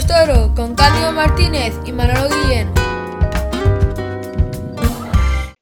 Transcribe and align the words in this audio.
Toro 0.00 0.54
con 0.54 0.74
Cándido 0.74 1.12
Martínez 1.12 1.74
y 1.84 1.92
Manolo 1.92 2.26
Guillén. 2.30 2.72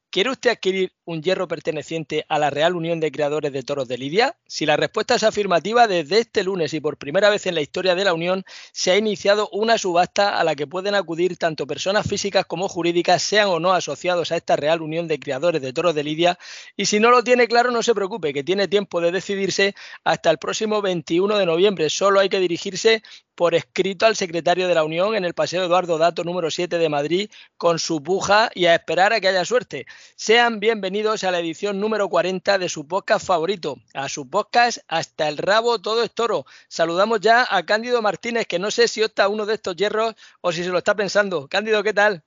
¿Quiere 0.08 0.30
usted 0.30 0.51
adquirir 0.51 0.92
un 1.11 1.22
hierro 1.22 1.49
perteneciente 1.49 2.24
a 2.29 2.38
la 2.38 2.51
Real 2.51 2.77
Unión 2.77 3.01
de 3.01 3.10
Creadores 3.10 3.53
de 3.53 3.63
Toros 3.63 3.88
de 3.88 3.99
Lidia? 3.99 4.37
Si 4.47 4.65
la 4.65 4.77
respuesta 4.77 5.17
es 5.17 5.24
afirmativa, 5.24 5.88
desde 5.88 6.21
este 6.21 6.45
lunes 6.45 6.72
y 6.72 6.81
por 6.81 6.99
primera 6.99 7.29
vez 7.31 7.47
en 7.47 7.56
la 7.56 7.60
historia 7.60 7.97
de 7.97 8.04
la 8.04 8.15
Unión 8.15 8.45
se 8.72 8.92
ha 8.92 8.97
iniciado 8.97 9.49
una 9.53 9.77
subasta 9.77 10.38
a 10.38 10.45
la 10.45 10.54
que 10.54 10.69
pueden 10.69 10.95
acudir 10.95 11.37
tanto 11.37 11.67
personas 11.67 12.06
físicas 12.06 12.46
como 12.46 12.69
jurídicas, 12.69 13.23
sean 13.23 13.49
o 13.49 13.59
no 13.59 13.73
asociados 13.73 14.31
a 14.31 14.37
esta 14.37 14.54
Real 14.54 14.83
Unión 14.83 15.09
de 15.09 15.19
Creadores 15.19 15.60
de 15.60 15.73
Toros 15.73 15.95
de 15.95 16.05
Lidia. 16.05 16.38
Y 16.77 16.87
si 16.87 17.01
no 17.01 17.10
lo 17.10 17.24
tiene 17.24 17.48
claro, 17.48 17.73
no 17.73 17.82
se 17.82 17.95
preocupe, 17.95 18.32
que 18.32 18.45
tiene 18.45 18.68
tiempo 18.68 19.01
de 19.01 19.10
decidirse 19.10 19.74
hasta 20.04 20.30
el 20.30 20.38
próximo 20.38 20.80
21 20.80 21.38
de 21.38 21.46
noviembre. 21.46 21.90
Solo 21.90 22.20
hay 22.20 22.29
que 22.29 22.38
dirigirse 22.38 23.02
por 23.40 23.54
escrito 23.54 24.04
al 24.04 24.16
secretario 24.16 24.68
de 24.68 24.74
la 24.74 24.84
Unión 24.84 25.15
en 25.15 25.24
el 25.24 25.32
Paseo 25.32 25.65
Eduardo 25.65 25.96
Dato 25.96 26.24
número 26.24 26.51
7 26.51 26.77
de 26.77 26.88
Madrid 26.90 27.30
con 27.56 27.79
su 27.79 28.02
puja 28.02 28.51
y 28.54 28.66
a 28.66 28.74
esperar 28.74 29.15
a 29.15 29.20
que 29.20 29.29
haya 29.29 29.46
suerte. 29.46 29.87
Sean 30.15 30.60
bienvenidos 30.60 30.99
a 31.00 31.30
la 31.30 31.38
edición 31.38 31.80
número 31.80 32.10
40 32.10 32.59
de 32.59 32.68
su 32.68 32.86
podcast 32.86 33.27
favorito, 33.27 33.78
a 33.95 34.06
su 34.10 34.28
podcast 34.28 34.80
Hasta 34.86 35.28
el 35.28 35.38
rabo 35.38 35.78
todo 35.78 36.02
es 36.02 36.12
toro. 36.12 36.45
Saludamos 36.68 37.20
ya 37.20 37.46
a 37.48 37.64
Cándido 37.64 38.02
Martínez, 38.02 38.46
que 38.46 38.59
no 38.59 38.70
sé 38.70 38.86
si 38.86 39.02
opta 39.02 39.28
uno 39.28 39.46
de 39.46 39.54
estos 39.54 39.76
hierros 39.76 40.14
o 40.42 40.52
si 40.52 40.62
se 40.62 40.68
lo 40.68 40.76
está 40.76 40.95
pensando. 40.95 41.48
Cándido, 41.48 41.82
¿qué 41.82 41.95
tal? 41.95 42.23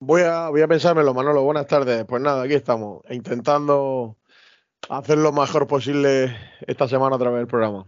Voy 0.00 0.22
a, 0.22 0.48
voy 0.48 0.62
a 0.62 0.68
pensármelo, 0.68 1.12
Manolo. 1.12 1.42
Buenas 1.42 1.66
tardes. 1.66 2.06
Pues 2.06 2.22
nada, 2.22 2.44
aquí 2.44 2.54
estamos, 2.54 3.02
intentando 3.10 4.16
hacer 4.88 5.18
lo 5.18 5.30
mejor 5.30 5.66
posible 5.66 6.34
esta 6.66 6.88
semana 6.88 7.16
a 7.16 7.18
través 7.18 7.40
del 7.40 7.46
programa. 7.46 7.86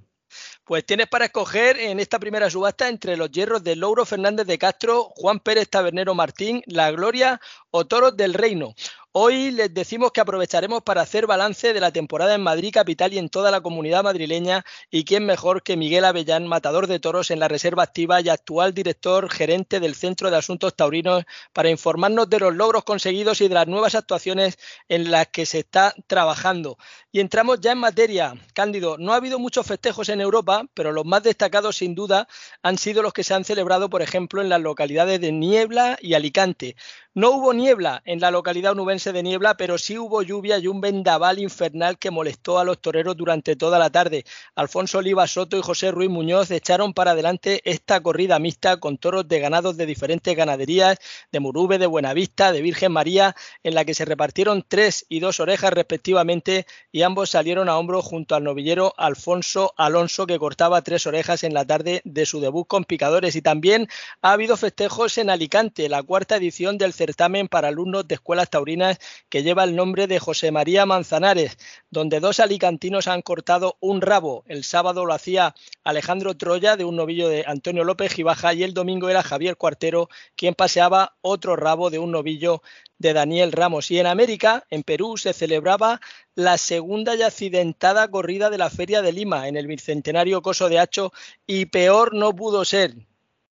Pues 0.64 0.86
tienes 0.86 1.08
para 1.08 1.24
escoger 1.24 1.78
en 1.78 1.98
esta 1.98 2.18
primera 2.18 2.48
subasta 2.48 2.88
entre 2.88 3.16
los 3.16 3.30
hierros 3.30 3.64
de 3.64 3.74
Louro 3.74 4.04
Fernández 4.04 4.46
de 4.46 4.58
Castro, 4.58 5.10
Juan 5.16 5.40
Pérez 5.40 5.68
Tabernero 5.68 6.14
Martín, 6.14 6.62
La 6.66 6.90
Gloria 6.92 7.40
o 7.70 7.86
Toros 7.86 8.16
del 8.16 8.34
Reino. 8.34 8.74
Hoy 9.12 9.50
les 9.50 9.74
decimos 9.74 10.12
que 10.12 10.20
aprovecharemos 10.20 10.84
para 10.84 11.02
hacer 11.02 11.26
balance 11.26 11.72
de 11.72 11.80
la 11.80 11.90
temporada 11.90 12.32
en 12.36 12.42
Madrid 12.42 12.70
capital 12.72 13.12
y 13.12 13.18
en 13.18 13.28
toda 13.28 13.50
la 13.50 13.60
comunidad 13.60 14.04
madrileña 14.04 14.64
y 14.88 15.04
quién 15.04 15.26
mejor 15.26 15.64
que 15.64 15.76
Miguel 15.76 16.04
Avellán, 16.04 16.46
matador 16.46 16.86
de 16.86 17.00
toros 17.00 17.32
en 17.32 17.40
la 17.40 17.48
Reserva 17.48 17.82
Activa 17.82 18.20
y 18.20 18.28
actual 18.28 18.72
director 18.72 19.28
gerente 19.28 19.80
del 19.80 19.96
Centro 19.96 20.30
de 20.30 20.36
Asuntos 20.36 20.76
Taurinos 20.76 21.24
para 21.52 21.70
informarnos 21.70 22.30
de 22.30 22.38
los 22.38 22.54
logros 22.54 22.84
conseguidos 22.84 23.40
y 23.40 23.48
de 23.48 23.54
las 23.54 23.66
nuevas 23.66 23.96
actuaciones 23.96 24.58
en 24.88 25.10
las 25.10 25.26
que 25.26 25.44
se 25.44 25.58
está 25.58 25.92
trabajando. 26.06 26.78
Y 27.10 27.18
entramos 27.18 27.60
ya 27.60 27.72
en 27.72 27.78
materia. 27.78 28.34
Cándido, 28.54 28.96
no 28.96 29.12
ha 29.12 29.16
habido 29.16 29.40
muchos 29.40 29.66
festejos 29.66 30.08
en 30.08 30.20
Europa, 30.20 30.66
pero 30.72 30.92
los 30.92 31.04
más 31.04 31.24
destacados 31.24 31.78
sin 31.78 31.96
duda 31.96 32.28
han 32.62 32.78
sido 32.78 33.02
los 33.02 33.12
que 33.12 33.24
se 33.24 33.34
han 33.34 33.44
celebrado, 33.44 33.90
por 33.90 34.02
ejemplo, 34.02 34.40
en 34.40 34.48
las 34.48 34.60
localidades 34.60 35.20
de 35.20 35.32
Niebla 35.32 35.98
y 36.00 36.14
Alicante. 36.14 36.76
No 37.12 37.32
hubo 37.32 37.52
niebla 37.52 38.02
en 38.04 38.20
la 38.20 38.30
localidad 38.30 38.70
onubense 38.70 39.12
de 39.12 39.24
Niebla, 39.24 39.56
pero 39.56 39.78
sí 39.78 39.98
hubo 39.98 40.22
lluvia 40.22 40.58
y 40.58 40.68
un 40.68 40.80
vendaval 40.80 41.40
infernal 41.40 41.98
que 41.98 42.12
molestó 42.12 42.60
a 42.60 42.64
los 42.64 42.80
toreros 42.80 43.16
durante 43.16 43.56
toda 43.56 43.80
la 43.80 43.90
tarde. 43.90 44.24
Alfonso 44.54 44.98
Oliva 44.98 45.26
Soto 45.26 45.58
y 45.58 45.60
José 45.60 45.90
Ruiz 45.90 46.08
Muñoz 46.08 46.52
echaron 46.52 46.94
para 46.94 47.10
adelante 47.10 47.62
esta 47.64 48.00
corrida 48.00 48.38
mixta 48.38 48.76
con 48.76 48.96
toros 48.96 49.26
de 49.26 49.40
ganados 49.40 49.76
de 49.76 49.86
diferentes 49.86 50.36
ganaderías, 50.36 50.98
de 51.32 51.40
Murube, 51.40 51.78
de 51.78 51.88
Buenavista, 51.88 52.52
de 52.52 52.62
Virgen 52.62 52.92
María, 52.92 53.34
en 53.64 53.74
la 53.74 53.84
que 53.84 53.94
se 53.94 54.04
repartieron 54.04 54.64
tres 54.68 55.04
y 55.08 55.18
dos 55.18 55.40
orejas 55.40 55.72
respectivamente 55.72 56.64
y 56.92 57.02
ambos 57.02 57.30
salieron 57.30 57.68
a 57.68 57.76
hombro 57.76 58.02
junto 58.02 58.36
al 58.36 58.44
novillero 58.44 58.94
Alfonso 58.96 59.74
Alonso 59.76 60.28
que 60.28 60.38
cortaba 60.38 60.82
tres 60.82 61.08
orejas 61.08 61.42
en 61.42 61.54
la 61.54 61.64
tarde 61.64 62.02
de 62.04 62.24
su 62.24 62.40
debut 62.40 62.68
con 62.68 62.84
picadores. 62.84 63.34
Y 63.34 63.42
también 63.42 63.88
ha 64.22 64.30
habido 64.30 64.56
festejos 64.56 65.18
en 65.18 65.28
Alicante, 65.28 65.88
la 65.88 66.04
cuarta 66.04 66.36
edición 66.36 66.78
del 66.78 66.92
certamen 67.00 67.48
para 67.48 67.68
alumnos 67.68 68.06
de 68.06 68.16
escuelas 68.16 68.50
taurinas 68.50 68.98
que 69.30 69.42
lleva 69.42 69.64
el 69.64 69.74
nombre 69.74 70.06
de 70.06 70.18
José 70.18 70.50
María 70.50 70.84
Manzanares, 70.84 71.56
donde 71.90 72.20
dos 72.20 72.40
alicantinos 72.40 73.08
han 73.08 73.22
cortado 73.22 73.78
un 73.80 74.02
rabo. 74.02 74.44
El 74.48 74.64
sábado 74.64 75.06
lo 75.06 75.14
hacía 75.14 75.54
Alejandro 75.82 76.36
Troya 76.36 76.76
de 76.76 76.84
un 76.84 76.96
novillo 76.96 77.30
de 77.30 77.44
Antonio 77.46 77.84
López 77.84 78.12
Gibaja 78.12 78.52
y 78.52 78.64
el 78.64 78.74
domingo 78.74 79.08
era 79.08 79.22
Javier 79.22 79.56
Cuartero 79.56 80.10
quien 80.36 80.54
paseaba 80.54 81.16
otro 81.22 81.56
rabo 81.56 81.88
de 81.88 81.98
un 81.98 82.10
novillo 82.10 82.60
de 82.98 83.14
Daniel 83.14 83.52
Ramos. 83.52 83.90
Y 83.90 83.98
en 83.98 84.06
América, 84.06 84.66
en 84.68 84.82
Perú, 84.82 85.16
se 85.16 85.32
celebraba 85.32 86.02
la 86.34 86.58
segunda 86.58 87.16
y 87.16 87.22
accidentada 87.22 88.08
corrida 88.08 88.50
de 88.50 88.58
la 88.58 88.68
Feria 88.68 89.00
de 89.00 89.12
Lima 89.12 89.48
en 89.48 89.56
el 89.56 89.66
Bicentenario 89.66 90.42
Coso 90.42 90.68
de 90.68 90.78
Hacho 90.78 91.12
y 91.46 91.64
peor 91.64 92.14
no 92.14 92.36
pudo 92.36 92.66
ser. 92.66 93.09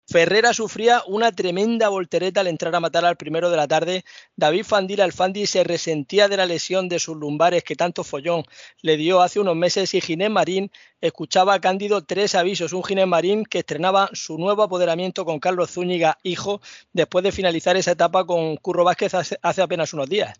Ferrera 0.09 0.53
sufría 0.53 1.03
una 1.05 1.33
tremenda 1.33 1.89
voltereta 1.89 2.39
al 2.39 2.47
entrar 2.47 2.73
a 2.73 2.79
matar 2.79 3.03
al 3.03 3.17
primero 3.17 3.49
de 3.49 3.57
la 3.57 3.67
tarde. 3.67 4.05
David 4.37 4.63
Fandil 4.63 5.01
Alfandi 5.01 5.45
se 5.47 5.65
resentía 5.65 6.29
de 6.29 6.37
la 6.37 6.45
lesión 6.45 6.87
de 6.87 6.97
sus 6.97 7.17
lumbares 7.17 7.65
que 7.65 7.75
tanto 7.75 8.05
follón 8.05 8.43
le 8.81 8.95
dio 8.95 9.21
hace 9.21 9.41
unos 9.41 9.57
meses 9.57 9.93
y 9.93 9.99
Ginés 9.99 10.29
Marín 10.29 10.71
escuchaba 11.01 11.55
a 11.55 11.59
Cándido 11.59 12.05
tres 12.05 12.35
avisos. 12.35 12.71
Un 12.71 12.85
Ginés 12.85 13.05
Marín 13.05 13.43
que 13.43 13.59
estrenaba 13.59 14.09
su 14.13 14.37
nuevo 14.37 14.63
apoderamiento 14.63 15.25
con 15.25 15.39
Carlos 15.41 15.71
Zúñiga, 15.71 16.17
hijo, 16.23 16.61
después 16.93 17.23
de 17.25 17.33
finalizar 17.33 17.75
esa 17.75 17.91
etapa 17.91 18.25
con 18.25 18.55
Curro 18.55 18.85
Vázquez 18.85 19.13
hace, 19.13 19.61
apenas 19.61 19.93
unos 19.93 20.07
días. 20.07 20.39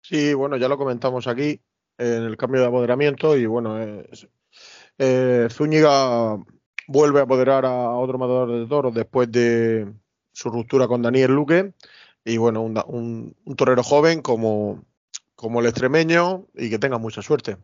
Sí, 0.00 0.32
bueno, 0.32 0.56
ya 0.58 0.68
lo 0.68 0.78
comentamos 0.78 1.26
aquí 1.26 1.60
en 1.98 2.22
el 2.22 2.36
cambio 2.36 2.60
de 2.60 2.68
apoderamiento 2.68 3.36
y 3.36 3.46
bueno, 3.46 3.80
eh, 4.98 5.48
Zúñiga 5.50 6.38
vuelve 6.86 7.20
a 7.20 7.24
apoderar 7.24 7.66
a 7.66 7.90
otro 7.90 8.18
matador 8.18 8.52
de 8.52 8.66
toros 8.66 8.94
después 8.94 9.30
de 9.30 9.92
su 10.32 10.50
ruptura 10.50 10.86
con 10.88 11.02
Daniel 11.02 11.32
Luque. 11.32 11.72
Y 12.24 12.38
bueno, 12.38 12.62
un, 12.62 13.36
torero 13.56 13.82
joven 13.82 14.20
como, 14.20 14.84
como 15.34 15.60
el 15.60 15.66
extremeño 15.66 16.46
y 16.54 16.70
que 16.70 16.78
tenga 16.78 16.98
mucha 16.98 17.22
suerte. 17.22 17.56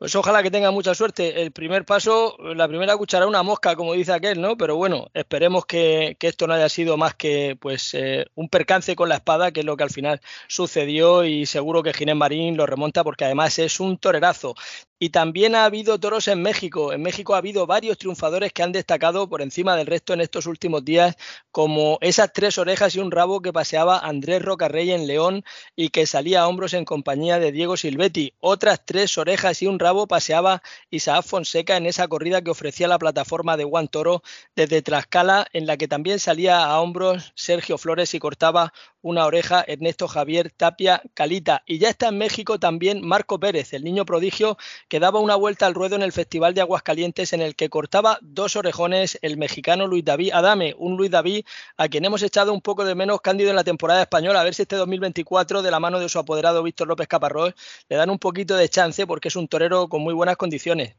Pues 0.00 0.14
ojalá 0.14 0.42
que 0.42 0.50
tenga 0.50 0.70
mucha 0.70 0.94
suerte. 0.94 1.42
El 1.42 1.52
primer 1.52 1.84
paso, 1.84 2.34
la 2.54 2.66
primera 2.66 2.96
cuchara, 2.96 3.26
una 3.26 3.42
mosca, 3.42 3.76
como 3.76 3.92
dice 3.92 4.14
aquel, 4.14 4.40
¿no? 4.40 4.56
Pero 4.56 4.76
bueno, 4.76 5.10
esperemos 5.12 5.66
que, 5.66 6.16
esto 6.18 6.46
no 6.46 6.54
haya 6.54 6.70
sido 6.70 6.96
más 6.96 7.14
que 7.14 7.58
pues 7.60 7.92
eh, 7.92 8.24
un 8.34 8.48
percance 8.48 8.96
con 8.96 9.10
la 9.10 9.16
espada, 9.16 9.52
que 9.52 9.60
es 9.60 9.66
lo 9.66 9.76
que 9.76 9.84
al 9.84 9.90
final 9.90 10.22
sucedió 10.48 11.24
y 11.24 11.44
seguro 11.44 11.82
que 11.82 11.92
Ginés 11.92 12.16
Marín 12.16 12.56
lo 12.56 12.64
remonta 12.64 13.04
porque 13.04 13.26
además 13.26 13.58
es 13.58 13.78
un 13.78 13.98
torerazo. 13.98 14.54
Y 15.02 15.08
también 15.08 15.54
ha 15.54 15.64
habido 15.64 15.98
toros 15.98 16.28
en 16.28 16.42
México. 16.42 16.92
En 16.92 17.00
México 17.00 17.34
ha 17.34 17.38
habido 17.38 17.66
varios 17.66 17.96
triunfadores 17.96 18.52
que 18.52 18.62
han 18.62 18.70
destacado 18.70 19.30
por 19.30 19.40
encima 19.40 19.74
del 19.74 19.86
resto 19.86 20.12
en 20.12 20.20
estos 20.20 20.44
últimos 20.44 20.84
días, 20.84 21.16
como 21.50 21.96
esas 22.02 22.34
tres 22.34 22.58
orejas 22.58 22.94
y 22.94 23.00
un 23.00 23.10
rabo 23.10 23.40
que 23.40 23.50
paseaba 23.50 23.98
Andrés 23.98 24.42
Rocarrey 24.42 24.90
en 24.90 25.06
León 25.06 25.42
y 25.74 25.88
que 25.88 26.04
salía 26.04 26.42
a 26.42 26.48
hombros 26.48 26.74
en 26.74 26.84
compañía 26.84 27.38
de 27.38 27.50
Diego 27.50 27.78
Silvetti. 27.78 28.34
Otras 28.40 28.84
tres 28.84 29.16
orejas 29.16 29.62
y 29.62 29.66
un 29.66 29.78
rabo 29.78 30.06
paseaba 30.06 30.62
Isaac 30.90 31.24
Fonseca 31.24 31.78
en 31.78 31.86
esa 31.86 32.06
corrida 32.06 32.42
que 32.42 32.50
ofrecía 32.50 32.86
la 32.86 32.98
plataforma 32.98 33.56
de 33.56 33.64
Juan 33.64 33.88
Toro 33.88 34.22
desde 34.54 34.82
Tlaxcala, 34.82 35.46
en 35.54 35.66
la 35.66 35.78
que 35.78 35.88
también 35.88 36.18
salía 36.18 36.62
a 36.62 36.78
hombros 36.78 37.32
Sergio 37.34 37.78
Flores 37.78 38.12
y 38.12 38.18
cortaba 38.18 38.74
una 39.02 39.26
oreja 39.26 39.64
Ernesto 39.66 40.08
Javier 40.08 40.50
Tapia 40.50 41.02
Calita. 41.14 41.62
Y 41.66 41.78
ya 41.78 41.88
está 41.88 42.08
en 42.08 42.18
México 42.18 42.58
también 42.58 43.06
Marco 43.06 43.40
Pérez, 43.40 43.72
el 43.72 43.84
niño 43.84 44.04
prodigio 44.04 44.56
que 44.88 45.00
daba 45.00 45.20
una 45.20 45.36
vuelta 45.36 45.66
al 45.66 45.74
ruedo 45.74 45.96
en 45.96 46.02
el 46.02 46.12
Festival 46.12 46.54
de 46.54 46.60
Aguascalientes 46.60 47.32
en 47.32 47.40
el 47.40 47.56
que 47.56 47.68
cortaba 47.68 48.18
dos 48.22 48.56
orejones 48.56 49.18
el 49.22 49.36
mexicano 49.36 49.86
Luis 49.86 50.04
David 50.04 50.32
Adame, 50.32 50.74
un 50.78 50.96
Luis 50.96 51.10
David 51.10 51.44
a 51.76 51.88
quien 51.88 52.04
hemos 52.04 52.22
echado 52.22 52.52
un 52.52 52.60
poco 52.60 52.84
de 52.84 52.94
menos 52.94 53.20
cándido 53.20 53.50
en 53.50 53.56
la 53.56 53.64
temporada 53.64 54.02
española, 54.02 54.40
a 54.40 54.44
ver 54.44 54.54
si 54.54 54.62
este 54.62 54.76
2024 54.76 55.62
de 55.62 55.70
la 55.70 55.80
mano 55.80 56.00
de 56.00 56.08
su 56.08 56.18
apoderado 56.18 56.62
Víctor 56.62 56.88
López 56.88 57.08
Caparrós 57.08 57.54
le 57.88 57.96
dan 57.96 58.10
un 58.10 58.18
poquito 58.18 58.56
de 58.56 58.68
chance 58.68 59.06
porque 59.06 59.28
es 59.28 59.36
un 59.36 59.48
torero 59.48 59.88
con 59.88 60.02
muy 60.02 60.14
buenas 60.14 60.36
condiciones. 60.36 60.94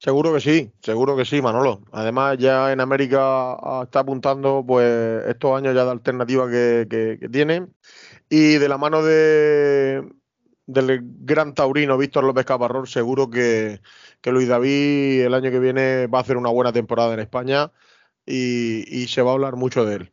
Seguro 0.00 0.32
que 0.32 0.40
sí, 0.40 0.72
seguro 0.80 1.14
que 1.14 1.26
sí, 1.26 1.42
Manolo. 1.42 1.82
Además, 1.92 2.38
ya 2.38 2.72
en 2.72 2.80
América 2.80 3.56
está 3.84 4.00
apuntando 4.00 4.64
pues 4.66 5.26
estos 5.26 5.56
años 5.58 5.74
ya 5.74 5.84
de 5.84 5.90
alternativa 5.90 6.48
que, 6.50 7.18
que, 7.20 7.28
tiene. 7.28 7.66
Y 8.30 8.54
de 8.54 8.68
la 8.68 8.78
mano 8.78 9.02
de, 9.02 10.02
del 10.66 11.00
gran 11.02 11.54
taurino 11.54 11.98
Víctor 11.98 12.24
López 12.24 12.46
Caparrón, 12.46 12.86
seguro 12.86 13.28
que, 13.28 13.80
que, 14.22 14.32
Luis 14.32 14.48
David 14.48 15.22
el 15.26 15.34
año 15.34 15.50
que 15.50 15.58
viene 15.60 16.06
va 16.06 16.18
a 16.20 16.22
hacer 16.22 16.38
una 16.38 16.50
buena 16.50 16.72
temporada 16.72 17.12
en 17.14 17.20
España 17.20 17.72
y 18.26 19.06
se 19.08 19.22
va 19.22 19.32
a 19.32 19.34
hablar 19.34 19.56
mucho 19.56 19.84
de 19.84 19.96
él 19.96 20.12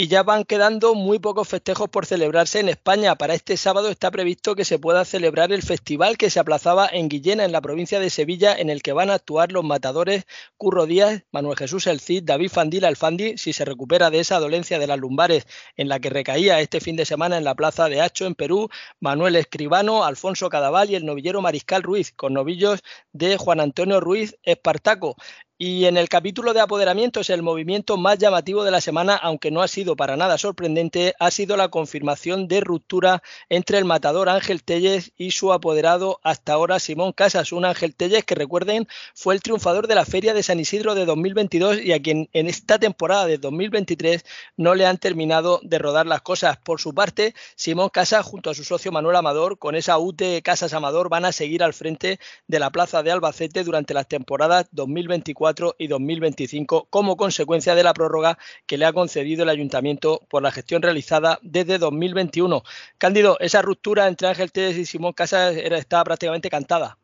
y 0.00 0.08
ya 0.08 0.22
van 0.22 0.44
quedando 0.44 0.94
muy 0.94 1.18
pocos 1.18 1.46
festejos 1.46 1.90
por 1.90 2.06
celebrarse 2.06 2.58
en 2.58 2.70
España. 2.70 3.16
Para 3.16 3.34
este 3.34 3.58
sábado 3.58 3.90
está 3.90 4.10
previsto 4.10 4.54
que 4.54 4.64
se 4.64 4.78
pueda 4.78 5.04
celebrar 5.04 5.52
el 5.52 5.60
festival 5.60 6.16
que 6.16 6.30
se 6.30 6.40
aplazaba 6.40 6.88
en 6.90 7.10
Guillena, 7.10 7.44
en 7.44 7.52
la 7.52 7.60
provincia 7.60 8.00
de 8.00 8.08
Sevilla, 8.08 8.56
en 8.56 8.70
el 8.70 8.82
que 8.82 8.94
van 8.94 9.10
a 9.10 9.14
actuar 9.16 9.52
los 9.52 9.62
matadores 9.62 10.24
Curro 10.56 10.86
Díaz, 10.86 11.24
Manuel 11.32 11.58
Jesús 11.58 11.86
El 11.86 12.00
Cid, 12.00 12.22
David 12.24 12.48
Fandil 12.48 12.86
Alfandi, 12.86 13.36
si 13.36 13.52
se 13.52 13.66
recupera 13.66 14.08
de 14.08 14.20
esa 14.20 14.40
dolencia 14.40 14.78
de 14.78 14.86
las 14.86 14.98
lumbares 14.98 15.46
en 15.76 15.90
la 15.90 16.00
que 16.00 16.08
recaía 16.08 16.60
este 16.60 16.80
fin 16.80 16.96
de 16.96 17.04
semana 17.04 17.36
en 17.36 17.44
la 17.44 17.54
plaza 17.54 17.90
de 17.90 18.00
Hacho, 18.00 18.24
en 18.24 18.34
Perú, 18.34 18.70
Manuel 19.00 19.36
Escribano, 19.36 20.04
Alfonso 20.04 20.48
Cadaval 20.48 20.88
y 20.88 20.94
el 20.94 21.04
novillero 21.04 21.42
Mariscal 21.42 21.82
Ruiz, 21.82 22.10
con 22.12 22.32
novillos 22.32 22.80
de 23.12 23.36
Juan 23.36 23.60
Antonio 23.60 24.00
Ruiz 24.00 24.38
Espartaco. 24.44 25.16
Y 25.62 25.84
en 25.84 25.98
el 25.98 26.08
capítulo 26.08 26.54
de 26.54 26.60
apoderamientos, 26.60 27.28
el 27.28 27.42
movimiento 27.42 27.98
más 27.98 28.16
llamativo 28.16 28.64
de 28.64 28.70
la 28.70 28.80
semana, 28.80 29.14
aunque 29.14 29.50
no 29.50 29.60
ha 29.60 29.68
sido 29.68 29.94
para 29.94 30.16
nada 30.16 30.38
sorprendente, 30.38 31.14
ha 31.18 31.30
sido 31.30 31.54
la 31.58 31.68
confirmación 31.68 32.48
de 32.48 32.62
ruptura 32.62 33.22
entre 33.50 33.76
el 33.76 33.84
matador 33.84 34.30
Ángel 34.30 34.62
Tellez 34.62 35.12
y 35.18 35.32
su 35.32 35.52
apoderado 35.52 36.18
hasta 36.22 36.54
ahora 36.54 36.78
Simón 36.78 37.12
Casas. 37.12 37.52
Un 37.52 37.66
Ángel 37.66 37.94
Tellez 37.94 38.24
que 38.24 38.34
recuerden 38.34 38.88
fue 39.14 39.34
el 39.34 39.42
triunfador 39.42 39.86
de 39.86 39.96
la 39.96 40.06
Feria 40.06 40.32
de 40.32 40.42
San 40.42 40.60
Isidro 40.60 40.94
de 40.94 41.04
2022 41.04 41.82
y 41.82 41.92
a 41.92 42.00
quien 42.00 42.30
en 42.32 42.46
esta 42.46 42.78
temporada 42.78 43.26
de 43.26 43.36
2023 43.36 44.24
no 44.56 44.74
le 44.74 44.86
han 44.86 44.96
terminado 44.96 45.60
de 45.62 45.78
rodar 45.78 46.06
las 46.06 46.22
cosas. 46.22 46.56
Por 46.56 46.80
su 46.80 46.94
parte, 46.94 47.34
Simón 47.54 47.90
Casas 47.90 48.24
junto 48.24 48.48
a 48.48 48.54
su 48.54 48.64
socio 48.64 48.92
Manuel 48.92 49.16
Amador 49.16 49.58
con 49.58 49.74
esa 49.74 49.98
UT 49.98 50.22
Casas 50.42 50.72
Amador 50.72 51.10
van 51.10 51.26
a 51.26 51.32
seguir 51.32 51.62
al 51.62 51.74
frente 51.74 52.18
de 52.46 52.58
la 52.58 52.70
plaza 52.70 53.02
de 53.02 53.10
Albacete 53.10 53.62
durante 53.62 53.92
las 53.92 54.08
temporadas 54.08 54.66
2024 54.72 55.49
y 55.78 55.86
2025 55.86 56.86
como 56.90 57.16
consecuencia 57.16 57.74
de 57.74 57.82
la 57.82 57.94
prórroga 57.94 58.38
que 58.66 58.78
le 58.78 58.86
ha 58.86 58.92
concedido 58.92 59.42
el 59.42 59.48
ayuntamiento 59.48 60.20
por 60.28 60.42
la 60.42 60.52
gestión 60.52 60.82
realizada 60.82 61.38
desde 61.42 61.78
2021. 61.78 62.62
Cándido, 62.98 63.36
esa 63.40 63.62
ruptura 63.62 64.08
entre 64.08 64.28
Ángel 64.28 64.52
Tedes 64.52 64.76
y 64.76 64.86
Simón 64.86 65.12
Casas 65.12 65.56
era, 65.56 65.80
prácticamente 66.04 66.50
cantada. 66.50 66.98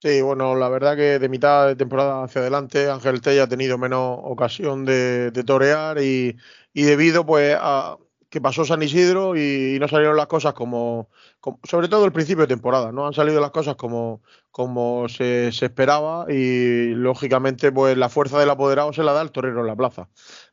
Sí, 0.00 0.20
bueno, 0.22 0.54
la 0.54 0.68
verdad 0.68 0.94
que 0.96 1.18
de 1.18 1.28
mitad 1.28 1.66
de 1.66 1.74
temporada 1.74 2.22
hacia 2.22 2.40
adelante 2.40 2.88
Ángel 2.88 3.20
Tella 3.20 3.44
ha 3.44 3.48
tenido 3.48 3.78
menos 3.78 4.18
ocasión 4.22 4.84
de, 4.84 5.32
torear 5.44 5.98
y, 6.00 6.36
debido 6.72 7.26
pues 7.26 7.56
a 7.60 7.98
que 8.30 8.40
pasó 8.40 8.64
San 8.64 8.82
Isidro 8.82 9.36
y, 9.36 9.78
no 9.80 9.88
salieron 9.88 10.16
las 10.16 10.26
cosas 10.26 10.54
como, 10.54 11.08
sobre 11.64 11.88
todo 11.88 12.04
el 12.04 12.12
principio 12.12 12.42
de 12.42 12.54
temporada, 12.54 12.92
no 12.92 13.06
han 13.06 13.14
salido 13.14 13.40
las 13.40 13.50
cosas 13.50 13.74
como, 13.74 14.22
como 14.58 15.08
se, 15.08 15.46
esperaba 15.46 16.26
y 16.28 16.88
lógicamente 16.88 17.70
pues 17.70 17.96
la 17.96 18.08
fuerza 18.08 18.40
del 18.40 18.50
apoderado 18.50 18.92
se 18.92 19.04
la 19.04 19.12
da 19.12 19.22
el 19.22 19.30
torero 19.30 19.60
en 19.60 19.68
la 19.68 19.76
plaza. 19.76 20.08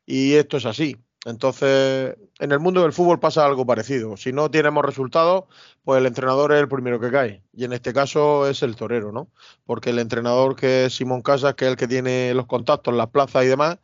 Y 0.06 0.34
esto 0.34 0.58
es 0.58 0.68
así. 0.68 0.96
Entonces, 1.26 2.16
en 2.38 2.52
el 2.52 2.60
mundo 2.60 2.84
del 2.84 2.94
fútbol 2.94 3.20
pasa 3.20 3.44
algo 3.48 3.66
parecido. 3.66 4.16
Si 4.16 4.32
no 4.32 4.52
tenemos 4.52 4.86
resultados, 4.86 5.46
pues 5.84 6.00
el 6.00 6.06
entrenador 6.06 6.54
es 6.54 6.60
el 6.60 6.68
primero 6.68 7.00
que 7.00 7.10
cae. 7.10 7.42
Y 7.52 7.64
en 7.64 7.74
este 7.74 7.94
caso 7.94 8.48
es 8.48 8.62
el 8.62 8.76
torero, 8.76 9.12
¿no? 9.12 9.32
Porque 9.66 9.90
el 9.90 9.98
entrenador 9.98 10.56
que 10.56 10.86
es 10.86 10.96
Simón 10.96 11.24
Casas, 11.24 11.56
que 11.56 11.66
es 11.66 11.72
el 11.72 11.78
que 11.78 11.88
tiene 11.88 12.32
los 12.36 12.46
contactos 12.46 12.94
las 12.94 13.08
plazas 13.10 13.44
y 13.44 13.48
demás, 13.48 13.80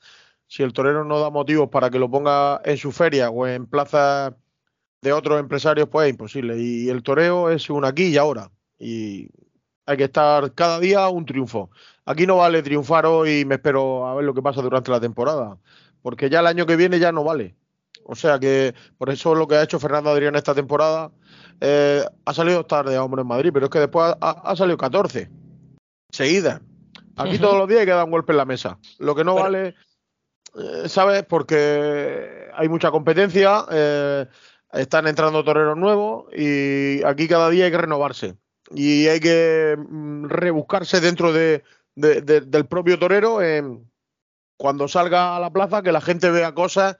si 0.45 0.61
el 0.61 0.71
torero 0.71 1.03
no 1.03 1.19
da 1.19 1.31
motivos 1.31 1.69
para 1.69 1.89
que 1.89 1.97
lo 1.97 2.11
ponga 2.11 2.61
en 2.63 2.77
su 2.77 2.91
feria 2.91 3.31
o 3.31 3.47
en 3.47 3.65
plazas 3.65 4.35
de 5.01 5.13
otros 5.13 5.39
empresarios, 5.39 5.89
pues 5.89 6.05
es 6.05 6.11
imposible. 6.11 6.59
Y 6.59 6.89
el 6.89 7.01
toreo 7.01 7.49
es 7.49 7.71
un 7.71 7.85
aquí 7.85 8.05
y 8.09 8.17
ahora. 8.17 8.51
Y 8.77 9.29
hay 9.91 9.97
que 9.97 10.05
estar 10.05 10.53
cada 10.53 10.79
día 10.79 11.07
un 11.09 11.25
triunfo. 11.25 11.69
Aquí 12.05 12.25
no 12.25 12.37
vale 12.37 12.63
triunfar 12.63 13.05
hoy 13.05 13.41
y 13.41 13.45
me 13.45 13.55
espero 13.55 14.07
a 14.07 14.15
ver 14.15 14.25
lo 14.25 14.33
que 14.33 14.41
pasa 14.41 14.61
durante 14.61 14.91
la 14.91 14.99
temporada, 14.99 15.57
porque 16.01 16.29
ya 16.29 16.39
el 16.39 16.47
año 16.47 16.65
que 16.65 16.75
viene 16.75 16.99
ya 16.99 17.11
no 17.11 17.23
vale. 17.23 17.55
O 18.03 18.15
sea 18.15 18.39
que 18.39 18.73
por 18.97 19.09
eso 19.09 19.35
lo 19.35 19.47
que 19.47 19.55
ha 19.55 19.63
hecho 19.63 19.79
Fernando 19.79 20.09
Adrián 20.09 20.35
esta 20.35 20.55
temporada 20.55 21.11
eh, 21.59 22.03
ha 22.25 22.33
salido 22.33 22.65
tarde 22.65 22.95
a 22.95 23.03
Hombre 23.03 23.21
en 23.21 23.27
Madrid, 23.27 23.51
pero 23.53 23.67
es 23.67 23.69
que 23.69 23.79
después 23.79 24.15
ha, 24.19 24.55
salido 24.55 24.77
14 24.77 25.29
seguidas. 26.09 26.61
Aquí 27.17 27.37
todos 27.37 27.57
los 27.57 27.67
días 27.67 27.81
hay 27.81 27.85
que 27.85 27.91
dar 27.91 28.05
un 28.05 28.11
golpe 28.11 28.31
en 28.31 28.37
la 28.37 28.45
mesa. 28.45 28.79
Lo 28.97 29.13
que 29.13 29.23
no 29.23 29.35
vale, 29.35 29.75
eh, 30.55 30.89
¿sabes? 30.89 31.23
Porque 31.23 32.49
hay 32.55 32.67
mucha 32.67 32.89
competencia, 32.89 33.65
eh, 33.69 34.25
están 34.73 35.05
entrando 35.05 35.43
toreros 35.43 35.77
nuevos 35.77 36.25
y 36.35 37.03
aquí 37.03 37.27
cada 37.27 37.49
día 37.49 37.65
hay 37.65 37.71
que 37.71 37.77
renovarse 37.77 38.37
y 38.73 39.07
hay 39.07 39.19
que 39.19 39.77
mm, 39.77 40.25
rebuscarse 40.25 41.01
dentro 41.01 41.33
de, 41.33 41.63
del 41.95 42.65
propio 42.67 42.97
torero 42.97 43.39
cuando 44.57 44.87
salga 44.87 45.35
a 45.35 45.39
la 45.39 45.51
plaza 45.51 45.81
que 45.81 45.91
la 45.91 46.01
gente 46.01 46.31
vea 46.31 46.53
cosas 46.53 46.97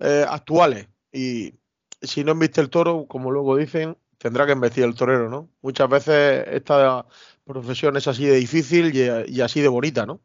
eh, 0.00 0.24
actuales 0.28 0.88
y 1.12 1.54
si 2.02 2.24
no 2.24 2.32
embiste 2.32 2.60
el 2.60 2.70
toro, 2.70 3.06
como 3.06 3.30
luego 3.30 3.56
dicen, 3.56 3.96
tendrá 4.18 4.46
que 4.46 4.52
embestir 4.52 4.84
el 4.84 4.94
torero, 4.94 5.30
¿no? 5.30 5.48
Muchas 5.62 5.88
veces 5.88 6.44
esta 6.48 7.06
profesión 7.44 7.96
es 7.96 8.08
así 8.08 8.26
de 8.26 8.36
difícil 8.36 8.94
y 8.94 9.40
así 9.40 9.60
de 9.60 9.68
bonita, 9.68 10.06
¿no? 10.06 10.20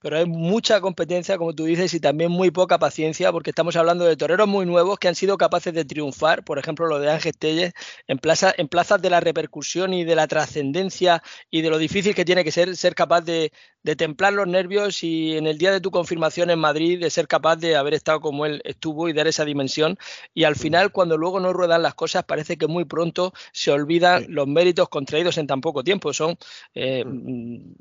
Pero 0.00 0.18
hay 0.18 0.26
mucha 0.26 0.80
competencia, 0.80 1.38
como 1.38 1.54
tú 1.54 1.64
dices, 1.64 1.92
y 1.94 2.00
también 2.00 2.30
muy 2.30 2.50
poca 2.50 2.78
paciencia, 2.78 3.32
porque 3.32 3.50
estamos 3.50 3.76
hablando 3.76 4.04
de 4.04 4.16
toreros 4.16 4.48
muy 4.48 4.66
nuevos 4.66 4.98
que 4.98 5.08
han 5.08 5.14
sido 5.14 5.36
capaces 5.36 5.74
de 5.74 5.84
triunfar, 5.84 6.44
por 6.44 6.58
ejemplo, 6.58 6.86
lo 6.86 6.98
de 6.98 7.10
Ángel 7.10 7.36
Telles, 7.36 7.72
en, 8.08 8.18
plaza, 8.18 8.52
en 8.56 8.68
plazas 8.68 9.02
de 9.02 9.10
la 9.10 9.20
repercusión 9.20 9.92
y 9.94 10.04
de 10.04 10.16
la 10.16 10.26
trascendencia 10.26 11.22
y 11.50 11.62
de 11.62 11.70
lo 11.70 11.78
difícil 11.78 12.14
que 12.14 12.24
tiene 12.24 12.44
que 12.44 12.52
ser 12.52 12.76
ser 12.76 12.94
capaz 12.94 13.22
de, 13.22 13.52
de 13.82 13.96
templar 13.96 14.32
los 14.32 14.46
nervios 14.46 15.02
y 15.02 15.36
en 15.36 15.46
el 15.46 15.58
día 15.58 15.72
de 15.72 15.80
tu 15.80 15.90
confirmación 15.90 16.50
en 16.50 16.58
Madrid 16.58 17.00
de 17.00 17.10
ser 17.10 17.26
capaz 17.26 17.56
de 17.56 17.76
haber 17.76 17.94
estado 17.94 18.20
como 18.20 18.46
él 18.46 18.60
estuvo 18.64 19.08
y 19.08 19.12
dar 19.12 19.26
esa 19.26 19.44
dimensión. 19.44 19.98
Y 20.34 20.44
al 20.44 20.56
final, 20.56 20.92
cuando 20.92 21.16
luego 21.16 21.40
no 21.40 21.52
ruedan 21.52 21.82
las 21.82 21.94
cosas, 21.94 22.24
parece 22.24 22.56
que 22.58 22.66
muy 22.66 22.84
pronto 22.84 23.32
se 23.52 23.70
olvidan 23.70 24.26
los 24.28 24.46
méritos 24.46 24.88
contraídos 24.88 25.38
en 25.38 25.46
tan 25.46 25.60
poco 25.60 25.82
tiempo. 25.82 26.12
Son 26.12 26.36
eh, 26.74 27.04
mm, 27.04 27.74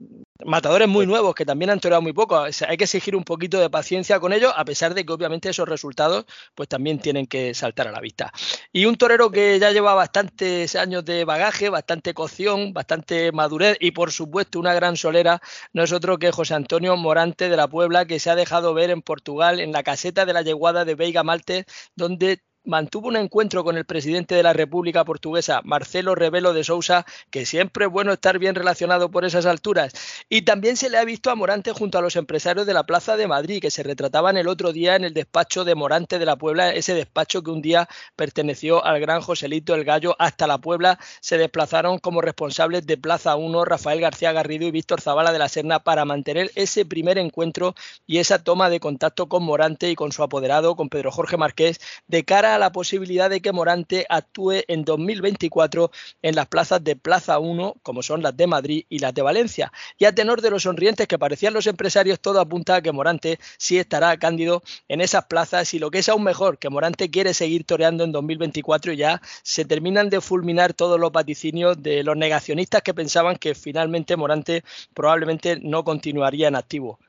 matadores 0.45 0.87
muy 0.87 1.05
nuevos 1.05 1.35
que 1.35 1.45
también 1.45 1.69
han 1.69 1.79
toreado 1.79 2.01
muy 2.01 2.13
poco. 2.13 2.39
hay 2.39 2.77
que 2.77 2.83
exigir 2.85 3.15
un 3.15 3.23
poquito 3.23 3.59
de 3.59 3.69
paciencia 3.69 4.19
con 4.19 4.33
ellos, 4.33 4.53
a 4.55 4.65
pesar 4.65 4.93
de 4.93 5.05
que 5.05 5.13
obviamente 5.13 5.49
esos 5.49 5.67
resultados 5.67 6.25
pues 6.55 6.69
también 6.69 6.99
tienen 6.99 7.27
que 7.27 7.53
saltar 7.53 7.87
a 7.87 7.91
la 7.91 7.99
vista. 7.99 8.31
Y 8.71 8.85
un 8.85 8.95
torero 8.95 9.29
que 9.31 9.59
ya 9.59 9.71
lleva 9.71 9.93
bastantes 9.93 10.75
años 10.75 11.03
de 11.05 11.25
bagaje, 11.25 11.69
bastante 11.69 12.13
cocción, 12.13 12.73
bastante 12.73 13.31
madurez 13.31 13.77
y 13.79 13.91
por 13.91 14.11
supuesto 14.11 14.59
una 14.59 14.73
gran 14.73 14.95
solera, 14.95 15.41
no 15.73 15.85
otro 15.91 16.17
que 16.17 16.31
José 16.31 16.53
Antonio 16.53 16.95
Morante 16.97 17.49
de 17.49 17.57
la 17.57 17.67
Puebla, 17.67 18.05
que 18.05 18.19
se 18.19 18.29
ha 18.29 18.35
dejado 18.35 18.73
ver 18.73 18.89
en 18.89 19.01
Portugal 19.01 19.59
en 19.59 19.71
la 19.71 19.83
caseta 19.83 20.25
de 20.25 20.33
la 20.33 20.41
yeguada 20.41 20.85
de 20.85 20.95
Veiga 20.95 21.23
Malte, 21.23 21.65
donde 21.95 22.41
mantuvo 22.65 23.07
un 23.07 23.15
encuentro 23.15 23.63
con 23.63 23.77
el 23.77 23.85
presidente 23.85 24.35
de 24.35 24.43
la 24.43 24.53
República 24.53 25.05
Portuguesa, 25.05 25.61
Marcelo 25.63 26.15
Rebelo 26.15 26.53
de 26.53 26.63
Sousa, 26.63 27.05
que 27.31 27.45
siempre 27.45 27.85
es 27.85 27.91
bueno 27.91 28.13
estar 28.13 28.37
bien 28.37 28.55
relacionado 28.55 29.09
por 29.09 29.25
esas 29.25 29.45
alturas. 29.45 29.93
Y 30.29 30.43
también 30.43 30.77
se 30.77 30.89
le 30.89 30.97
ha 30.97 31.05
visto 31.05 31.31
a 31.31 31.35
Morante 31.35 31.71
junto 31.71 31.97
a 31.97 32.01
los 32.01 32.15
empresarios 32.15 32.65
de 32.65 32.73
la 32.73 32.83
Plaza 32.83 33.17
de 33.17 33.27
Madrid, 33.27 33.61
que 33.61 33.71
se 33.71 33.83
retrataban 33.83 34.37
el 34.37 34.47
otro 34.47 34.73
día 34.73 34.95
en 34.95 35.03
el 35.03 35.13
despacho 35.13 35.63
de 35.63 35.75
Morante 35.75 36.19
de 36.19 36.25
la 36.25 36.35
Puebla, 36.35 36.73
ese 36.73 36.93
despacho 36.93 37.41
que 37.41 37.51
un 37.51 37.61
día 37.61 37.87
perteneció 38.15 38.85
al 38.85 38.99
gran 38.99 39.21
Joselito 39.21 39.73
el 39.75 39.85
Gallo. 39.85 40.15
Hasta 40.19 40.47
la 40.47 40.57
Puebla 40.57 40.99
se 41.21 41.37
desplazaron 41.37 41.99
como 41.99 42.21
responsables 42.21 42.85
de 42.85 42.97
Plaza 42.97 43.35
1 43.35 43.65
Rafael 43.65 44.01
García 44.01 44.31
Garrido 44.31 44.67
y 44.67 44.71
Víctor 44.71 45.01
Zavala 45.01 45.31
de 45.31 45.39
la 45.39 45.49
Serna 45.49 45.79
para 45.79 46.05
mantener 46.05 46.51
ese 46.55 46.85
primer 46.85 47.17
encuentro 47.17 47.75
y 48.05 48.17
esa 48.17 48.43
toma 48.43 48.69
de 48.69 48.79
contacto 48.79 49.27
con 49.27 49.43
Morante 49.43 49.89
y 49.89 49.95
con 49.95 50.11
su 50.11 50.23
apoderado, 50.23 50.75
con 50.75 50.89
Pedro 50.89 51.11
Jorge 51.11 51.37
Márquez, 51.37 51.79
de 52.07 52.25
cara 52.25 52.48
la 52.57 52.71
posibilidad 52.71 53.29
de 53.29 53.41
que 53.41 53.51
Morante 53.51 54.05
actúe 54.09 54.63
en 54.67 54.83
2024 54.83 55.91
en 56.21 56.35
las 56.35 56.47
plazas 56.47 56.83
de 56.83 56.95
Plaza 56.95 57.39
1, 57.39 57.75
como 57.83 58.01
son 58.01 58.23
las 58.23 58.35
de 58.35 58.47
Madrid 58.47 58.85
y 58.89 58.99
las 58.99 59.13
de 59.13 59.21
Valencia. 59.21 59.71
Y 59.97 60.05
a 60.05 60.15
tenor 60.15 60.41
de 60.41 60.49
los 60.49 60.63
sonrientes 60.63 61.07
que 61.07 61.19
parecían 61.19 61.53
los 61.53 61.67
empresarios, 61.67 62.19
todo 62.19 62.39
apunta 62.39 62.75
a 62.75 62.81
que 62.81 62.91
Morante 62.91 63.39
sí 63.57 63.77
estará 63.77 64.17
cándido 64.17 64.63
en 64.87 65.01
esas 65.01 65.25
plazas 65.25 65.73
y 65.73 65.79
lo 65.79 65.91
que 65.91 65.99
es 65.99 66.09
aún 66.09 66.23
mejor, 66.23 66.57
que 66.57 66.69
Morante 66.69 67.11
quiere 67.11 67.33
seguir 67.33 67.65
toreando 67.65 68.03
en 68.03 68.11
2024 68.11 68.93
y 68.93 68.97
ya 68.97 69.21
se 69.43 69.65
terminan 69.65 70.09
de 70.09 70.21
fulminar 70.21 70.73
todos 70.73 70.99
los 70.99 71.11
vaticinios 71.11 71.81
de 71.81 72.03
los 72.03 72.17
negacionistas 72.17 72.81
que 72.81 72.93
pensaban 72.93 73.35
que 73.37 73.55
finalmente 73.55 74.15
Morante 74.15 74.63
probablemente 74.93 75.59
no 75.61 75.83
continuaría 75.83 76.47
en 76.47 76.55
activo. 76.55 76.99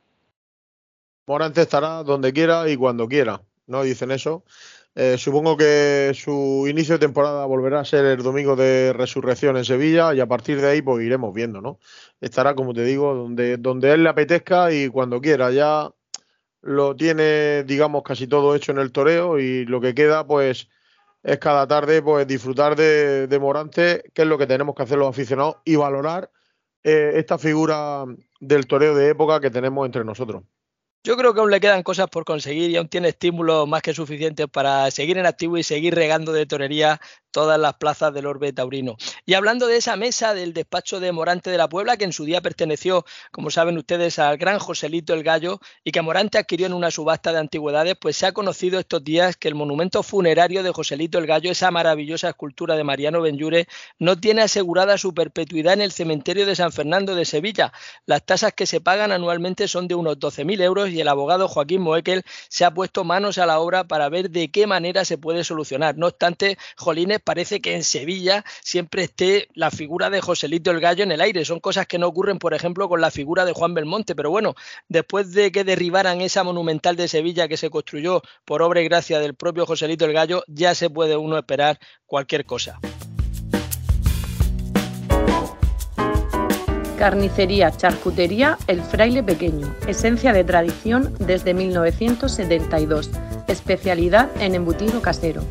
Morante 1.27 1.63
estará 1.63 2.03
donde 2.03 2.33
quiera 2.33 2.69
y 2.69 2.77
cuando 2.77 3.07
quiera, 3.07 3.41
¿no? 3.67 3.83
Dicen 3.85 4.11
eso. 4.11 4.43
Eh, 4.95 5.17
supongo 5.19 5.57
que 5.57 6.13
su 6.15 6.67
inicio 6.69 6.95
de 6.95 7.07
temporada 7.07 7.47
volverá 7.47 7.81
a 7.81 7.85
ser 7.85 8.05
el 8.07 8.23
domingo 8.23 8.57
de 8.57 8.93
resurrección 8.93 9.57
en 9.57 9.65
Sevilla 9.65 10.13
y 10.15 10.21
a 10.21 10.27
partir 10.27 10.61
de 10.61 10.69
ahí 10.69 10.83
pues 10.83 11.05
iremos 11.05 11.33
viendo, 11.33 11.61
¿no? 11.61 11.79
Estará, 12.21 12.55
como 12.55 12.75
te 12.75 12.83
digo, 12.83 13.15
donde, 13.15 13.57
donde 13.57 13.93
él 13.93 14.03
le 14.03 14.09
apetezca 14.11 14.73
y 14.73 14.89
cuando 14.89 15.21
quiera. 15.21 15.51
Ya 15.53 15.91
lo 16.63 16.97
tiene, 16.97 17.65
digamos, 17.65 18.03
casi 18.03 18.27
todo 18.27 18.55
hecho 18.55 18.73
en 18.73 18.79
el 18.79 18.93
toreo 18.93 19.39
y 19.39 19.65
lo 19.65 19.81
que 19.81 19.95
queda 19.95 20.27
pues 20.27 20.69
es 21.23 21.39
cada 21.39 21.67
tarde 21.67 22.03
pues 22.03 22.27
disfrutar 22.27 22.77
de, 22.77 23.39
Morante, 23.41 24.05
que 24.15 24.23
es 24.23 24.29
lo 24.29 24.39
que 24.39 24.47
tenemos 24.47 24.75
que 24.75 24.83
hacer 24.83 24.99
los 24.99 25.09
aficionados 25.09 25.57
y 25.65 25.77
valorar 25.77 26.31
eh, 26.83 27.13
esta 27.15 27.39
figura 27.39 28.05
del 28.41 28.67
toreo 28.67 28.95
de 28.95 29.11
época 29.11 29.41
que 29.41 29.51
tenemos 29.51 29.87
entre 29.87 30.05
nosotros. 30.05 30.43
Yo 31.03 31.17
creo 31.17 31.33
que 31.33 31.41
aún 31.41 31.51
le 31.51 31.61
quedan 31.61 31.83
cosas 31.83 32.09
por 32.09 32.25
conseguir 32.27 32.71
y 32.71 32.77
aún 32.77 32.89
tiene 32.89 33.09
estímulos 33.09 33.67
más 33.67 33.81
que 33.81 33.95
suficientes 33.95 34.47
para 34.49 34.91
seguir 34.91 35.17
en 35.17 35.25
activo 35.27 35.57
y 35.57 35.63
seguir 35.63 35.95
regando 35.95 36.31
de 36.33 36.45
torería 36.45 37.01
todas 37.31 37.59
las 37.59 37.75
plazas 37.75 38.13
del 38.13 38.27
orbe 38.27 38.53
taurino. 38.53 38.97
Y 39.27 39.35
hablando 39.35 39.67
de 39.67 39.77
esa 39.77 39.97
mesa 39.97 40.35
del 40.35 40.53
despacho 40.53 41.01
de 41.01 41.13
Morante 41.13 41.51
de 41.51 41.59
la 41.59 41.69
Puebla, 41.69 41.97
que 41.97 42.05
en 42.05 42.13
su 42.13 42.25
día 42.25 42.41
perteneció, 42.41 43.05
como 43.31 43.51
saben 43.51 43.79
ustedes, 43.79 44.19
al 44.19 44.37
gran 44.39 44.59
Joselito 44.59 45.15
el 45.15 45.23
Gallo 45.23 45.61
y 45.85 45.93
que 45.93 46.03
Morante 46.03 46.39
adquirió 46.39 46.67
en 46.67 46.73
una 46.73 46.91
subasta 46.91 47.33
de 47.33 47.39
antigüedades, 47.39 47.95
pues 48.01 48.17
se 48.17 48.27
ha 48.27 48.33
conocido 48.33 48.79
estos 48.79 49.05
días 49.05 49.37
que 49.37 49.49
el 49.49 49.55
monumento 49.55 50.03
funerario 50.03 50.63
de 50.63 50.73
Joselito 50.73 51.19
el 51.19 51.27
Gallo, 51.27 51.51
esa 51.51 51.71
maravillosa 51.71 52.31
escultura 52.31 52.77
de 52.77 52.85
Mariano 52.85 53.21
Benjure, 53.21 53.67
no 53.99 54.19
tiene 54.19 54.43
asegurada 54.43 54.99
su 54.99 55.15
perpetuidad 55.15 55.75
en 55.75 55.83
el 55.83 55.93
cementerio 55.93 56.47
de 56.47 56.57
San 56.57 56.73
Fernando 56.73 57.15
de 57.15 57.25
Sevilla. 57.25 57.73
Las 58.07 58.25
tasas 58.25 58.53
que 58.53 58.67
se 58.67 58.81
pagan 58.81 59.13
anualmente 59.13 59.69
son 59.69 59.89
de 59.89 59.95
unos 59.95 60.19
12.000 60.19 60.63
euros 60.63 60.91
y 60.91 61.01
el 61.01 61.09
abogado 61.09 61.49
Joaquín 61.49 61.83
Moekel 61.83 62.23
se 62.49 62.65
ha 62.65 62.73
puesto 62.73 63.05
manos 63.05 63.39
a 63.39 63.47
la 63.47 63.61
obra 63.61 63.85
para 63.85 64.09
ver 64.09 64.31
de 64.31 64.51
qué 64.51 64.67
manera 64.67 65.05
se 65.05 65.19
puede 65.19 65.45
solucionar. 65.45 65.97
No 65.97 66.07
obstante, 66.07 66.59
Jolines 66.77 67.20
parece 67.21 67.61
que 67.61 67.75
en 67.75 67.85
Sevilla 67.85 68.45
siempre 68.63 69.05
esté 69.05 69.49
la 69.55 69.71
figura 69.71 70.11
de 70.11 70.21
Joselito 70.21 70.71
el 70.71 70.81
Gallo 70.81 71.05
en 71.05 71.13
el 71.13 71.21
aire. 71.21 71.45
Son 71.45 71.61
cosas 71.61 71.87
que 71.87 71.99
no 71.99 72.07
ocurren, 72.07 72.39
por 72.39 72.55
ejemplo, 72.55 72.89
con 72.89 73.01
la 73.01 73.11
figura 73.11 73.45
de 73.45 73.53
Juan 73.53 73.75
Belmonte. 73.75 74.15
Pero 74.15 74.31
bueno, 74.31 74.55
después 74.89 75.33
de 75.33 75.53
que 75.53 75.65
derribaran 75.65 76.21
esa 76.21 76.45
monumental 76.45 76.97
de 76.97 77.09
Sevilla 77.09 77.49
que 77.49 77.57
se 77.57 77.71
construyó 77.71 78.23
por 78.45 78.63
obra 78.63 78.81
y 78.81 78.85
gracia 78.85 79.19
del 79.21 79.35
propio 79.35 79.67
Joselito 79.67 80.05
el 80.05 80.13
Gallo, 80.13 80.43
ya 80.47 80.75
se 80.75 80.91
puede 80.91 81.17
uno 81.17 81.39
esperar 81.39 81.79
cualquier 82.07 82.45
cosa. 82.45 82.81
Carnicería, 87.01 87.71
charcutería, 87.71 88.59
El 88.67 88.83
Fraile 88.83 89.23
Pequeño. 89.23 89.75
Esencia 89.89 90.35
de 90.35 90.45
tradición 90.45 91.15
desde 91.19 91.55
1972. 91.55 93.11
Especialidad 93.49 94.29
en 94.43 94.55
embutido 94.55 95.01
casero. 95.01 95.43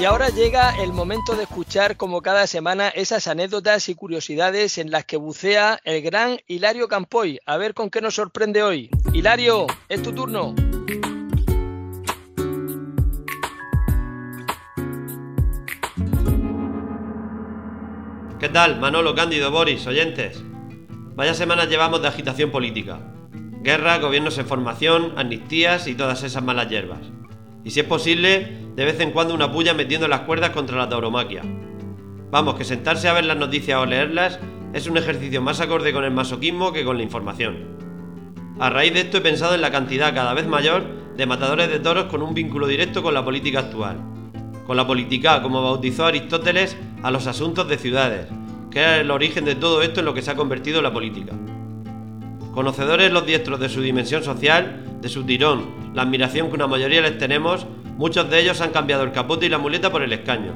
Y 0.00 0.06
ahora 0.06 0.30
llega 0.30 0.82
el 0.82 0.94
momento 0.94 1.36
de 1.36 1.42
escuchar 1.42 1.98
como 1.98 2.22
cada 2.22 2.46
semana 2.46 2.88
esas 2.88 3.26
anécdotas 3.26 3.90
y 3.90 3.94
curiosidades 3.94 4.78
en 4.78 4.90
las 4.90 5.04
que 5.04 5.18
bucea 5.18 5.78
el 5.84 6.00
gran 6.00 6.38
Hilario 6.46 6.88
Campoy. 6.88 7.38
A 7.44 7.58
ver 7.58 7.74
con 7.74 7.90
qué 7.90 8.00
nos 8.00 8.14
sorprende 8.14 8.62
hoy. 8.62 8.88
Hilario, 9.12 9.66
es 9.90 10.02
tu 10.02 10.14
turno. 10.14 10.54
¿Qué 18.40 18.48
tal, 18.48 18.80
Manolo, 18.80 19.14
Cándido, 19.14 19.50
Boris, 19.50 19.86
oyentes? 19.86 20.42
Vaya 21.14 21.34
semanas 21.34 21.68
llevamos 21.68 22.00
de 22.00 22.08
agitación 22.08 22.50
política. 22.50 22.98
Guerra, 23.62 23.98
gobiernos 23.98 24.38
en 24.38 24.46
formación, 24.46 25.12
amnistías 25.16 25.86
y 25.86 25.94
todas 25.94 26.22
esas 26.22 26.42
malas 26.42 26.70
hierbas. 26.70 27.00
Y 27.64 27.70
si 27.70 27.80
es 27.80 27.86
posible, 27.86 28.62
de 28.74 28.84
vez 28.86 28.98
en 29.00 29.10
cuando 29.10 29.34
una 29.34 29.52
puya 29.52 29.74
metiendo 29.74 30.08
las 30.08 30.20
cuerdas 30.20 30.50
contra 30.50 30.78
la 30.78 30.88
tauromaquia. 30.88 31.42
Vamos, 32.30 32.54
que 32.54 32.64
sentarse 32.64 33.10
a 33.10 33.12
ver 33.12 33.26
las 33.26 33.36
noticias 33.36 33.78
o 33.78 33.84
leerlas 33.84 34.40
es 34.72 34.86
un 34.86 34.96
ejercicio 34.96 35.42
más 35.42 35.60
acorde 35.60 35.92
con 35.92 36.04
el 36.04 36.10
masoquismo 36.10 36.72
que 36.72 36.82
con 36.82 36.96
la 36.96 37.02
información. 37.02 37.76
A 38.58 38.70
raíz 38.70 38.94
de 38.94 39.00
esto 39.00 39.18
he 39.18 39.20
pensado 39.20 39.54
en 39.54 39.60
la 39.60 39.70
cantidad 39.70 40.14
cada 40.14 40.32
vez 40.32 40.46
mayor 40.46 40.86
de 41.14 41.26
matadores 41.26 41.68
de 41.68 41.78
toros 41.78 42.04
con 42.04 42.22
un 42.22 42.32
vínculo 42.32 42.66
directo 42.66 43.02
con 43.02 43.12
la 43.12 43.22
política 43.22 43.58
actual. 43.58 43.98
Con 44.70 44.76
la 44.76 44.86
política, 44.86 45.42
como 45.42 45.64
bautizó 45.64 46.06
Aristóteles, 46.06 46.76
a 47.02 47.10
los 47.10 47.26
asuntos 47.26 47.68
de 47.68 47.76
ciudades, 47.76 48.28
que 48.70 48.78
es 48.78 49.00
el 49.00 49.10
origen 49.10 49.44
de 49.44 49.56
todo 49.56 49.82
esto 49.82 49.98
en 49.98 50.06
lo 50.06 50.14
que 50.14 50.22
se 50.22 50.30
ha 50.30 50.36
convertido 50.36 50.80
la 50.80 50.92
política. 50.92 51.32
Conocedores 52.54 53.10
los 53.10 53.26
diestros 53.26 53.58
de 53.58 53.68
su 53.68 53.82
dimensión 53.82 54.22
social, 54.22 55.00
de 55.00 55.08
su 55.08 55.24
tirón, 55.24 55.64
la 55.92 56.02
admiración 56.02 56.50
que 56.50 56.54
una 56.54 56.68
mayoría 56.68 57.00
les 57.00 57.18
tenemos, 57.18 57.66
muchos 57.96 58.30
de 58.30 58.38
ellos 58.38 58.60
han 58.60 58.70
cambiado 58.70 59.02
el 59.02 59.10
capote 59.10 59.46
y 59.46 59.48
la 59.48 59.58
muleta 59.58 59.90
por 59.90 60.02
el 60.02 60.12
escaño. 60.12 60.52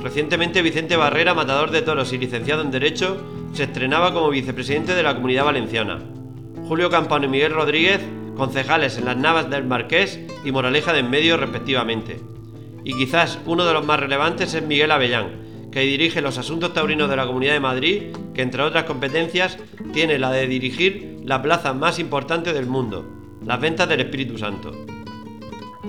Recientemente 0.00 0.62
Vicente 0.62 0.94
Barrera, 0.94 1.34
matador 1.34 1.72
de 1.72 1.82
toros 1.82 2.12
y 2.12 2.18
licenciado 2.18 2.62
en 2.62 2.70
Derecho, 2.70 3.16
se 3.54 3.64
estrenaba 3.64 4.14
como 4.14 4.30
vicepresidente 4.30 4.94
de 4.94 5.02
la 5.02 5.16
Comunidad 5.16 5.46
Valenciana. 5.46 5.98
Julio 6.68 6.90
Campano 6.90 7.24
y 7.24 7.30
Miguel 7.30 7.54
Rodríguez, 7.54 8.02
concejales 8.36 8.98
en 8.98 9.04
las 9.04 9.16
Navas 9.16 9.50
del 9.50 9.64
Marqués 9.64 10.20
y 10.44 10.52
Moraleja 10.52 10.92
de 10.92 11.00
en 11.00 11.10
Medio 11.10 11.36
respectivamente. 11.36 12.35
Y 12.86 12.94
quizás 12.94 13.40
uno 13.46 13.66
de 13.66 13.72
los 13.72 13.84
más 13.84 13.98
relevantes 13.98 14.54
es 14.54 14.62
Miguel 14.62 14.92
Avellán, 14.92 15.70
que 15.72 15.80
dirige 15.80 16.20
los 16.20 16.38
asuntos 16.38 16.72
taurinos 16.72 17.10
de 17.10 17.16
la 17.16 17.26
Comunidad 17.26 17.54
de 17.54 17.58
Madrid, 17.58 18.02
que 18.32 18.42
entre 18.42 18.62
otras 18.62 18.84
competencias 18.84 19.58
tiene 19.92 20.20
la 20.20 20.30
de 20.30 20.46
dirigir 20.46 21.18
la 21.24 21.42
plaza 21.42 21.74
más 21.74 21.98
importante 21.98 22.52
del 22.52 22.66
mundo, 22.66 23.04
las 23.44 23.60
ventas 23.60 23.88
del 23.88 24.02
Espíritu 24.02 24.38
Santo. 24.38 24.70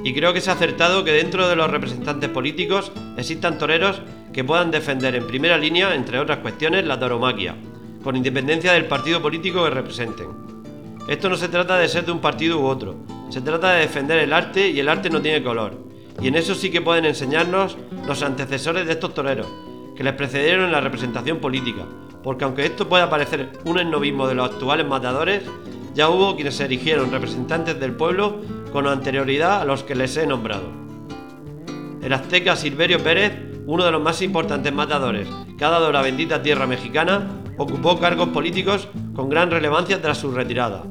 Y 0.04 0.12
creo 0.12 0.34
que 0.34 0.40
es 0.40 0.48
acertado 0.48 1.04
que 1.04 1.12
dentro 1.12 1.48
de 1.48 1.56
los 1.56 1.70
representantes 1.70 2.32
políticos 2.32 2.92
existan 3.16 3.60
toreros 3.60 4.02
que 4.34 4.44
puedan 4.44 4.72
defender 4.72 5.14
en 5.14 5.28
primera 5.28 5.60
línea, 5.60 5.94
entre 5.94 6.18
otras 6.18 6.40
cuestiones, 6.40 6.84
la 6.84 7.00
tauromaquia, 7.00 7.58
con 8.04 8.16
independencia 8.16 8.74
del 8.74 8.86
partido 8.86 9.22
político 9.22 9.64
que 9.64 9.70
representen. 9.70 10.30
Esto 11.08 11.30
no 11.30 11.36
se 11.36 11.50
trata 11.50 11.78
de 11.78 11.90
ser 11.90 12.08
de 12.08 12.12
un 12.12 12.22
partido 12.22 12.60
u 12.60 12.66
otro, 12.66 12.96
se 13.30 13.42
trata 13.42 13.74
de 13.74 13.82
defender 13.82 14.18
el 14.18 14.34
arte 14.34 14.70
y 14.70 14.80
el 14.80 14.90
arte 14.90 15.12
no 15.12 15.22
tiene 15.22 15.44
color. 15.44 15.87
Y 16.22 16.28
en 16.28 16.36
eso 16.36 16.56
sí 16.56 16.72
que 16.72 16.82
pueden 16.82 17.06
enseñarnos 17.06 17.78
los 18.08 18.24
antecesores 18.24 18.86
de 18.86 18.94
estos 18.94 19.14
toreros, 19.14 19.48
que 19.96 20.04
les 20.04 20.14
precedieron 20.14 20.66
en 20.66 20.72
la 20.72 20.82
representación 20.82 21.40
política, 21.40 21.86
porque 22.24 22.44
aunque 22.44 22.66
esto 22.66 22.90
pueda 22.90 23.10
parecer 23.10 23.52
un 23.66 23.80
esnovismo 23.80 24.28
de 24.28 24.36
los 24.36 24.52
actuales 24.52 24.88
matadores, 24.88 25.44
ya 25.94 26.10
hubo 26.10 26.36
quienes 26.36 26.56
se 26.56 26.66
erigieron 26.66 27.12
representantes 27.12 27.80
del 27.80 27.94
pueblo 27.94 28.42
con 28.72 28.88
anterioridad 28.88 29.62
a 29.62 29.66
los 29.66 29.84
que 29.84 29.96
les 29.96 30.16
he 30.18 30.28
nombrado. 30.28 30.72
El 32.02 32.14
azteca 32.14 32.56
Silverio 32.56 33.02
Pérez, 33.04 33.34
uno 33.66 33.84
de 33.84 33.92
los 33.92 34.02
más 34.02 34.22
importantes 34.22 34.72
matadores 34.72 35.28
que 35.58 35.66
ha 35.66 35.70
dado 35.70 35.92
la 35.92 36.02
bendita 36.02 36.42
tierra 36.42 36.68
mexicana, 36.68 37.28
ocupó 37.58 38.00
cargos 38.00 38.30
políticos 38.30 38.88
con 39.16 39.30
gran 39.30 39.50
relevancia 39.50 40.02
tras 40.02 40.20
su 40.20 40.32
retirada. 40.32 40.84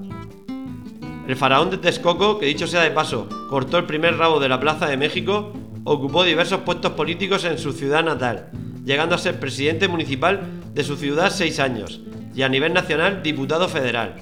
El 1.26 1.34
faraón 1.34 1.70
de 1.70 1.78
Texcoco, 1.78 2.38
que 2.38 2.46
dicho 2.46 2.68
sea 2.68 2.82
de 2.82 2.92
paso, 2.92 3.28
cortó 3.50 3.78
el 3.78 3.84
primer 3.84 4.16
rabo 4.16 4.38
de 4.38 4.48
la 4.48 4.60
Plaza 4.60 4.86
de 4.86 4.96
México, 4.96 5.52
ocupó 5.82 6.22
diversos 6.22 6.60
puestos 6.60 6.92
políticos 6.92 7.44
en 7.44 7.58
su 7.58 7.72
ciudad 7.72 8.04
natal, 8.04 8.50
llegando 8.84 9.16
a 9.16 9.18
ser 9.18 9.40
presidente 9.40 9.88
municipal 9.88 10.40
de 10.72 10.84
su 10.84 10.96
ciudad 10.96 11.30
seis 11.30 11.58
años 11.58 12.00
y 12.32 12.42
a 12.42 12.48
nivel 12.48 12.72
nacional 12.72 13.24
diputado 13.24 13.68
federal. 13.68 14.14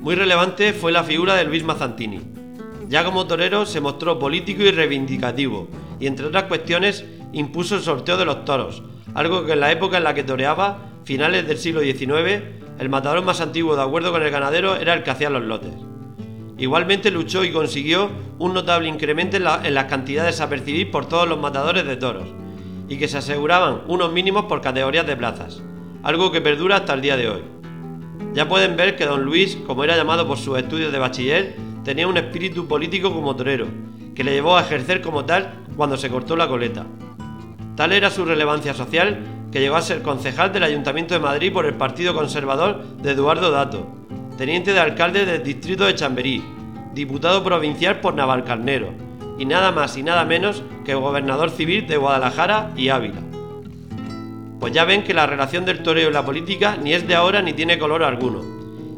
Muy 0.00 0.16
relevante 0.16 0.72
fue 0.72 0.90
la 0.90 1.04
figura 1.04 1.36
de 1.36 1.44
Luis 1.44 1.62
Mazzantini. 1.62 2.20
Ya 2.88 3.04
como 3.04 3.28
torero 3.28 3.66
se 3.66 3.80
mostró 3.80 4.18
político 4.18 4.62
y 4.62 4.72
reivindicativo, 4.72 5.68
y 6.00 6.08
entre 6.08 6.26
otras 6.26 6.44
cuestiones 6.44 7.04
impuso 7.32 7.76
el 7.76 7.82
sorteo 7.82 8.16
de 8.16 8.24
los 8.24 8.44
toros, 8.44 8.82
algo 9.14 9.46
que 9.46 9.52
en 9.52 9.60
la 9.60 9.70
época 9.70 9.98
en 9.98 10.04
la 10.04 10.14
que 10.14 10.24
toreaba, 10.24 10.90
finales 11.04 11.46
del 11.46 11.58
siglo 11.58 11.82
XIX, 11.82 12.42
el 12.80 12.88
matador 12.88 13.22
más 13.22 13.42
antiguo 13.42 13.76
de 13.76 13.82
acuerdo 13.82 14.10
con 14.10 14.22
el 14.22 14.30
ganadero 14.30 14.74
era 14.74 14.94
el 14.94 15.02
que 15.02 15.10
hacía 15.10 15.28
los 15.28 15.42
lotes. 15.42 15.74
Igualmente 16.56 17.10
luchó 17.10 17.44
y 17.44 17.52
consiguió 17.52 18.10
un 18.38 18.54
notable 18.54 18.88
incremento 18.88 19.36
en, 19.36 19.44
en 19.64 19.74
las 19.74 19.84
cantidades 19.84 20.40
a 20.40 20.48
percibir 20.48 20.90
por 20.90 21.06
todos 21.06 21.28
los 21.28 21.38
matadores 21.38 21.84
de 21.84 21.96
toros, 21.96 22.28
y 22.88 22.96
que 22.96 23.06
se 23.06 23.18
aseguraban 23.18 23.82
unos 23.86 24.12
mínimos 24.12 24.46
por 24.46 24.62
categorías 24.62 25.06
de 25.06 25.14
plazas, 25.14 25.62
algo 26.02 26.32
que 26.32 26.40
perdura 26.40 26.76
hasta 26.76 26.94
el 26.94 27.02
día 27.02 27.18
de 27.18 27.28
hoy. 27.28 27.42
Ya 28.32 28.48
pueden 28.48 28.76
ver 28.76 28.96
que 28.96 29.04
don 29.04 29.24
Luis, 29.24 29.58
como 29.66 29.84
era 29.84 29.96
llamado 29.96 30.26
por 30.26 30.38
sus 30.38 30.56
estudios 30.56 30.90
de 30.90 30.98
bachiller, 30.98 31.56
tenía 31.84 32.08
un 32.08 32.16
espíritu 32.16 32.66
político 32.66 33.12
como 33.12 33.36
torero, 33.36 33.66
que 34.14 34.24
le 34.24 34.32
llevó 34.32 34.56
a 34.56 34.62
ejercer 34.62 35.02
como 35.02 35.26
tal 35.26 35.52
cuando 35.76 35.98
se 35.98 36.08
cortó 36.08 36.34
la 36.34 36.48
coleta. 36.48 36.86
Tal 37.76 37.92
era 37.92 38.08
su 38.08 38.24
relevancia 38.24 38.72
social 38.72 39.39
que 39.52 39.60
llegó 39.60 39.76
a 39.76 39.82
ser 39.82 40.02
concejal 40.02 40.52
del 40.52 40.62
Ayuntamiento 40.62 41.14
de 41.14 41.20
Madrid 41.20 41.52
por 41.52 41.66
el 41.66 41.74
Partido 41.74 42.14
Conservador 42.14 42.84
de 42.98 43.12
Eduardo 43.12 43.50
Dato, 43.50 43.86
teniente 44.38 44.72
de 44.72 44.80
alcalde 44.80 45.26
del 45.26 45.42
distrito 45.42 45.84
de 45.84 45.94
Chamberí, 45.94 46.42
diputado 46.94 47.42
provincial 47.42 48.00
por 48.00 48.14
Navalcarnero, 48.14 48.92
y 49.38 49.44
nada 49.44 49.72
más 49.72 49.96
y 49.96 50.02
nada 50.02 50.24
menos 50.24 50.62
que 50.84 50.94
gobernador 50.94 51.50
civil 51.50 51.86
de 51.86 51.96
Guadalajara 51.96 52.70
y 52.76 52.90
Ávila. 52.90 53.22
Pues 54.60 54.72
ya 54.72 54.84
ven 54.84 55.02
que 55.02 55.14
la 55.14 55.26
relación 55.26 55.64
del 55.64 55.82
toreo 55.82 56.10
y 56.10 56.12
la 56.12 56.24
política 56.24 56.76
ni 56.76 56.92
es 56.92 57.08
de 57.08 57.14
ahora 57.14 57.40
ni 57.42 57.54
tiene 57.54 57.78
color 57.78 58.04
alguno. 58.04 58.42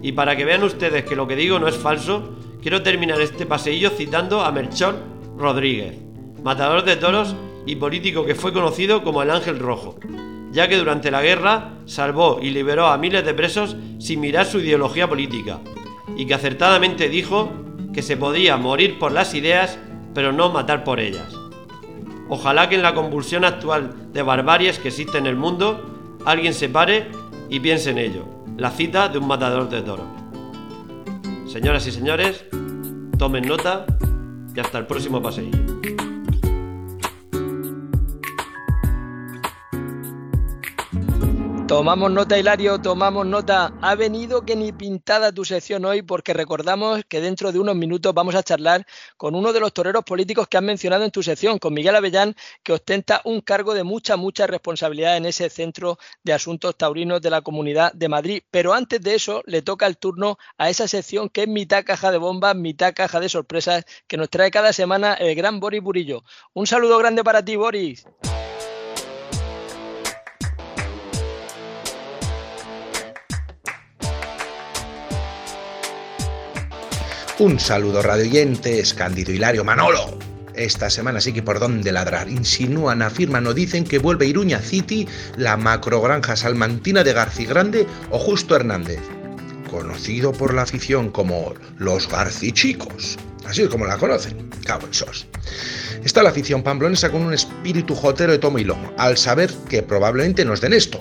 Y 0.02 0.12
para 0.12 0.36
que 0.36 0.44
vean 0.44 0.64
ustedes 0.64 1.04
que 1.04 1.14
lo 1.14 1.28
que 1.28 1.36
digo 1.36 1.60
no 1.60 1.68
es 1.68 1.76
falso, 1.76 2.36
quiero 2.60 2.82
terminar 2.82 3.20
este 3.20 3.46
paseillo 3.46 3.90
citando 3.90 4.42
a 4.42 4.50
Melchor 4.50 4.96
Rodríguez, 5.38 5.96
matador 6.42 6.84
de 6.84 6.96
toros 6.96 7.36
y 7.64 7.76
político 7.76 8.26
que 8.26 8.34
fue 8.34 8.52
conocido 8.52 9.04
como 9.04 9.22
el 9.22 9.30
Ángel 9.30 9.60
Rojo, 9.60 9.94
ya 10.52 10.68
que 10.68 10.76
durante 10.76 11.10
la 11.10 11.22
guerra 11.22 11.70
salvó 11.86 12.38
y 12.40 12.50
liberó 12.50 12.86
a 12.86 12.98
miles 12.98 13.24
de 13.24 13.34
presos 13.34 13.76
sin 13.98 14.20
mirar 14.20 14.46
su 14.46 14.60
ideología 14.60 15.08
política, 15.08 15.60
y 16.16 16.26
que 16.26 16.34
acertadamente 16.34 17.08
dijo 17.08 17.50
que 17.92 18.02
se 18.02 18.16
podía 18.16 18.56
morir 18.56 18.98
por 18.98 19.12
las 19.12 19.34
ideas, 19.34 19.78
pero 20.14 20.32
no 20.32 20.50
matar 20.50 20.84
por 20.84 21.00
ellas. 21.00 21.34
Ojalá 22.28 22.68
que 22.68 22.76
en 22.76 22.82
la 22.82 22.94
convulsión 22.94 23.44
actual 23.44 24.12
de 24.12 24.22
barbaries 24.22 24.78
que 24.78 24.88
existe 24.88 25.18
en 25.18 25.26
el 25.26 25.36
mundo, 25.36 26.18
alguien 26.24 26.54
se 26.54 26.68
pare 26.68 27.08
y 27.48 27.60
piense 27.60 27.90
en 27.90 27.98
ello. 27.98 28.24
La 28.56 28.70
cita 28.70 29.08
de 29.08 29.18
un 29.18 29.26
matador 29.26 29.68
de 29.68 29.82
toros. 29.82 30.06
Señoras 31.46 31.86
y 31.86 31.92
señores, 31.92 32.44
tomen 33.18 33.46
nota 33.46 33.86
y 34.54 34.60
hasta 34.60 34.78
el 34.78 34.86
próximo 34.86 35.20
paseillo. 35.20 35.58
Tomamos 41.72 42.12
nota, 42.12 42.38
Hilario, 42.38 42.82
tomamos 42.82 43.24
nota. 43.24 43.72
Ha 43.80 43.94
venido 43.94 44.44
que 44.44 44.56
ni 44.56 44.72
pintada 44.72 45.32
tu 45.32 45.42
sección 45.42 45.86
hoy 45.86 46.02
porque 46.02 46.34
recordamos 46.34 47.00
que 47.08 47.22
dentro 47.22 47.50
de 47.50 47.58
unos 47.58 47.74
minutos 47.74 48.12
vamos 48.12 48.34
a 48.34 48.42
charlar 48.42 48.86
con 49.16 49.34
uno 49.34 49.54
de 49.54 49.60
los 49.60 49.72
toreros 49.72 50.04
políticos 50.04 50.48
que 50.48 50.58
has 50.58 50.62
mencionado 50.62 51.02
en 51.02 51.10
tu 51.10 51.22
sección, 51.22 51.58
con 51.58 51.72
Miguel 51.72 51.96
Avellán, 51.96 52.36
que 52.62 52.74
ostenta 52.74 53.22
un 53.24 53.40
cargo 53.40 53.72
de 53.72 53.84
mucha, 53.84 54.18
mucha 54.18 54.46
responsabilidad 54.46 55.16
en 55.16 55.24
ese 55.24 55.48
centro 55.48 55.96
de 56.22 56.34
asuntos 56.34 56.76
taurinos 56.76 57.22
de 57.22 57.30
la 57.30 57.40
Comunidad 57.40 57.90
de 57.94 58.10
Madrid. 58.10 58.42
Pero 58.50 58.74
antes 58.74 59.00
de 59.00 59.14
eso, 59.14 59.42
le 59.46 59.62
toca 59.62 59.86
el 59.86 59.96
turno 59.96 60.36
a 60.58 60.68
esa 60.68 60.86
sección 60.86 61.30
que 61.30 61.44
es 61.44 61.48
mitad 61.48 61.84
caja 61.86 62.12
de 62.12 62.18
bombas, 62.18 62.54
mitad 62.54 62.92
caja 62.92 63.18
de 63.18 63.30
sorpresas 63.30 63.86
que 64.06 64.18
nos 64.18 64.28
trae 64.28 64.50
cada 64.50 64.74
semana 64.74 65.14
el 65.14 65.34
gran 65.34 65.58
Boris 65.58 65.82
Burillo. 65.82 66.22
Un 66.52 66.66
saludo 66.66 66.98
grande 66.98 67.24
para 67.24 67.42
ti, 67.42 67.56
Boris. 67.56 68.04
Un 77.38 77.58
saludo 77.58 78.02
radioyentes, 78.02 78.92
Cándido 78.92 79.32
Hilario 79.32 79.64
Manolo. 79.64 80.18
Esta 80.54 80.90
semana 80.90 81.18
sí 81.18 81.32
que 81.32 81.42
por 81.42 81.60
dónde 81.60 81.90
ladrar. 81.90 82.28
Insinúan, 82.28 83.00
afirman 83.00 83.46
o 83.46 83.54
dicen 83.54 83.84
que 83.84 83.98
vuelve 83.98 84.26
Iruña 84.26 84.58
City, 84.58 85.08
la 85.38 85.56
macrogranja 85.56 86.36
salmantina 86.36 87.02
de 87.02 87.14
Garci 87.14 87.46
Grande 87.46 87.86
o 88.10 88.18
Justo 88.18 88.54
Hernández. 88.54 89.00
Conocido 89.70 90.32
por 90.32 90.52
la 90.52 90.62
afición 90.62 91.10
como 91.10 91.54
los 91.78 92.06
Garcichicos. 92.06 93.18
Así 93.46 93.62
es 93.62 93.68
como 93.70 93.86
la 93.86 93.96
conocen. 93.96 94.50
Cabo. 94.66 94.86
Está 96.04 96.22
la 96.22 96.30
afición 96.30 96.62
pamplonesa 96.62 97.10
con 97.10 97.22
un 97.22 97.32
espíritu 97.32 97.94
jotero 97.94 98.32
de 98.32 98.38
tomo 98.38 98.58
y 98.58 98.64
lomo, 98.64 98.92
al 98.98 99.16
saber 99.16 99.50
que 99.70 99.82
probablemente 99.82 100.44
nos 100.44 100.60
den 100.60 100.74
esto, 100.74 101.00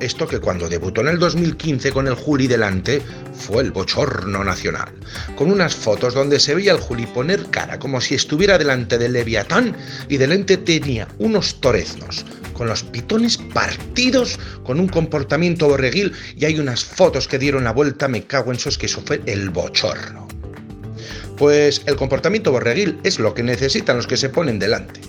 esto 0.00 0.26
que 0.26 0.40
cuando 0.40 0.68
debutó 0.68 1.00
en 1.00 1.08
el 1.08 1.18
2015 1.18 1.92
con 1.92 2.06
el 2.06 2.14
Juli 2.14 2.46
delante 2.46 3.02
fue 3.32 3.62
el 3.62 3.72
bochorno 3.72 4.44
nacional, 4.44 4.88
con 5.36 5.50
unas 5.50 5.74
fotos 5.74 6.14
donde 6.14 6.40
se 6.40 6.54
veía 6.54 6.72
al 6.72 6.80
Juli 6.80 7.06
poner 7.06 7.46
cara 7.50 7.78
como 7.78 8.00
si 8.00 8.14
estuviera 8.14 8.58
delante 8.58 8.98
del 8.98 9.12
Leviatán 9.12 9.76
y 10.08 10.16
delante 10.16 10.56
tenía 10.56 11.08
unos 11.18 11.60
toreznos, 11.60 12.24
con 12.52 12.68
los 12.68 12.82
pitones 12.82 13.38
partidos, 13.38 14.38
con 14.64 14.80
un 14.80 14.88
comportamiento 14.88 15.68
borreguil 15.68 16.12
y 16.36 16.44
hay 16.44 16.58
unas 16.58 16.84
fotos 16.84 17.28
que 17.28 17.38
dieron 17.38 17.64
la 17.64 17.72
vuelta, 17.72 18.08
me 18.08 18.24
cago 18.24 18.52
en 18.52 18.58
sos 18.58 18.78
que 18.78 18.86
eso 18.86 19.02
fue 19.04 19.22
el 19.26 19.50
bochorno. 19.50 20.26
Pues 21.36 21.82
el 21.86 21.94
comportamiento 21.94 22.50
borreguil 22.50 22.98
es 23.04 23.20
lo 23.20 23.32
que 23.32 23.44
necesitan 23.44 23.96
los 23.96 24.08
que 24.08 24.16
se 24.16 24.28
ponen 24.28 24.58
delante. 24.58 25.00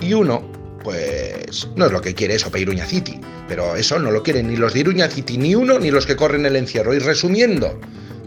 Y 0.00 0.14
uno 0.14 0.50
pues 0.88 1.68
no 1.76 1.84
es 1.84 1.92
lo 1.92 2.00
que 2.00 2.14
quiere 2.14 2.36
eso 2.36 2.50
para 2.50 2.86
City. 2.86 3.20
Pero 3.46 3.76
eso 3.76 3.98
no 3.98 4.10
lo 4.10 4.22
quieren 4.22 4.48
ni 4.48 4.56
los 4.56 4.72
de 4.72 4.80
Iruña 4.80 5.10
City, 5.10 5.36
ni 5.36 5.54
uno, 5.54 5.78
ni 5.78 5.90
los 5.90 6.06
que 6.06 6.16
corren 6.16 6.46
el 6.46 6.56
encierro. 6.56 6.94
Y 6.94 6.98
resumiendo, 6.98 7.78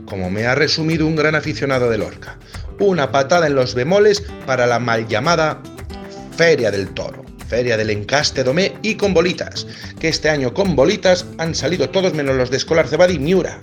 como 0.05 0.29
me 0.29 0.45
ha 0.45 0.53
resumido 0.53 1.07
un 1.07 1.15
gran 1.15 1.33
aficionado 1.33 1.89
de 1.89 1.97
Lorca, 1.97 2.37
una 2.77 3.11
patada 3.11 3.47
en 3.47 3.55
los 3.55 3.73
bemoles 3.73 4.23
para 4.45 4.67
la 4.67 4.77
mal 4.77 5.07
llamada 5.07 5.59
Feria 6.37 6.69
del 6.69 6.89
Toro. 6.89 7.25
Feria 7.47 7.77
del 7.77 7.89
Encaste 7.89 8.43
Domé 8.43 8.73
y 8.83 8.93
con 8.93 9.15
bolitas, 9.15 9.65
que 9.99 10.09
este 10.09 10.29
año 10.29 10.53
con 10.53 10.75
bolitas 10.75 11.25
han 11.39 11.55
salido 11.55 11.89
todos 11.89 12.13
menos 12.13 12.35
los 12.35 12.51
de 12.51 12.57
Escolar 12.57 12.87
Cebadi 12.87 13.15
y 13.15 13.19
Miura. 13.19 13.59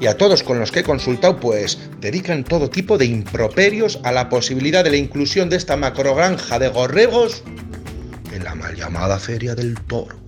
Y 0.00 0.06
a 0.08 0.16
todos 0.16 0.42
con 0.42 0.58
los 0.58 0.72
que 0.72 0.80
he 0.80 0.84
consultado, 0.84 1.38
pues 1.38 1.78
dedican 2.00 2.42
todo 2.42 2.68
tipo 2.68 2.98
de 2.98 3.06
improperios 3.06 4.00
a 4.02 4.10
la 4.10 4.28
posibilidad 4.28 4.82
de 4.82 4.90
la 4.90 4.96
inclusión 4.96 5.48
de 5.48 5.56
esta 5.56 5.76
macrogranja 5.76 6.58
de 6.58 6.68
gorregos 6.68 7.44
en 8.34 8.44
la 8.44 8.54
mal 8.54 8.74
llamada 8.74 9.18
Feria 9.18 9.54
del 9.54 9.74
Toro. 9.74 10.18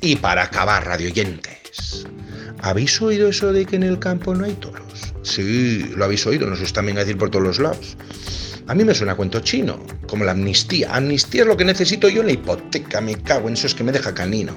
Y 0.00 0.16
para 0.16 0.44
acabar, 0.44 0.84
radioyentes, 0.84 2.06
¿habéis 2.60 3.00
oído 3.00 3.28
eso 3.28 3.52
de 3.52 3.64
que 3.64 3.76
en 3.76 3.84
el 3.84 3.98
campo 3.98 4.34
no 4.34 4.44
hay 4.44 4.54
toros? 4.54 5.14
Sí, 5.22 5.90
lo 5.96 6.04
habéis 6.04 6.26
oído, 6.26 6.46
no 6.46 6.56
se 6.56 6.64
está 6.64 6.80
bien 6.82 6.96
decir 6.96 7.16
por 7.16 7.30
todos 7.30 7.44
los 7.44 7.58
lados. 7.58 7.96
A 8.66 8.74
mí 8.74 8.84
me 8.84 8.94
suena 8.94 9.14
cuento 9.14 9.40
chino, 9.40 9.82
como 10.06 10.24
la 10.24 10.32
amnistía. 10.32 10.94
Amnistía 10.94 11.42
es 11.42 11.48
lo 11.48 11.56
que 11.56 11.64
necesito 11.64 12.08
yo 12.08 12.20
en 12.20 12.26
la 12.26 12.32
hipoteca, 12.32 13.00
me 13.00 13.14
cago 13.16 13.48
en 13.48 13.54
eso, 13.54 13.66
es 13.66 13.74
que 13.74 13.84
me 13.84 13.92
deja 13.92 14.14
canino. 14.14 14.56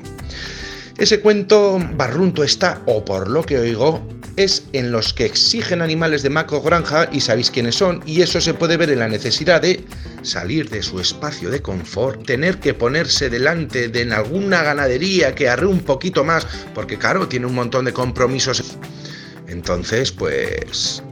Ese 0.97 1.21
cuento 1.21 1.79
barrunto 1.95 2.43
está, 2.43 2.81
o 2.85 3.05
por 3.05 3.29
lo 3.29 3.43
que 3.43 3.57
oigo, 3.57 4.05
es 4.37 4.63
en 4.73 4.91
los 4.91 5.13
que 5.13 5.25
exigen 5.25 5.81
animales 5.81 6.23
de 6.23 6.29
macro 6.29 6.61
granja 6.61 7.09
y 7.11 7.21
sabéis 7.21 7.51
quiénes 7.51 7.75
son, 7.75 8.01
y 8.05 8.21
eso 8.21 8.41
se 8.41 8.53
puede 8.53 8.77
ver 8.77 8.89
en 8.89 8.99
la 8.99 9.07
necesidad 9.07 9.61
de 9.61 9.83
salir 10.23 10.69
de 10.69 10.83
su 10.83 10.99
espacio 10.99 11.49
de 11.49 11.61
confort, 11.61 12.25
tener 12.25 12.59
que 12.59 12.73
ponerse 12.73 13.29
delante 13.29 13.89
de 13.89 14.01
en 14.01 14.13
alguna 14.13 14.63
ganadería 14.63 15.35
que 15.35 15.49
arre 15.49 15.67
un 15.67 15.79
poquito 15.79 16.23
más, 16.23 16.47
porque 16.73 16.97
claro, 16.97 17.27
tiene 17.27 17.45
un 17.45 17.55
montón 17.55 17.85
de 17.85 17.93
compromisos. 17.93 18.77
Entonces, 19.47 20.11
pues... 20.11 21.03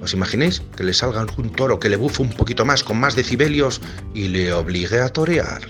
¿Os 0.00 0.14
imagináis 0.14 0.62
que 0.76 0.84
le 0.84 0.94
salga 0.94 1.26
un 1.36 1.52
toro 1.52 1.78
que 1.78 1.90
le 1.90 1.96
bufe 1.96 2.22
un 2.22 2.30
poquito 2.30 2.64
más 2.64 2.82
con 2.82 2.98
más 2.98 3.16
decibelios 3.16 3.82
y 4.14 4.28
le 4.28 4.50
obligue 4.50 4.98
a 4.98 5.10
torear? 5.10 5.60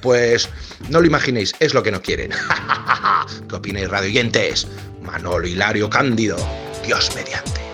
Pues 0.00 0.48
no 0.88 1.00
lo 1.00 1.06
imaginéis, 1.06 1.54
es 1.60 1.74
lo 1.74 1.82
que 1.82 1.90
no 1.90 2.00
quieren. 2.00 2.30
¿Qué 3.48 3.54
opináis, 3.54 3.90
radioyentes? 3.90 4.66
Manolo 5.06 5.46
Hilario 5.46 5.88
Cándido, 5.88 6.36
Dios 6.84 7.14
mediante. 7.14 7.65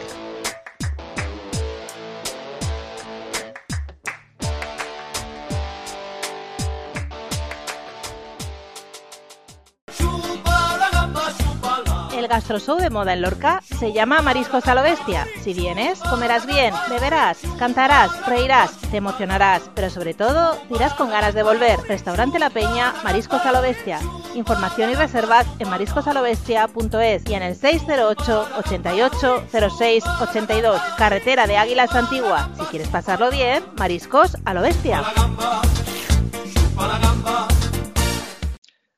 El 12.42 12.48
gastroshow 12.48 12.78
de 12.80 12.90
moda 12.90 13.12
en 13.12 13.22
Lorca 13.22 13.62
se 13.78 13.92
llama 13.92 14.20
Mariscos 14.20 14.66
a 14.66 14.74
lo 14.74 14.82
Bestia. 14.82 15.28
Si 15.44 15.54
vienes, 15.54 16.00
comerás 16.00 16.44
bien, 16.44 16.74
beberás, 16.90 17.38
cantarás, 17.56 18.10
reirás, 18.26 18.72
te 18.90 18.96
emocionarás, 18.96 19.70
pero 19.76 19.90
sobre 19.90 20.12
todo, 20.12 20.58
irás 20.68 20.92
con 20.94 21.08
ganas 21.08 21.34
de 21.34 21.44
volver. 21.44 21.78
Restaurante 21.86 22.40
La 22.40 22.50
Peña, 22.50 22.94
Mariscos 23.04 23.46
a 23.46 23.52
lo 23.52 23.62
Bestia. 23.62 24.00
Información 24.34 24.90
y 24.90 24.94
reservas 24.94 25.46
en 25.60 25.70
mariscosalobestia.es 25.70 27.30
y 27.30 27.34
en 27.34 27.42
el 27.44 27.54
608 27.54 28.48
88 28.58 29.44
06 29.78 30.04
82. 30.22 30.82
Carretera 30.98 31.46
de 31.46 31.58
Águilas 31.58 31.94
Antigua. 31.94 32.50
Si 32.58 32.64
quieres 32.64 32.88
pasarlo 32.88 33.30
bien, 33.30 33.62
Mariscos 33.78 34.36
a 34.44 34.52
lo 34.52 34.62
Bestia. 34.62 35.04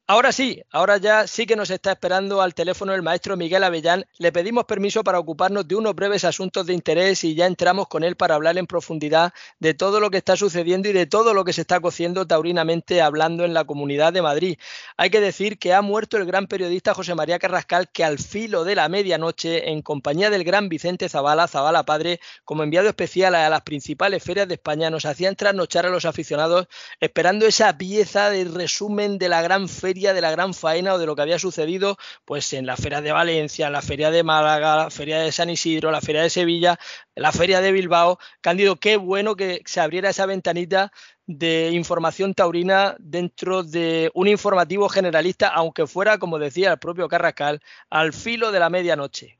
Ahora 0.07 0.33
sí, 0.33 0.62
ahora 0.71 0.99
ya 0.99 1.27
sí 1.27 1.47
que 1.47 1.57
nos 1.57 1.71
está 1.71 1.93
esperando 1.93 2.43
al 2.43 2.53
teléfono 2.53 2.93
el 2.93 3.01
maestro 3.01 3.38
Miguel 3.38 3.64
Avellán. 3.64 4.05
Le 4.19 4.33
pedimos 4.33 4.67
permiso 4.67 5.03
para 5.03 5.19
ocuparnos 5.19 5.67
de 5.67 5.77
unos 5.77 5.95
breves 5.95 6.25
asuntos 6.25 6.67
de 6.67 6.75
interés 6.75 7.25
y 7.25 7.35
ya 7.35 7.47
entramos 7.47 7.88
con 7.88 8.05
él 8.05 8.14
para 8.14 8.35
hablar 8.35 8.59
en 8.59 8.67
profundidad 8.67 9.33
de 9.61 9.73
todo 9.73 10.01
lo 10.01 10.11
que 10.11 10.19
está 10.19 10.37
sucediendo 10.37 10.90
y 10.90 10.93
de 10.93 11.07
todo 11.07 11.33
lo 11.33 11.43
que 11.43 11.55
se 11.55 11.62
está 11.62 11.81
cociendo 11.81 12.27
taurinamente 12.27 13.01
hablando 13.01 13.47
en 13.47 13.55
la 13.55 13.64
Comunidad 13.64 14.12
de 14.12 14.21
Madrid. 14.21 14.59
Hay 14.99 15.09
que 15.09 15.23
decir 15.23 15.59
que 15.59 15.73
ha 15.73 15.81
muerto 15.81 16.19
el 16.19 16.27
gran 16.27 16.49
periodista 16.49 16.93
José 16.93 17.14
María 17.14 17.38
Carrascal 17.38 17.88
que 17.88 18.05
al 18.05 18.19
filo 18.19 18.64
de 18.64 18.75
la 18.75 18.90
medianoche, 18.90 19.71
en 19.71 19.81
compañía 19.81 20.29
del 20.29 20.45
gran 20.45 20.69
Vicente 20.69 21.09
Zavala, 21.09 21.49
Zavala 21.49 21.87
padre, 21.87 22.21
como 22.45 22.62
enviado 22.62 22.90
especial 22.90 23.35
a 23.35 23.49
las 23.49 23.62
principales 23.62 24.23
ferias 24.23 24.49
de 24.49 24.55
España, 24.57 24.90
nos 24.90 25.07
hacía 25.07 25.35
trasnochar 25.35 25.87
a 25.87 25.90
los 25.90 26.05
aficionados 26.05 26.67
esperando 27.01 27.47
esa 27.47 27.79
pieza 27.79 28.29
de 28.29 28.45
resumen 28.45 29.17
de 29.17 29.31
la 29.31 29.40
gran 29.40 29.67
feria 29.67 29.94
de 29.95 30.21
la 30.21 30.31
gran 30.31 30.55
faena 30.55 30.95
o 30.95 30.99
de 30.99 31.07
lo 31.07 31.17
que 31.17 31.23
había 31.23 31.39
sucedido 31.39 31.97
pues 32.25 32.53
en 32.53 32.67
la 32.67 32.77
feria 32.77 33.01
de 33.01 33.13
Valencia, 33.13 33.71
la 33.71 33.83
feria 33.83 34.11
de 34.11 34.23
Málaga, 34.23 34.77
la 34.77 34.91
feria 34.91 35.21
de 35.21 35.33
San 35.33 35.51
Isidro, 35.51 35.91
la 35.91 36.01
feria 36.01 36.23
de 36.23 36.31
Sevilla, 36.31 36.79
la 37.15 37.33
feria 37.33 37.61
de 37.61 37.73
Bilbao. 37.73 38.19
Cándido, 38.41 38.77
qué 38.77 38.97
bueno 38.97 39.37
que 39.37 39.63
se 39.65 39.81
abriera 39.81 40.11
esa 40.11 40.27
ventanita 40.27 40.93
de 41.27 41.71
información 41.73 42.35
taurina 42.35 42.97
dentro 42.99 43.63
de 43.63 44.11
un 44.15 44.29
informativo 44.29 44.89
generalista, 44.89 45.49
aunque 45.49 45.87
fuera, 45.87 46.19
como 46.19 46.39
decía 46.39 46.73
el 46.73 46.79
propio 46.79 47.09
Carrascal, 47.09 47.63
al 47.89 48.13
filo 48.13 48.53
de 48.53 48.61
la 48.61 48.71
medianoche. 48.71 49.39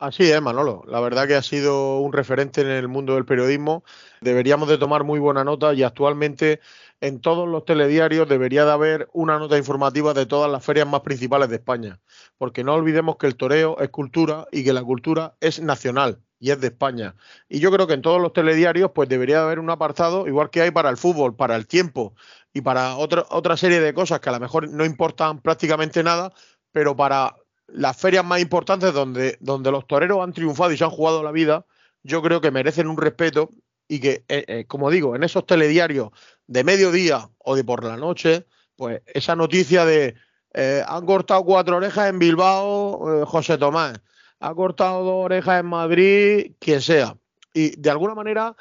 Así 0.00 0.30
es, 0.30 0.40
Manolo. 0.40 0.84
La 0.86 1.00
verdad 1.00 1.26
que 1.26 1.34
ha 1.34 1.42
sido 1.42 1.98
un 1.98 2.12
referente 2.12 2.60
en 2.60 2.68
el 2.68 2.86
mundo 2.86 3.14
del 3.14 3.24
periodismo. 3.24 3.82
Deberíamos 4.20 4.68
de 4.68 4.78
tomar 4.78 5.02
muy 5.02 5.18
buena 5.18 5.42
nota 5.42 5.74
y 5.74 5.82
actualmente 5.82 6.60
en 7.00 7.20
todos 7.20 7.48
los 7.48 7.64
telediarios 7.64 8.28
debería 8.28 8.64
de 8.64 8.70
haber 8.70 9.08
una 9.12 9.40
nota 9.40 9.58
informativa 9.58 10.14
de 10.14 10.26
todas 10.26 10.50
las 10.52 10.64
ferias 10.64 10.86
más 10.86 11.00
principales 11.00 11.48
de 11.48 11.56
España. 11.56 12.00
Porque 12.36 12.62
no 12.62 12.74
olvidemos 12.74 13.16
que 13.16 13.26
el 13.26 13.34
toreo 13.36 13.76
es 13.80 13.88
cultura 13.90 14.46
y 14.52 14.62
que 14.62 14.72
la 14.72 14.84
cultura 14.84 15.34
es 15.40 15.60
nacional 15.60 16.20
y 16.38 16.52
es 16.52 16.60
de 16.60 16.68
España. 16.68 17.16
Y 17.48 17.58
yo 17.58 17.72
creo 17.72 17.88
que 17.88 17.94
en 17.94 18.02
todos 18.02 18.20
los 18.20 18.32
telediarios 18.32 18.92
pues 18.94 19.08
debería 19.08 19.38
de 19.38 19.42
haber 19.46 19.58
un 19.58 19.70
apartado, 19.70 20.28
igual 20.28 20.50
que 20.50 20.62
hay 20.62 20.70
para 20.70 20.90
el 20.90 20.96
fútbol, 20.96 21.34
para 21.34 21.56
el 21.56 21.66
tiempo 21.66 22.14
y 22.52 22.60
para 22.60 22.96
otra, 22.96 23.26
otra 23.30 23.56
serie 23.56 23.80
de 23.80 23.92
cosas 23.94 24.20
que 24.20 24.28
a 24.28 24.32
lo 24.32 24.38
mejor 24.40 24.68
no 24.70 24.84
importan 24.84 25.40
prácticamente 25.40 26.04
nada, 26.04 26.32
pero 26.70 26.94
para 26.94 27.34
las 27.68 27.96
ferias 27.96 28.24
más 28.24 28.40
importantes 28.40 28.92
donde, 28.92 29.36
donde 29.40 29.70
los 29.70 29.86
toreros 29.86 30.20
han 30.22 30.32
triunfado 30.32 30.72
y 30.72 30.76
se 30.76 30.84
han 30.84 30.90
jugado 30.90 31.22
la 31.22 31.32
vida, 31.32 31.66
yo 32.02 32.22
creo 32.22 32.40
que 32.40 32.50
merecen 32.50 32.88
un 32.88 32.96
respeto 32.96 33.50
y 33.86 34.00
que, 34.00 34.24
eh, 34.28 34.44
eh, 34.48 34.64
como 34.66 34.90
digo, 34.90 35.16
en 35.16 35.22
esos 35.22 35.46
telediarios 35.46 36.10
de 36.46 36.64
mediodía 36.64 37.30
o 37.38 37.56
de 37.56 37.64
por 37.64 37.84
la 37.84 37.96
noche, 37.96 38.46
pues 38.76 39.02
esa 39.06 39.36
noticia 39.36 39.84
de 39.84 40.14
eh, 40.54 40.82
han 40.86 41.06
cortado 41.06 41.44
cuatro 41.44 41.76
orejas 41.76 42.08
en 42.08 42.18
Bilbao, 42.18 43.26
José 43.26 43.58
Tomás, 43.58 44.00
ha 44.40 44.54
cortado 44.54 45.04
dos 45.04 45.24
orejas 45.24 45.60
en 45.60 45.66
Madrid, 45.66 46.52
quien 46.58 46.80
sea. 46.80 47.16
Y 47.52 47.80
de 47.80 47.90
alguna 47.90 48.14
manera, 48.14 48.54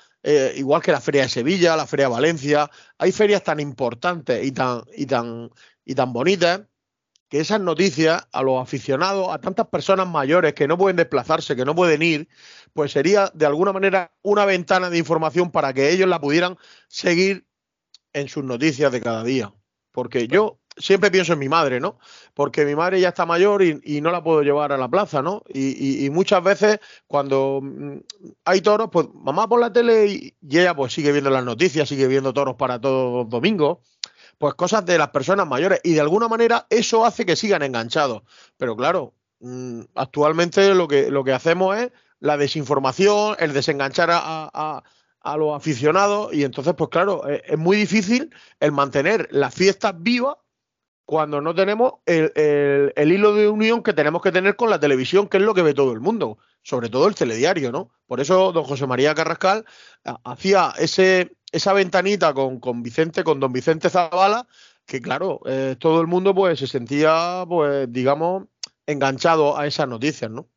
igual 0.56 0.82
que 0.82 0.91
la 0.91 1.02
Feria 1.02 1.24
de 1.24 1.30
Sevilla, 1.30 1.76
la 1.76 1.86
Feria 1.86 2.08
de 2.08 2.13
Valencia, 2.13 2.70
hay 2.98 3.12
ferias 3.12 3.43
tan 3.43 3.60
importantes 3.60 4.43
y 4.43 4.52
tan, 4.52 4.82
y 4.96 5.06
tan, 5.06 5.52
y 5.86 5.93
tan 5.93 6.13
bonitas 6.13 6.62
que 7.30 7.40
esas 7.40 7.60
noticias 7.60 8.28
a 8.32 8.42
los 8.42 8.62
aficionados, 8.62 9.30
a 9.30 9.40
tantas 9.40 9.68
personas 9.68 10.08
mayores 10.08 10.54
que 10.54 10.68
no 10.68 10.78
pueden 10.78 10.96
desplazarse, 10.96 11.56
que 11.56 11.66
no 11.66 11.76
pueden 11.76 12.02
ir, 12.02 12.30
pues 12.74 12.92
sería 12.92 13.32
de 13.34 13.46
alguna 13.46 13.74
manera 13.74 14.13
una 14.22 14.46
ventana 14.46 14.90
de 14.90 14.98
información 14.98 15.52
para 15.52 15.74
que 15.74 15.92
ellos 15.92 16.08
la 16.08 16.22
pudieran 16.22 16.58
seguir 16.88 17.46
en 18.13 18.30
sus 18.30 18.44
noticias 18.44 18.92
de 18.92 19.02
cada 19.02 19.24
día. 19.24 19.54
Porque 19.92 20.28
yo 20.28 20.60
siempre 20.78 21.12
pienso 21.12 21.34
en 21.34 21.40
mi 21.40 21.50
madre, 21.50 21.80
¿no? 21.80 22.00
Porque 22.34 22.66
mi 22.66 22.76
madre 22.76 23.02
ya 23.02 23.10
está 23.10 23.26
mayor 23.26 23.63
y, 23.63 24.00
no 24.00 24.12
la 24.12 24.24
puedo 24.24 24.44
llevar 24.44 24.72
a 24.72 24.78
la 24.78 24.88
plaza, 24.88 25.22
¿no? 25.22 25.44
Y, 25.54 26.10
muchas 26.12 26.44
veces 26.44 26.80
cuando 27.08 27.60
mm, 27.62 27.98
hay 28.46 28.62
toros, 28.62 28.90
pues 28.92 29.08
mamá 29.13 29.50
por 29.50 29.60
la 29.60 29.74
tele 29.74 30.08
y, 30.08 30.38
y 30.42 30.60
ella 30.60 30.76
pues 30.76 30.94
sigue 30.94 31.12
viendo 31.12 31.30
las 31.30 31.44
noticias, 31.44 31.90
sigue 31.90 32.08
viendo 32.08 32.34
toros 32.34 32.56
para 32.56 32.80
todos 32.80 33.24
los 33.24 33.30
domingos 33.30 33.80
pues 34.38 34.54
cosas 34.56 34.86
de 34.86 34.97
las 34.97 35.10
personas 35.10 35.47
mayores 35.47 35.80
y 35.84 35.93
de 35.93 36.02
alguna 36.02 36.28
manera 36.28 36.67
eso 36.69 37.06
hace 37.06 37.26
que 37.26 37.36
sigan 37.36 37.63
enganchados. 37.63 38.23
Pero 38.58 38.76
claro, 38.76 39.13
mm, 39.39 39.82
actualmente 39.95 40.73
lo 40.73 40.88
que, 40.88 41.10
lo 41.12 41.23
que 41.23 41.34
hacemos 41.34 41.78
es 41.78 41.91
la 42.19 42.38
desinformación, 42.38 43.36
el 43.39 43.54
desenganchar 43.54 44.10
a, 44.12 44.84
los 45.38 45.58
aficionados 45.58 46.34
y 46.34 46.45
entonces 46.45 46.73
pues 46.78 46.89
claro, 46.89 47.28
es, 47.28 47.41
es, 47.45 47.58
muy 47.58 47.76
difícil 47.76 48.34
el 48.62 48.71
mantener 48.71 49.28
las 49.30 49.54
fiestas 49.54 49.93
vivas 49.97 50.38
cuando 51.08 51.39
no 51.39 51.56
tenemos 51.56 51.93
el, 52.06 52.34
el, 52.98 53.12
hilo 53.13 53.34
de 53.34 53.48
unión 53.48 53.82
que 53.82 53.93
tenemos 53.93 54.22
que 54.22 54.34
tener 54.34 54.58
con 54.58 54.70
la 54.70 54.78
televisión, 54.78 55.30
que 55.30 55.38
es 55.38 55.43
lo 55.43 55.54
que 55.54 55.62
ve 55.62 55.74
todo 55.74 55.93
el 55.93 56.02
mundo, 56.02 56.38
sobre 56.63 56.89
todo 56.89 57.08
el 57.08 57.15
telediario, 57.15 57.72
¿no? 57.72 57.91
Por 58.08 58.20
eso 58.20 58.52
don 58.52 58.65
José 58.65 58.88
María 58.88 59.15
Carrascal 59.15 59.63
hacía 60.26 60.74
ese, 60.78 61.38
esa 61.54 61.72
ventanita 61.72 62.34
con, 62.34 62.60
con 62.60 62.84
Vicente, 62.84 63.24
con 63.24 63.39
don 63.39 63.54
Vicente 63.54 63.89
Zavala, 63.89 64.50
que 64.86 65.02
claro, 65.02 65.39
eh, 65.46 65.78
todo 65.80 66.02
el 66.02 66.08
mundo 66.08 66.36
pues 66.36 66.60
se 66.60 66.67
sentía, 66.67 67.46
pues, 67.48 67.89
digamos, 67.89 68.43
enganchado 68.86 69.58
a 69.58 69.65
esas 69.65 69.88
noticias, 69.88 70.30
¿no? 70.30 70.50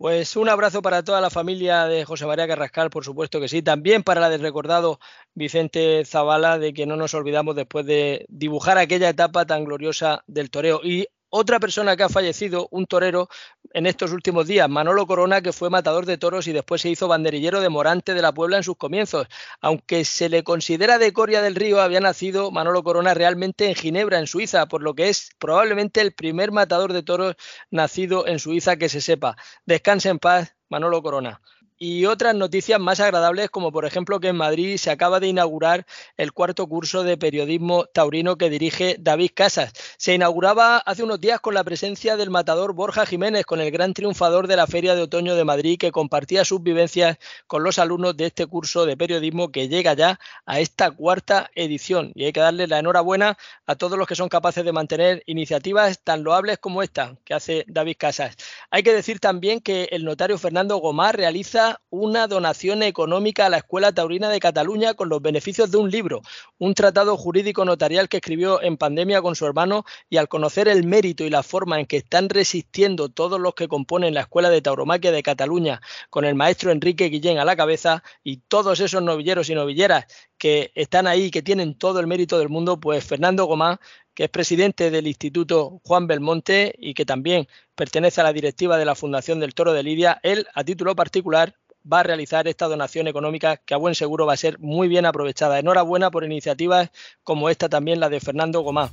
Pues 0.00 0.34
un 0.36 0.48
abrazo 0.48 0.80
para 0.80 1.02
toda 1.02 1.20
la 1.20 1.28
familia 1.28 1.84
de 1.84 2.06
José 2.06 2.24
María 2.24 2.48
Carrascal, 2.48 2.88
por 2.88 3.04
supuesto 3.04 3.38
que 3.38 3.48
sí. 3.48 3.60
También 3.60 4.02
para 4.02 4.22
la 4.22 4.30
del 4.30 4.40
recordado 4.40 4.98
Vicente 5.34 6.06
Zavala, 6.06 6.58
de 6.58 6.72
que 6.72 6.86
no 6.86 6.96
nos 6.96 7.12
olvidamos 7.12 7.54
después 7.54 7.84
de 7.84 8.24
dibujar 8.30 8.78
aquella 8.78 9.10
etapa 9.10 9.44
tan 9.44 9.66
gloriosa 9.66 10.24
del 10.26 10.48
toreo. 10.50 10.80
Y 10.82 11.08
otra 11.30 11.60
persona 11.60 11.96
que 11.96 12.02
ha 12.02 12.08
fallecido, 12.08 12.68
un 12.70 12.86
torero, 12.86 13.28
en 13.72 13.86
estos 13.86 14.12
últimos 14.12 14.46
días, 14.46 14.68
Manolo 14.68 15.06
Corona, 15.06 15.40
que 15.40 15.52
fue 15.52 15.70
matador 15.70 16.04
de 16.06 16.18
toros 16.18 16.46
y 16.48 16.52
después 16.52 16.82
se 16.82 16.90
hizo 16.90 17.08
banderillero 17.08 17.60
de 17.60 17.68
Morante 17.68 18.14
de 18.14 18.22
la 18.22 18.32
Puebla 18.32 18.56
en 18.56 18.64
sus 18.64 18.76
comienzos. 18.76 19.28
Aunque 19.60 20.04
se 20.04 20.28
le 20.28 20.42
considera 20.42 20.98
de 20.98 21.12
Coria 21.12 21.40
del 21.40 21.54
Río, 21.54 21.80
había 21.80 22.00
nacido 22.00 22.50
Manolo 22.50 22.82
Corona 22.82 23.14
realmente 23.14 23.68
en 23.68 23.74
Ginebra, 23.74 24.18
en 24.18 24.26
Suiza, 24.26 24.66
por 24.66 24.82
lo 24.82 24.94
que 24.94 25.08
es 25.08 25.30
probablemente 25.38 26.00
el 26.00 26.12
primer 26.12 26.52
matador 26.52 26.92
de 26.92 27.02
toros 27.02 27.36
nacido 27.70 28.26
en 28.26 28.38
Suiza 28.38 28.76
que 28.76 28.88
se 28.88 29.00
sepa. 29.00 29.36
Descanse 29.66 30.08
en 30.08 30.18
paz, 30.18 30.54
Manolo 30.68 31.02
Corona 31.02 31.40
y 31.82 32.04
otras 32.04 32.34
noticias 32.34 32.78
más 32.78 33.00
agradables, 33.00 33.48
como 33.48 33.72
por 33.72 33.86
ejemplo 33.86 34.20
que 34.20 34.28
en 34.28 34.36
Madrid 34.36 34.76
se 34.76 34.90
acaba 34.90 35.18
de 35.18 35.28
inaugurar 35.28 35.86
el 36.18 36.34
cuarto 36.34 36.66
curso 36.68 37.04
de 37.04 37.16
periodismo 37.16 37.86
taurino 37.86 38.36
que 38.36 38.50
dirige 38.50 38.96
David 39.00 39.30
Casas. 39.34 39.72
Se 39.96 40.14
inauguraba 40.14 40.76
hace 40.76 41.02
unos 41.02 41.22
días 41.22 41.40
con 41.40 41.54
la 41.54 41.64
presencia 41.64 42.18
del 42.18 42.28
matador 42.28 42.74
Borja 42.74 43.06
Jiménez, 43.06 43.46
con 43.46 43.62
el 43.62 43.70
gran 43.70 43.94
triunfador 43.94 44.46
de 44.46 44.56
la 44.56 44.66
Feria 44.66 44.94
de 44.94 45.00
Otoño 45.00 45.34
de 45.34 45.44
Madrid, 45.46 45.78
que 45.78 45.90
compartía 45.90 46.44
sus 46.44 46.62
vivencias 46.62 47.16
con 47.46 47.62
los 47.62 47.78
alumnos 47.78 48.14
de 48.14 48.26
este 48.26 48.44
curso 48.46 48.84
de 48.84 48.98
periodismo 48.98 49.50
que 49.50 49.68
llega 49.68 49.94
ya 49.94 50.20
a 50.44 50.60
esta 50.60 50.90
cuarta 50.90 51.50
edición. 51.54 52.12
Y 52.14 52.26
hay 52.26 52.32
que 52.34 52.40
darle 52.40 52.66
la 52.66 52.78
enhorabuena 52.78 53.38
a 53.64 53.74
todos 53.74 53.96
los 53.96 54.06
que 54.06 54.16
son 54.16 54.28
capaces 54.28 54.66
de 54.66 54.72
mantener 54.72 55.22
iniciativas 55.24 55.98
tan 56.04 56.24
loables 56.24 56.58
como 56.58 56.82
esta 56.82 57.16
que 57.24 57.32
hace 57.32 57.64
David 57.68 57.96
Casas. 57.98 58.36
Hay 58.70 58.82
que 58.82 58.92
decir 58.92 59.18
también 59.18 59.60
que 59.60 59.88
el 59.92 60.04
notario 60.04 60.36
Fernando 60.36 60.76
Gomar 60.76 61.16
realiza 61.16 61.69
una 61.90 62.26
donación 62.26 62.82
económica 62.82 63.46
a 63.46 63.48
la 63.48 63.58
Escuela 63.58 63.92
Taurina 63.92 64.28
de 64.28 64.40
Cataluña 64.40 64.94
con 64.94 65.08
los 65.08 65.22
beneficios 65.22 65.70
de 65.70 65.78
un 65.78 65.90
libro, 65.90 66.22
un 66.58 66.74
tratado 66.74 67.16
jurídico 67.16 67.64
notarial 67.64 68.08
que 68.08 68.18
escribió 68.18 68.62
en 68.62 68.76
pandemia 68.76 69.22
con 69.22 69.36
su 69.36 69.46
hermano 69.46 69.84
y 70.08 70.16
al 70.16 70.28
conocer 70.28 70.68
el 70.68 70.84
mérito 70.84 71.24
y 71.24 71.30
la 71.30 71.42
forma 71.42 71.80
en 71.80 71.86
que 71.86 71.98
están 71.98 72.28
resistiendo 72.28 73.08
todos 73.08 73.40
los 73.40 73.54
que 73.54 73.68
componen 73.68 74.14
la 74.14 74.22
Escuela 74.22 74.50
de 74.50 74.62
Tauromaquia 74.62 75.12
de 75.12 75.22
Cataluña 75.22 75.80
con 76.10 76.24
el 76.24 76.34
maestro 76.34 76.70
Enrique 76.70 77.08
Guillén 77.08 77.38
a 77.38 77.44
la 77.44 77.56
cabeza 77.56 78.02
y 78.22 78.38
todos 78.38 78.80
esos 78.80 79.02
novilleros 79.02 79.50
y 79.50 79.54
novilleras 79.54 80.06
que 80.38 80.72
están 80.74 81.06
ahí, 81.06 81.30
que 81.30 81.42
tienen 81.42 81.76
todo 81.76 82.00
el 82.00 82.06
mérito 82.06 82.38
del 82.38 82.48
mundo, 82.48 82.80
pues 82.80 83.04
Fernando 83.04 83.44
Gomá 83.44 83.78
que 84.14 84.24
es 84.24 84.30
presidente 84.30 84.90
del 84.90 85.06
Instituto 85.06 85.80
Juan 85.84 86.06
Belmonte 86.06 86.74
y 86.78 86.94
que 86.94 87.06
también 87.06 87.48
pertenece 87.74 88.20
a 88.20 88.24
la 88.24 88.32
directiva 88.32 88.76
de 88.76 88.84
la 88.84 88.94
Fundación 88.94 89.40
del 89.40 89.54
Toro 89.54 89.72
de 89.72 89.82
Lidia, 89.82 90.20
él 90.22 90.46
a 90.54 90.64
título 90.64 90.94
particular 90.94 91.54
va 91.90 92.00
a 92.00 92.02
realizar 92.02 92.48
esta 92.48 92.66
donación 92.66 93.08
económica 93.08 93.56
que 93.56 93.74
a 93.74 93.78
buen 93.78 93.94
seguro 93.94 94.26
va 94.26 94.34
a 94.34 94.36
ser 94.36 94.58
muy 94.58 94.88
bien 94.88 95.06
aprovechada. 95.06 95.58
Enhorabuena 95.58 96.10
por 96.10 96.24
iniciativas 96.24 96.90
como 97.22 97.50
esta 97.50 97.68
también, 97.68 98.00
la 98.00 98.08
de 98.08 98.20
Fernando 98.20 98.60
Gomá. 98.60 98.90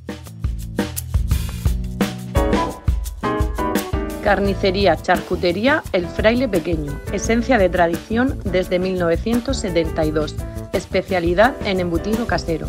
Carnicería, 4.24 4.98
charcutería, 4.98 5.84
El 5.94 6.06
Fraile 6.06 6.50
Pequeño. 6.50 7.00
Esencia 7.14 7.58
de 7.58 7.70
tradición 7.70 8.38
desde 8.44 8.78
1972. 8.78 10.36
Especialidad 10.74 11.56
en 11.66 11.80
embutido 11.80 12.28
casero. 12.28 12.68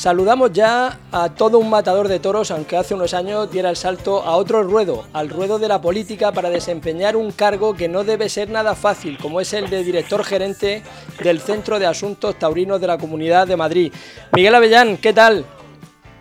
Saludamos 0.04 0.52
ya 0.52 0.98
a 1.12 1.34
todo 1.34 1.58
un 1.58 1.70
matador 1.70 2.08
de 2.08 2.20
toros, 2.20 2.50
aunque 2.50 2.76
hace 2.76 2.92
unos 2.92 3.14
años 3.14 3.50
diera 3.50 3.70
el 3.70 3.76
salto 3.76 4.20
a 4.20 4.36
otro 4.36 4.62
ruedo, 4.62 5.04
al 5.14 5.30
ruedo 5.30 5.58
de 5.58 5.66
la 5.66 5.80
política 5.80 6.30
para 6.30 6.50
desempeñar 6.50 7.16
un 7.16 7.32
cargo 7.32 7.72
que 7.72 7.88
no 7.88 8.04
debe 8.04 8.28
ser 8.28 8.50
nada 8.50 8.74
fácil, 8.74 9.16
como 9.16 9.40
es 9.40 9.54
el 9.54 9.70
de 9.70 9.82
director 9.82 10.22
gerente 10.22 10.82
del 11.22 11.40
Centro 11.40 11.78
de 11.78 11.86
Asuntos 11.86 12.38
Taurinos 12.38 12.82
de 12.82 12.86
la 12.86 12.98
Comunidad 12.98 13.46
de 13.46 13.56
Madrid. 13.56 13.94
Miguel 14.36 14.54
Avellán, 14.54 14.98
¿qué 14.98 15.14
tal? 15.14 15.46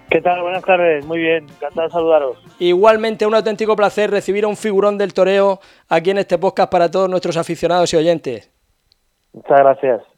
¿Qué 0.10 0.22
tal? 0.22 0.42
Buenas 0.42 0.64
tardes, 0.64 1.06
muy 1.06 1.18
bien, 1.18 1.44
encantado 1.44 1.86
de 1.86 1.92
saludaros. 1.92 2.38
Igualmente 2.60 3.26
un 3.26 3.36
auténtico 3.36 3.76
placer 3.76 4.10
recibir 4.10 4.46
a 4.46 4.48
un 4.48 4.56
figurón 4.56 4.98
del 4.98 5.14
toreo 5.14 5.60
aquí 5.90 6.12
en 6.12 6.20
este 6.20 6.38
podcast 6.38 6.72
para 6.72 6.90
todos 6.90 7.10
nuestros 7.10 7.36
aficionados 7.36 7.94
y 7.94 7.98
oyentes. 7.98 8.50
Muchas 9.34 9.60
gracias. 9.60 10.13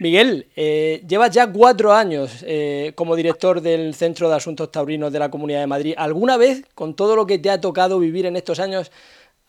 Miguel, 0.00 0.46
eh, 0.56 1.02
llevas 1.06 1.30
ya 1.30 1.52
cuatro 1.52 1.92
años 1.92 2.42
eh, 2.48 2.94
como 2.96 3.14
director 3.16 3.60
del 3.60 3.92
Centro 3.92 4.30
de 4.30 4.36
Asuntos 4.36 4.72
Taurinos 4.72 5.12
de 5.12 5.18
la 5.18 5.30
Comunidad 5.30 5.60
de 5.60 5.66
Madrid. 5.66 5.94
¿Alguna 5.98 6.38
vez, 6.38 6.66
con 6.74 6.96
todo 6.96 7.14
lo 7.16 7.26
que 7.26 7.38
te 7.38 7.50
ha 7.50 7.60
tocado 7.60 7.98
vivir 7.98 8.24
en 8.24 8.34
estos 8.34 8.60
años, 8.60 8.90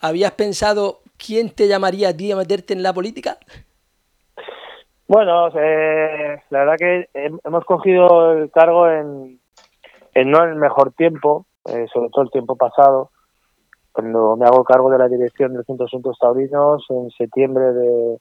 habías 0.02 0.34
pensado 0.34 1.00
quién 1.18 1.52
te 1.52 1.70
llamaría 1.70 2.10
a 2.10 2.18
ti 2.18 2.34
a 2.34 2.36
meterte 2.36 2.74
en 2.74 2.84
la 2.84 2.92
política? 2.92 3.38
Bueno, 5.08 5.48
eh, 5.58 6.42
la 6.50 6.60
verdad 6.60 6.76
que 6.78 7.08
hemos 7.46 7.64
cogido 7.64 8.34
el 8.34 8.52
cargo 8.52 8.90
en, 8.90 9.40
no 10.16 10.44
en 10.44 10.50
el 10.50 10.56
mejor 10.58 10.92
tiempo, 10.92 11.46
sobre 11.64 12.10
todo 12.10 12.24
el 12.24 12.32
tiempo 12.32 12.58
pasado, 12.58 13.12
cuando 13.94 14.36
me 14.36 14.46
hago 14.46 14.66
cargo 14.66 14.92
de 14.92 14.98
la 14.98 15.08
dirección 15.08 15.54
del 15.54 15.64
Centro 15.64 15.86
de 15.86 15.90
Asuntos 15.92 16.18
Taurinos 16.20 16.86
en 16.90 17.10
septiembre 17.12 17.72
de 17.72 18.18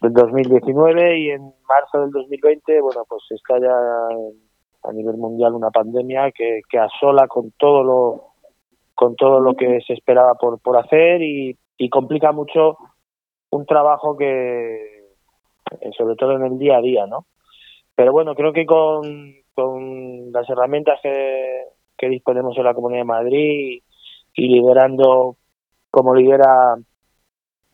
del 0.00 0.12
2019 0.12 1.18
y 1.18 1.30
en 1.30 1.42
marzo 1.68 2.00
del 2.00 2.10
2020, 2.10 2.80
bueno, 2.80 3.04
pues 3.08 3.22
está 3.30 3.58
ya 3.58 3.74
a 4.82 4.92
nivel 4.92 5.16
mundial 5.16 5.54
una 5.54 5.70
pandemia 5.70 6.30
que, 6.32 6.60
que 6.68 6.78
asola 6.78 7.26
con 7.28 7.52
todo 7.52 7.84
lo 7.84 8.26
con 8.94 9.16
todo 9.16 9.40
lo 9.40 9.54
que 9.54 9.80
se 9.86 9.94
esperaba 9.94 10.34
por, 10.34 10.60
por 10.60 10.76
hacer 10.76 11.22
y, 11.22 11.56
y 11.78 11.88
complica 11.88 12.32
mucho 12.32 12.76
un 13.48 13.64
trabajo 13.64 14.14
que 14.16 15.00
eh, 15.80 15.90
sobre 15.96 16.16
todo 16.16 16.36
en 16.36 16.44
el 16.44 16.58
día 16.58 16.76
a 16.76 16.82
día, 16.82 17.06
¿no? 17.06 17.24
Pero 17.94 18.12
bueno, 18.12 18.34
creo 18.34 18.52
que 18.52 18.66
con, 18.66 19.34
con 19.54 20.32
las 20.32 20.48
herramientas 20.50 21.00
que, 21.02 21.64
que 21.96 22.08
disponemos 22.08 22.56
en 22.58 22.64
la 22.64 22.74
Comunidad 22.74 23.00
de 23.00 23.04
Madrid 23.04 23.82
y 24.34 24.48
liderando 24.48 25.36
como 25.90 26.14
lidera 26.14 26.76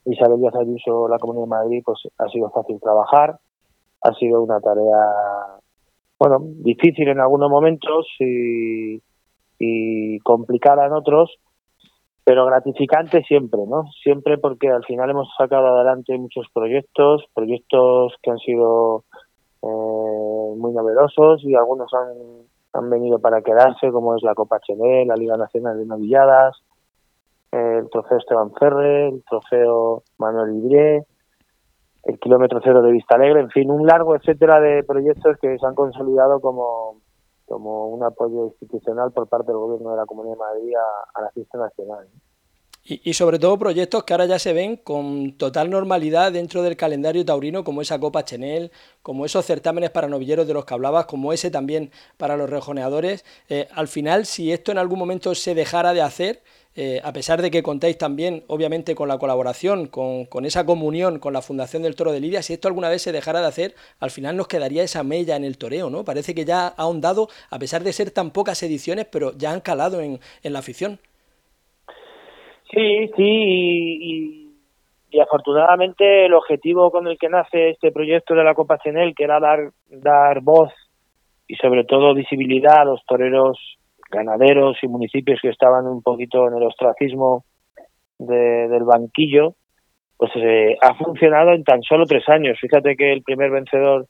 Isabel 0.07 0.41
Díaz 0.41 0.55
Ayuso, 0.55 1.09
la 1.09 1.19
Comunidad 1.19 1.45
de 1.45 1.51
Madrid, 1.51 1.83
pues 1.85 2.01
ha 2.19 2.29
sido 2.29 2.51
fácil 2.51 2.81
trabajar, 2.81 3.39
ha 4.03 4.13
sido 4.15 4.41
una 4.41 4.61
tarea, 4.61 5.59
bueno, 6.19 6.39
difícil 6.41 7.09
en 7.09 7.21
algunos 7.21 7.51
momentos 7.51 8.07
y, 8.21 9.01
complicada 10.21 10.87
en 10.87 10.93
otros, 10.93 11.39
pero 12.25 12.47
gratificante 12.47 13.23
siempre, 13.23 13.61
¿no? 13.67 13.85
Siempre 14.03 14.39
porque 14.39 14.69
al 14.69 14.85
final 14.85 15.11
hemos 15.11 15.29
sacado 15.37 15.69
adelante 15.69 16.17
muchos 16.19 16.47
proyectos, 16.53 17.25
proyectos 17.35 18.15
que 18.23 18.31
han 18.31 18.39
sido 18.39 19.05
eh, 19.63 20.55
muy 20.57 20.73
novedosos 20.73 21.45
y 21.45 21.55
algunos 21.55 21.93
han, 21.95 22.47
han 22.73 22.91
venido 22.91 23.19
para 23.21 23.43
quedarse, 23.43 23.91
como 23.91 24.17
es 24.17 24.23
la 24.23 24.35
Copa 24.35 24.61
Chenel, 24.61 25.09
la 25.09 25.15
Liga 25.15 25.37
Nacional 25.37 25.79
de 25.79 25.87
Novilladas, 25.87 26.61
el 27.53 27.89
trofeo 27.91 28.19
Esteban 28.19 28.53
Ferre, 28.55 29.09
el 29.09 29.25
trofeo 29.25 30.03
Manuel 30.19 30.53
Libré, 30.53 31.07
el 32.05 32.19
kilómetro 32.21 32.61
cero 32.63 32.83
de 32.83 32.93
Vista 32.93 33.17
Alegre, 33.17 33.41
en 33.41 33.51
fin, 33.51 33.71
un 33.71 33.87
largo 33.87 34.15
etcétera 34.15 34.61
de 34.61 34.85
proyectos 34.85 35.37
que 35.41 35.59
se 35.59 35.67
han 35.67 35.75
consolidado 35.75 36.41
como, 36.41 37.01
como 37.47 37.89
un 37.89 38.05
apoyo 38.05 38.47
institucional 38.47 39.13
por 39.13 39.29
parte 39.29 39.49
del 39.49 39.59
Gobierno 39.59 39.91
de 39.91 39.97
la 39.97 40.07
Comunidad 40.07 40.35
de 40.35 40.39
Madrid 40.39 40.73
a, 41.15 41.23
la 41.23 41.31
fiesta 41.31 41.59
nacional. 41.59 42.07
Y, 42.89 43.15
sobre 43.15 43.41
todo 43.41 43.59
proyectos 43.59 44.05
que 44.05 44.15
ahora 44.15 44.27
ya 44.27 44.39
se 44.39 44.53
ven 44.53 44.77
con 44.77 45.33
total 45.33 45.71
normalidad 45.71 46.31
dentro 46.31 46.63
del 46.63 46.77
calendario 46.77 47.25
taurino, 47.25 47.65
como 47.65 47.83
esa 47.83 47.99
Copa 47.99 48.25
Chenel, 48.25 48.71
como 49.03 49.27
esos 49.27 49.45
certámenes 49.45 49.91
para 49.91 50.07
novilleros 50.07 50.47
de 50.47 50.55
los 50.55 50.65
que 50.65 50.75
hablabas, 50.75 51.07
como 51.07 51.33
ese 51.33 51.51
también 51.51 51.91
para 52.17 52.37
los 52.37 52.49
rejoneadores. 52.49 53.25
Eh, 53.49 53.67
al 53.75 53.89
final, 53.89 54.25
si 54.25 54.53
esto 54.53 54.71
en 54.71 54.79
algún 54.79 55.01
momento 55.01 55.35
se 55.35 55.57
dejara 55.57 55.95
de 55.95 56.03
hacer, 56.03 56.43
eh, 56.79 57.01
a 57.03 57.13
pesar 57.15 57.41
de 57.41 57.51
que 57.51 57.63
contáis 57.63 57.97
también, 57.97 58.45
obviamente, 58.49 58.95
con 58.95 59.09
la 59.09 59.19
colaboración, 59.19 59.87
con, 59.87 60.45
esa 60.45 60.67
comunión 60.67 61.19
con 61.19 61.33
la 61.33 61.41
Fundación 61.41 61.83
del 61.83 61.97
Toro 61.97 62.13
de 62.13 62.21
Lidia, 62.21 62.43
si 62.43 62.53
esto 62.53 62.69
alguna 62.69 62.91
vez 62.91 63.01
se 63.01 63.13
dejara 63.13 63.41
de 63.41 63.47
hacer, 63.47 63.75
al 63.99 64.11
final 64.11 64.37
nos 64.37 64.47
quedaría 64.47 64.83
esa 64.83 65.03
mella 65.03 65.37
en 65.37 65.45
el 65.45 65.57
toreo, 65.57 65.89
¿no? 65.89 66.05
Parece 66.05 66.35
que 66.35 66.45
ya 66.45 66.67
ha 66.67 66.75
ahondado, 66.77 67.31
a 67.49 67.59
pesar 67.59 67.83
de 67.83 67.95
ser 67.95 68.11
tan 68.11 68.31
pocas 68.31 68.63
ediciones, 68.63 69.07
pero 69.11 69.37
ya 69.39 69.53
han 69.53 69.63
calado 69.63 70.03
en, 70.03 70.21
la 70.43 70.59
afición. 70.59 71.01
Sí, 72.71 73.11
sí, 73.17 73.23
y, 75.11 75.21
afortunadamente 75.21 76.27
el 76.27 76.35
objetivo 76.35 76.91
con 76.91 77.07
el 77.07 77.17
que 77.19 77.29
nace 77.29 77.71
este 77.71 77.91
proyecto 77.91 78.35
de 78.35 78.45
la 78.45 78.55
Copa 78.55 78.79
Chenel, 78.79 79.15
que 79.15 79.25
era 79.25 79.41
dar, 79.41 79.71
dar 79.89 80.41
voz 80.43 80.71
y 81.47 81.55
sobre 81.57 81.85
todo 81.85 82.15
visibilidad 82.15 82.81
a 82.81 82.85
los 82.85 83.03
toreros 83.07 83.59
ganaderos 84.11 84.77
y 84.83 84.89
municipios 84.89 85.41
que 85.41 85.49
estaban 85.49 85.87
un 85.87 86.03
poquito 86.03 86.49
en 86.49 86.57
el 86.57 86.65
ostracismo 86.65 87.45
del 88.19 88.85
banquillo, 88.85 89.55
pues 90.17 90.33
eh, 90.37 90.77
ha 90.81 90.95
funcionado 90.95 91.53
en 91.53 91.65
tan 91.65 91.83
solo 91.83 92.05
tres 92.05 92.29
años. 92.29 92.59
Fíjate 92.61 92.97
que 92.97 93.13
el 93.13 93.23
primer 93.23 93.51
vencedor 93.51 94.07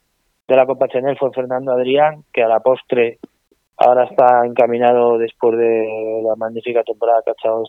de 0.49 0.57
la 0.57 0.67
Copa 0.67 0.89
Chanel 0.89 1.19
fue 1.19 1.33
Fernando 1.33 1.73
Adrián, 1.73 2.23
que 2.33 2.43
a 2.43 2.49
la 2.49 2.61
postre 2.61 3.19
ahora 3.77 4.05
está 4.05 4.47
encaminado 4.47 5.19
después 5.19 5.57
de 5.59 6.23
la 6.25 6.35
magnífica 6.37 6.83
temporada 6.83 7.23
que 7.25 7.31
ha 7.31 7.35
echado 7.39 7.63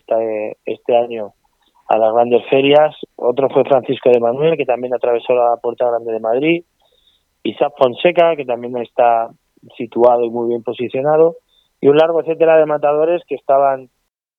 este, 0.65 0.95
año 0.95 1.33
a 1.89 1.97
las 1.97 2.13
grandes 2.13 2.43
ferias. 2.49 2.95
Otro 3.15 3.49
fue 3.49 3.63
Francisco 3.65 4.09
de 4.09 4.19
Manuel, 4.19 4.57
que 4.57 4.65
también 4.65 4.93
atravesó 4.93 5.33
la 5.33 5.57
Puerta 5.61 5.87
Grande 5.87 6.13
de 6.13 6.19
Madrid. 6.19 6.63
Isaac 7.43 7.73
Fonseca, 7.77 8.35
que 8.35 8.45
también 8.45 8.77
está 8.77 9.29
situado 9.77 10.23
y 10.23 10.29
muy 10.29 10.49
bien 10.49 10.63
posicionado 10.63 11.37
y 11.79 11.87
un 11.87 11.97
largo 11.97 12.21
etcétera 12.21 12.57
de 12.57 12.65
matadores 12.65 13.21
que 13.27 13.35
estaban, 13.35 13.89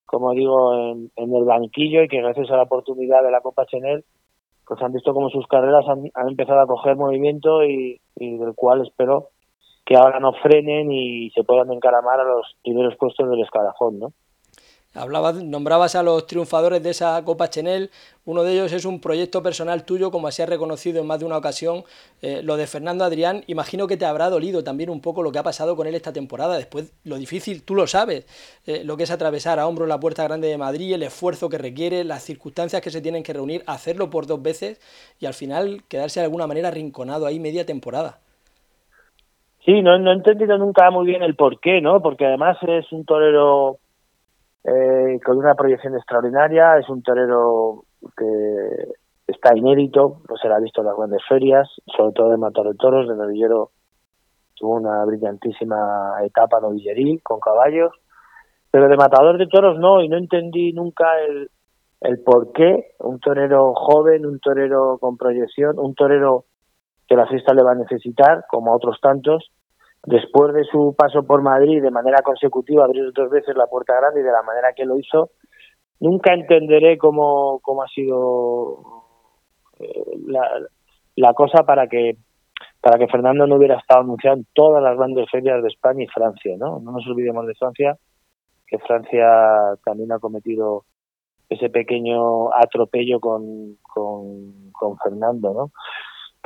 como 0.07 0.33
digo, 0.33 0.75
en, 0.75 1.11
el 1.17 1.45
banquillo 1.45 2.03
y 2.03 2.09
que 2.09 2.21
gracias 2.21 2.51
a 2.51 2.57
la 2.57 2.65
oportunidad 2.65 3.23
de 3.23 3.31
la 3.31 3.41
Copa 3.41 3.67
Chanel, 3.67 4.05
pues 4.67 4.83
han 4.83 4.93
visto 4.93 5.15
como 5.15 5.31
sus 5.31 5.47
carreras 5.47 5.85
han, 5.89 6.29
empezado 6.29 6.61
a 6.61 6.67
coger 6.67 6.97
movimiento 6.97 7.65
y, 7.65 8.01
y, 8.17 8.39
del 8.39 8.55
cual 8.55 8.87
espero 8.87 9.29
que 9.89 9.97
ahora 9.97 10.21
no 10.21 10.35
frenen 10.35 10.93
y 10.93 11.31
se 11.31 11.43
puedan 11.45 11.73
encaramar 11.73 12.21
a 12.21 12.25
los 12.25 12.47
primeros 12.63 12.95
puestos 12.97 13.31
del 13.31 13.41
escalafón, 13.41 13.99
¿no? 13.99 14.13
Hablabas, 14.93 15.43
nombrabas 15.43 15.95
a 15.95 16.03
los 16.03 16.27
triunfadores 16.27 16.83
de 16.83 16.91
esa 16.91 17.25
Copa 17.25 17.49
Chenel, 17.49 17.91
uno 18.27 18.43
de 18.43 18.53
ellos 18.53 18.73
es 18.73 18.85
un 18.85 19.01
proyecto 19.01 19.43
personal 19.43 19.85
tuyo, 19.85 20.11
como 20.11 20.29
así 20.29 20.43
has 20.43 20.49
reconocido 20.49 21.01
en 21.01 21.07
más 21.07 21.21
de 21.21 21.25
una 21.25 21.39
ocasión, 21.39 21.85
eh, 22.21 22.43
lo 22.43 22.59
de 22.59 22.67
Fernando 22.67 23.03
Adrián, 23.05 23.45
imagino 23.47 23.87
que 23.87 23.97
te 23.97 24.05
habrá 24.05 24.29
dolido 24.29 24.63
también 24.63 24.91
un 24.91 25.01
poco 25.01 25.23
lo 25.23 25.33
que 25.33 25.39
ha 25.39 25.43
pasado 25.43 25.75
con 25.75 25.87
él 25.87 25.95
esta 25.95 26.13
temporada, 26.13 26.59
después 26.59 26.93
lo 27.05 27.17
difícil, 27.17 27.63
tú 27.63 27.75
lo 27.75 27.87
sabes, 27.87 28.27
eh, 28.67 28.83
lo 28.85 28.99
que 28.99 29.05
es 29.05 29.11
atravesar 29.11 29.59
a 29.59 29.67
hombro 29.67 29.87
la 29.87 30.01
Puerta 30.01 30.23
Grande 30.25 30.49
de 30.49 30.59
Madrid, 30.59 30.93
el 30.93 31.03
esfuerzo 31.03 31.49
que 31.49 31.57
requiere, 31.57 32.05
las 32.05 32.25
circunstancias 32.25 32.83
que 32.83 32.91
se 32.91 33.01
tienen 33.01 33.23
que 33.23 33.33
reunir, 33.33 33.63
hacerlo 33.67 34.11
por 34.11 34.27
dos 34.27 34.43
veces 34.43 34.83
y 35.19 35.25
al 35.25 35.35
final 35.35 35.83
quedarse 35.89 36.21
de 36.21 36.25
alguna 36.25 36.47
manera 36.47 36.71
rinconado 36.71 37.25
ahí 37.25 37.41
media 37.41 37.65
temporada. 37.65 38.21
Sí, 39.69 39.83
no, 39.83 39.99
no 39.99 40.13
he 40.13 40.15
entendido 40.15 40.57
nunca 40.57 40.91
muy 40.91 41.05
bien 41.05 41.23
el 41.23 41.37
por 41.37 41.61
qué, 41.61 41.83
¿no? 41.83 42.01
Porque 42.01 42.25
además 42.25 42.57
es 42.67 42.91
un 42.91 43.05
torero 43.05 43.77
eh, 44.65 45.21
con 45.23 45.37
una 45.37 45.55
proyección 45.57 45.95
extraordinaria. 45.95 46.79
Es 46.79 46.89
un 46.89 47.03
torero 47.03 47.85
que 48.17 48.93
está 49.27 49.55
inédito, 49.55 50.23
no 50.27 50.37
se 50.39 50.49
ha 50.49 50.59
visto 50.59 50.81
en 50.81 50.87
las 50.87 50.97
grandes 50.97 51.21
ferias, 51.29 51.69
sobre 51.95 52.15
todo 52.15 52.31
de 52.31 52.39
Matar 52.39 52.65
de 52.65 52.77
Toros, 52.77 53.09
de 53.11 53.15
novillero 53.15 53.73
tuvo 54.55 54.77
una 54.77 55.05
brillantísima 55.05 56.15
etapa 56.25 56.61
novilleril 56.61 57.23
con 57.23 57.39
caballos, 57.39 57.93
pero 58.71 58.89
de 58.89 58.97
matador 58.97 59.37
de 59.37 59.49
toros 59.49 59.79
no, 59.79 60.01
y 60.01 60.09
no 60.09 60.17
entendí 60.17 60.73
nunca 60.73 61.21
el, 61.21 61.51
el 62.01 62.23
por 62.23 62.53
qué 62.53 62.93
un 63.01 63.21
torero 63.21 63.75
joven, 63.75 64.25
un 64.25 64.41
torero 64.41 64.97
con 64.99 65.19
proyección, 65.19 65.79
un 65.79 65.95
torero 65.95 66.47
que 67.07 67.17
la 67.17 67.27
fiesta 67.27 67.53
le 67.53 67.63
va 67.63 67.73
a 67.73 67.75
necesitar, 67.75 68.47
como 68.49 68.73
a 68.73 68.77
otros 68.77 68.99
tantos, 69.03 69.51
después 70.05 70.55
de 70.55 70.65
su 70.65 70.95
paso 70.97 71.23
por 71.25 71.43
Madrid 71.43 71.83
de 71.83 71.91
manera 71.91 72.23
consecutiva, 72.23 72.85
abrir 72.85 73.13
dos 73.13 73.31
veces 73.31 73.57
la 73.57 73.67
puerta 73.67 73.95
grande 73.97 74.21
y 74.21 74.25
de 74.25 74.33
la 74.33 74.43
manera 74.43 74.73
que 74.75 74.85
lo 74.85 74.99
hizo, 74.99 75.31
nunca 76.01 76.35
entenderé 76.35 76.99
cómo, 76.99 77.61
cómo 77.61 77.83
ha 77.83 77.89
sido 77.89 78.79
eh, 79.81 80.05
la, 81.17 81.35
cosa 81.35 81.65
para 81.65 81.87
que 81.87 82.17
para 82.81 82.99
que 82.99 83.09
Fernando 83.09 83.47
no 83.47 83.57
hubiera 83.57 83.77
estado 83.77 84.01
anunciado 84.01 84.41
todas 84.55 84.83
las 84.83 84.97
grandes 84.97 85.29
ferias 85.31 85.61
de 85.63 85.69
España 85.69 86.05
y 86.05 86.07
Francia, 86.07 86.55
¿no? 86.57 86.79
No 86.79 86.93
nos 86.93 87.07
olvidemos 87.09 87.45
de 87.47 87.55
Francia, 87.55 87.97
que 88.67 88.79
Francia 88.79 89.27
también 89.85 90.13
ha 90.13 90.21
cometido 90.21 90.85
ese 91.49 91.71
pequeño 91.71 92.55
atropello 92.55 93.19
con, 93.19 93.77
con, 93.83 94.71
con 94.73 94.97
Fernando, 94.99 95.53
¿no? 95.53 95.71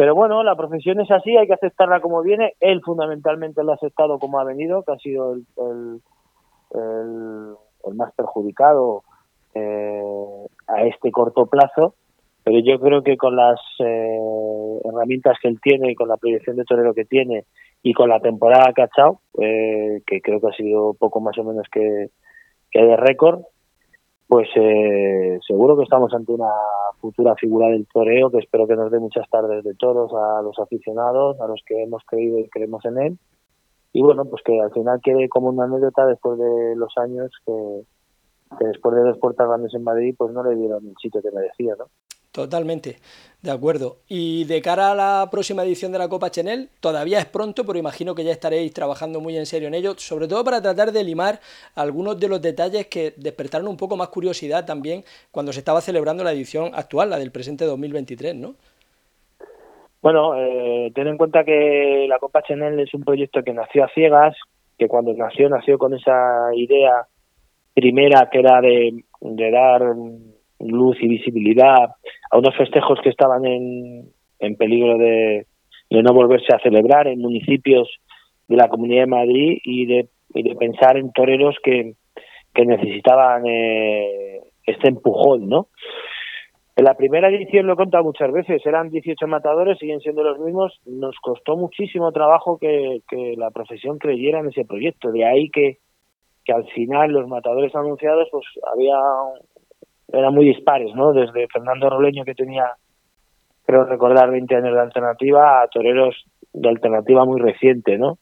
Pero 0.02 0.16
bueno, 0.16 0.42
la 0.42 0.56
profesión 0.56 1.00
es 1.00 1.08
así, 1.12 1.36
hay 1.36 1.46
que 1.46 1.54
aceptarla 1.54 2.00
como 2.00 2.22
viene. 2.22 2.54
Él 2.58 2.80
fundamentalmente 2.84 3.62
lo 3.62 3.70
ha 3.70 3.76
aceptado 3.76 4.18
como 4.18 4.40
ha 4.40 4.44
venido, 4.44 4.82
que 4.82 4.90
ha 4.90 4.96
sido 4.96 5.34
el, 5.34 5.44
el, 6.74 7.54
el, 7.86 7.94
más 7.94 8.12
perjudicado 8.16 9.04
eh, 9.54 10.02
a 10.66 10.82
este 10.86 11.12
corto 11.12 11.46
plazo. 11.46 11.94
Pero 12.42 12.58
yo 12.58 12.80
creo 12.80 13.04
que 13.04 13.16
con 13.16 13.36
las 13.36 13.60
eh, 13.78 14.80
herramientas 14.82 15.38
que 15.40 15.46
él 15.46 15.60
tiene 15.62 15.94
con 15.94 16.08
la 16.08 16.16
proyección 16.16 16.56
de 16.56 16.64
torero 16.64 16.94
que 16.94 17.04
tiene 17.04 17.44
y 17.84 17.94
con 17.94 18.08
la 18.08 18.18
temporada 18.18 18.72
que 18.74 18.82
ha 18.82 18.86
echado, 18.86 19.20
eh, 19.40 20.02
que 20.04 20.20
creo 20.20 20.40
que 20.40 20.48
ha 20.48 20.56
sido 20.56 20.94
poco 20.94 21.20
más 21.20 21.38
o 21.38 21.44
menos 21.44 21.68
que 21.70 22.10
de 22.72 22.96
récord, 22.96 23.42
pues 24.32 24.48
eh, 24.54 25.38
seguro 25.46 25.76
que 25.76 25.82
estamos 25.82 26.10
ante 26.14 26.32
una 26.32 26.48
futura 27.02 27.34
figura 27.34 27.68
del 27.68 27.86
toreo 27.86 28.30
que 28.30 28.38
espero 28.38 28.66
que 28.66 28.76
nos 28.76 28.90
dé 28.90 28.98
muchas 28.98 29.28
tardes 29.28 29.62
de 29.62 29.74
toros 29.74 30.10
a 30.14 30.40
los 30.40 30.58
aficionados, 30.58 31.38
a 31.38 31.46
los 31.46 31.60
que 31.66 31.82
hemos 31.82 32.02
creído 32.06 32.38
y 32.38 32.48
creemos 32.48 32.82
en 32.86 32.98
él. 32.98 33.18
Y 33.92 34.00
bueno, 34.00 34.24
pues 34.24 34.42
que 34.42 34.58
al 34.58 34.72
final 34.72 35.02
quede 35.04 35.28
como 35.28 35.50
una 35.50 35.64
anécdota 35.64 36.06
después 36.06 36.38
de 36.38 36.74
los 36.76 36.96
años 36.96 37.30
que, 37.44 37.82
que 38.58 38.68
después 38.68 38.96
de 38.96 39.02
dos 39.02 39.18
puertas 39.18 39.46
grandes 39.46 39.74
en 39.74 39.84
Madrid, 39.84 40.14
pues 40.16 40.32
no 40.32 40.42
le 40.42 40.56
dieron 40.56 40.82
el 40.86 40.94
sitio 40.96 41.20
que 41.20 41.30
merecía, 41.30 41.74
¿no? 41.78 41.88
Totalmente, 42.32 42.96
de 43.42 43.50
acuerdo. 43.50 43.98
Y 44.08 44.44
de 44.44 44.62
cara 44.62 44.92
a 44.92 44.94
la 44.94 45.28
próxima 45.30 45.64
edición 45.64 45.92
de 45.92 45.98
la 45.98 46.08
Copa 46.08 46.30
Chenel, 46.30 46.70
todavía 46.80 47.18
es 47.18 47.26
pronto, 47.26 47.66
pero 47.66 47.78
imagino 47.78 48.14
que 48.14 48.24
ya 48.24 48.32
estaréis 48.32 48.72
trabajando 48.72 49.20
muy 49.20 49.36
en 49.36 49.44
serio 49.44 49.68
en 49.68 49.74
ello, 49.74 49.94
sobre 49.98 50.26
todo 50.26 50.42
para 50.42 50.62
tratar 50.62 50.92
de 50.92 51.04
limar 51.04 51.40
algunos 51.74 52.18
de 52.18 52.28
los 52.28 52.40
detalles 52.40 52.86
que 52.86 53.12
despertaron 53.18 53.68
un 53.68 53.76
poco 53.76 53.98
más 53.98 54.08
curiosidad 54.08 54.64
también 54.64 55.04
cuando 55.30 55.52
se 55.52 55.58
estaba 55.58 55.82
celebrando 55.82 56.24
la 56.24 56.32
edición 56.32 56.70
actual, 56.74 57.10
la 57.10 57.18
del 57.18 57.32
presente 57.32 57.66
2023, 57.66 58.34
¿no? 58.34 58.54
Bueno, 60.00 60.34
eh, 60.34 60.90
ten 60.94 61.06
en 61.06 61.18
cuenta 61.18 61.44
que 61.44 62.06
la 62.08 62.18
Copa 62.18 62.42
Chenel 62.42 62.80
es 62.80 62.94
un 62.94 63.04
proyecto 63.04 63.42
que 63.42 63.52
nació 63.52 63.84
a 63.84 63.88
ciegas, 63.90 64.34
que 64.78 64.88
cuando 64.88 65.12
nació, 65.12 65.50
nació 65.50 65.76
con 65.76 65.92
esa 65.92 66.48
idea 66.54 67.06
primera 67.74 68.28
que 68.30 68.38
era 68.38 68.60
de, 68.62 69.04
de 69.20 69.50
dar 69.50 69.82
luz 70.62 70.96
y 71.00 71.08
visibilidad 71.08 71.90
a 72.30 72.38
unos 72.38 72.56
festejos 72.56 72.98
que 73.02 73.10
estaban 73.10 73.44
en, 73.44 74.08
en 74.38 74.56
peligro 74.56 74.98
de, 74.98 75.46
de, 75.90 76.02
no 76.02 76.12
volverse 76.12 76.54
a 76.54 76.60
celebrar 76.60 77.06
en 77.06 77.20
municipios 77.20 77.88
de 78.48 78.56
la 78.56 78.68
Comunidad 78.68 79.02
de 79.02 79.06
Madrid 79.06 79.58
y 79.64 79.86
de, 79.86 80.08
y 80.34 80.42
de 80.42 80.54
pensar 80.56 80.96
en 80.96 81.12
toreros 81.12 81.56
que, 81.62 81.94
que 82.54 82.66
necesitaban 82.66 83.46
eh, 83.46 84.40
este 84.66 84.88
empujón, 84.88 85.48
¿no? 85.48 85.68
En 86.74 86.86
la 86.86 86.94
primera 86.94 87.28
edición 87.28 87.66
lo 87.66 87.74
he 87.74 87.76
contado 87.76 88.02
muchas 88.04 88.32
veces, 88.32 88.64
eran 88.64 88.88
18 88.88 89.26
matadores, 89.26 89.78
siguen 89.78 90.00
siendo 90.00 90.22
los 90.22 90.38
mismos. 90.38 90.80
Nos 90.86 91.14
costó 91.20 91.54
muchísimo 91.54 92.10
trabajo 92.12 92.58
que, 92.58 93.02
que 93.08 93.34
la 93.36 93.50
profesión 93.50 93.98
creyera 93.98 94.40
en 94.40 94.48
ese 94.48 94.64
proyecto. 94.64 95.12
De 95.12 95.22
ahí 95.26 95.50
que, 95.50 95.78
que 96.46 96.52
al 96.52 96.66
final 96.70 97.12
los 97.12 97.28
matadores 97.28 97.74
anunciados, 97.74 98.26
pues 98.32 98.46
había 98.72 98.96
eran 100.12 100.34
muy 100.34 100.46
dispares, 100.46 100.94
¿no? 100.94 101.12
Desde 101.12 101.48
Fernando 101.48 101.88
Roleño, 101.88 102.24
que 102.24 102.34
tenía, 102.34 102.64
creo 103.64 103.84
recordar, 103.84 104.30
20 104.30 104.54
años 104.54 104.74
de 104.74 104.80
alternativa, 104.80 105.62
a 105.62 105.68
toreros 105.68 106.24
de 106.52 106.68
alternativa 106.68 107.24
muy 107.24 107.40
reciente, 107.40 107.98
¿no? 107.98 108.18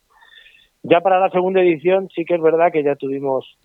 Ya 0.83 1.00
para 1.00 1.20
la 1.20 1.31
segunda 1.31 1.61
edición 1.61 2.09
sí 2.14 2.24
que 2.24 2.35
es 2.35 2.40
verdad 2.40 2.72
que 2.72 2.83
ya 2.83 2.96
tuvimos 2.96 3.59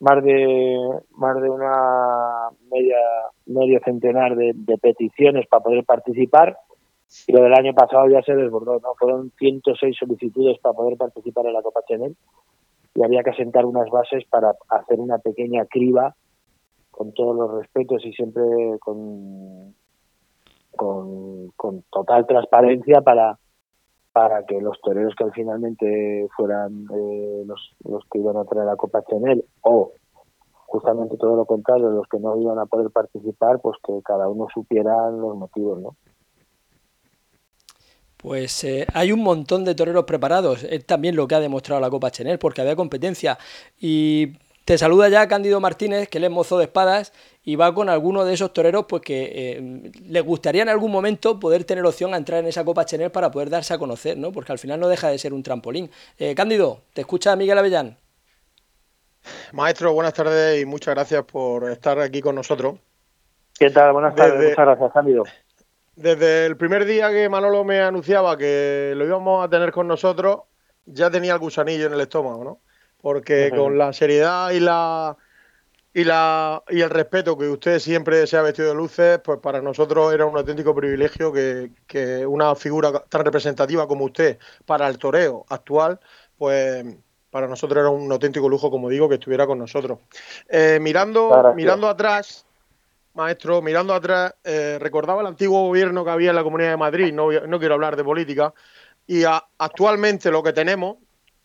más 0.00 0.22
de 0.22 0.76
más 1.16 1.40
de 1.42 1.50
una 1.50 2.50
media 2.70 2.96
medio 3.46 3.80
centenar 3.84 4.36
de, 4.36 4.54
peticiones 4.80 5.46
para 5.48 5.64
poder 5.64 5.84
participar 5.84 6.56
y 7.26 7.32
lo 7.32 7.42
del 7.42 7.54
año 7.54 7.74
pasado 7.74 8.08
ya 8.08 8.22
se 8.22 8.36
desbordó, 8.36 8.78
¿no? 8.80 8.94
Fueron 8.98 9.32
106 9.38 9.96
solicitudes 9.98 10.58
para 10.60 10.74
poder 10.74 10.96
participar 10.96 11.46
en 11.46 11.54
la 11.54 11.62
Copa 11.62 11.80
Chanel 11.88 12.14
y 12.94 13.02
había 13.02 13.22
que 13.22 13.30
asentar 13.30 13.64
unas 13.64 13.88
bases 13.90 14.24
para 14.30 14.52
hacer 14.68 15.00
una 15.00 15.18
pequeña 15.18 15.64
criba 15.64 16.14
con 16.98 17.12
todos 17.12 17.36
los 17.36 17.60
respetos 17.60 18.04
y 18.04 18.12
siempre 18.12 18.42
con, 18.80 19.72
con, 20.74 21.82
total 21.92 22.26
transparencia 22.26 23.02
para 23.02 23.38
para 24.12 24.44
que 24.44 24.60
los 24.60 24.80
toreros 24.80 25.14
que 25.14 25.30
finalmente 25.30 26.26
fueran 26.36 26.86
eh, 26.92 27.44
los, 27.46 27.76
los 27.84 28.02
que 28.10 28.18
iban 28.18 28.36
a 28.36 28.44
traer 28.46 28.66
la 28.66 28.74
Copa 28.74 29.04
Chanel 29.08 29.44
o 29.60 29.92
justamente 30.66 31.16
todo 31.16 31.36
lo 31.36 31.44
contrario, 31.46 31.88
los 31.88 32.08
que 32.08 32.18
no 32.18 32.36
iban 32.36 32.58
a 32.58 32.66
poder 32.66 32.90
participar, 32.90 33.60
pues 33.60 33.76
que 33.86 33.92
cada 34.04 34.28
uno 34.28 34.48
supiera 34.52 35.08
los 35.10 35.36
motivos, 35.36 35.80
¿no? 35.80 35.96
Pues 38.16 38.64
eh, 38.64 38.86
hay 38.92 39.12
un 39.12 39.22
montón 39.22 39.64
de 39.64 39.76
toreros 39.76 40.02
preparados, 40.02 40.64
es 40.64 40.84
también 40.84 41.14
lo 41.14 41.28
que 41.28 41.36
ha 41.36 41.40
demostrado 41.40 41.80
la 41.80 41.90
Copa 41.90 42.10
Chanel, 42.10 42.40
porque 42.40 42.60
había 42.60 42.74
competencia. 42.74 43.38
Y 43.78 44.32
te 44.68 44.76
saluda 44.76 45.08
ya 45.08 45.26
Cándido 45.28 45.60
Martínez, 45.60 46.10
que 46.10 46.18
él 46.18 46.24
es 46.24 46.30
mozo 46.30 46.58
de 46.58 46.64
espadas 46.64 47.14
y 47.42 47.56
va 47.56 47.72
con 47.72 47.88
alguno 47.88 48.26
de 48.26 48.34
esos 48.34 48.52
toreros 48.52 48.84
pues 48.86 49.00
que 49.00 49.32
eh, 49.32 49.90
les 50.06 50.22
gustaría 50.22 50.60
en 50.60 50.68
algún 50.68 50.92
momento 50.92 51.40
poder 51.40 51.64
tener 51.64 51.86
opción 51.86 52.12
a 52.12 52.18
entrar 52.18 52.40
en 52.40 52.48
esa 52.48 52.66
Copa 52.66 52.84
Chenel 52.84 53.10
para 53.10 53.30
poder 53.30 53.48
darse 53.48 53.72
a 53.72 53.78
conocer, 53.78 54.18
¿no? 54.18 54.30
Porque 54.30 54.52
al 54.52 54.58
final 54.58 54.78
no 54.78 54.88
deja 54.88 55.08
de 55.08 55.16
ser 55.16 55.32
un 55.32 55.42
trampolín. 55.42 55.90
Eh, 56.18 56.34
Cándido, 56.34 56.82
te 56.92 57.00
escucha 57.00 57.34
Miguel 57.34 57.56
Avellán. 57.56 57.96
Maestro, 59.52 59.94
buenas 59.94 60.12
tardes 60.12 60.60
y 60.60 60.66
muchas 60.66 60.94
gracias 60.94 61.24
por 61.24 61.70
estar 61.70 61.98
aquí 61.98 62.20
con 62.20 62.34
nosotros. 62.34 62.74
¿Qué 63.58 63.70
tal? 63.70 63.94
Buenas 63.94 64.14
tardes, 64.16 64.50
muchas 64.50 64.66
gracias, 64.66 64.92
Cándido. 64.92 65.24
Desde 65.96 66.44
el 66.44 66.58
primer 66.58 66.84
día 66.84 67.08
que 67.08 67.26
Manolo 67.30 67.64
me 67.64 67.80
anunciaba 67.80 68.36
que 68.36 68.92
lo 68.94 69.06
íbamos 69.06 69.42
a 69.42 69.48
tener 69.48 69.72
con 69.72 69.88
nosotros, 69.88 70.40
ya 70.84 71.10
tenía 71.10 71.32
el 71.32 71.38
gusanillo 71.38 71.86
en 71.86 71.94
el 71.94 72.02
estómago, 72.02 72.44
¿no? 72.44 72.60
Porque 73.00 73.50
con 73.54 73.78
la 73.78 73.92
seriedad 73.92 74.50
y 74.50 74.60
la 74.60 75.16
y 75.94 76.04
la 76.04 76.62
y 76.68 76.80
el 76.80 76.90
respeto 76.90 77.36
que 77.36 77.48
usted 77.48 77.78
siempre 77.78 78.26
se 78.26 78.36
ha 78.36 78.42
vestido 78.42 78.68
de 78.68 78.74
luces, 78.74 79.20
pues 79.24 79.38
para 79.40 79.60
nosotros 79.62 80.12
era 80.12 80.26
un 80.26 80.36
auténtico 80.36 80.74
privilegio 80.74 81.32
que, 81.32 81.70
que 81.86 82.26
una 82.26 82.54
figura 82.54 82.92
tan 83.08 83.24
representativa 83.24 83.86
como 83.88 84.04
usted 84.04 84.38
para 84.66 84.88
el 84.88 84.98
toreo 84.98 85.44
actual, 85.48 85.98
pues 86.36 86.84
para 87.30 87.46
nosotros 87.46 87.80
era 87.80 87.90
un 87.90 88.10
auténtico 88.10 88.48
lujo, 88.48 88.70
como 88.70 88.88
digo, 88.88 89.08
que 89.08 89.16
estuviera 89.16 89.46
con 89.46 89.58
nosotros. 89.58 89.98
Eh, 90.48 90.78
mirando, 90.80 91.52
mirando 91.54 91.88
atrás, 91.88 92.46
maestro, 93.14 93.60
mirando 93.60 93.94
atrás, 93.94 94.34
eh, 94.44 94.78
recordaba 94.80 95.20
el 95.20 95.26
antiguo 95.26 95.66
gobierno 95.66 96.04
que 96.04 96.10
había 96.10 96.30
en 96.30 96.36
la 96.36 96.42
Comunidad 96.42 96.70
de 96.70 96.76
Madrid, 96.76 97.12
no, 97.12 97.30
no 97.30 97.58
quiero 97.58 97.74
hablar 97.74 97.96
de 97.96 98.04
política, 98.04 98.54
y 99.06 99.24
actualmente 99.24 100.30
lo 100.30 100.42
que 100.42 100.52
tenemos, 100.52 100.96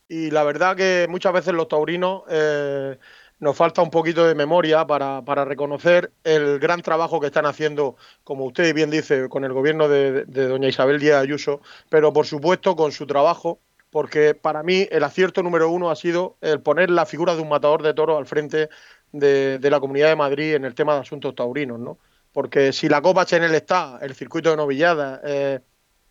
y 0.08 0.30
la 0.30 0.44
verdad 0.44 0.76
que 0.76 1.06
muchas 1.08 1.32
veces 1.32 1.54
los 1.54 1.68
taurinos 1.68 2.22
eh, 2.28 2.98
nos 3.40 3.56
falta 3.56 3.82
un 3.82 3.90
poquito 3.90 4.26
de 4.26 4.34
memoria 4.34 4.86
para, 4.86 5.44
reconocer 5.44 6.12
el 6.24 6.58
gran 6.58 6.82
trabajo 6.82 7.20
que 7.20 7.26
están 7.26 7.46
haciendo, 7.46 7.96
como 8.22 8.44
usted 8.46 8.74
bien 8.74 8.90
dice, 8.90 9.28
con 9.28 9.44
el 9.44 9.52
gobierno 9.52 9.88
de, 9.88 10.24
doña 10.24 10.68
Isabel 10.68 11.00
Díaz 11.00 11.22
Ayuso, 11.22 11.60
pero 11.88 12.12
por 12.12 12.26
supuesto 12.26 12.76
con 12.76 12.92
su 12.92 13.06
trabajo, 13.06 13.60
porque 13.90 14.34
para 14.34 14.62
mí 14.62 14.86
el 14.90 15.04
acierto 15.04 15.42
número 15.42 15.70
uno 15.70 15.90
ha 15.90 15.96
sido 15.96 16.36
el 16.40 16.60
poner 16.60 16.90
la 16.90 17.06
figura 17.06 17.34
de 17.34 17.42
un 17.42 17.48
matador 17.48 17.82
de 17.82 17.94
toros 17.94 18.18
al 18.18 18.26
frente 18.26 18.68
de, 19.12 19.58
la 19.62 19.80
Comunidad 19.80 20.08
de 20.08 20.16
Madrid 20.16 20.54
en 20.54 20.64
el 20.64 20.74
tema 20.74 20.94
de 20.94 21.00
asuntos 21.00 21.34
taurinos, 21.34 21.78
¿no? 21.78 21.98
Porque 22.32 22.72
si 22.72 22.88
la 22.88 23.00
Copa 23.00 23.24
Chenel 23.24 23.54
está, 23.54 23.98
el 24.02 24.14
circuito 24.14 24.50
de 24.50 24.56
novilladas 24.56 25.20
eh, 25.24 25.60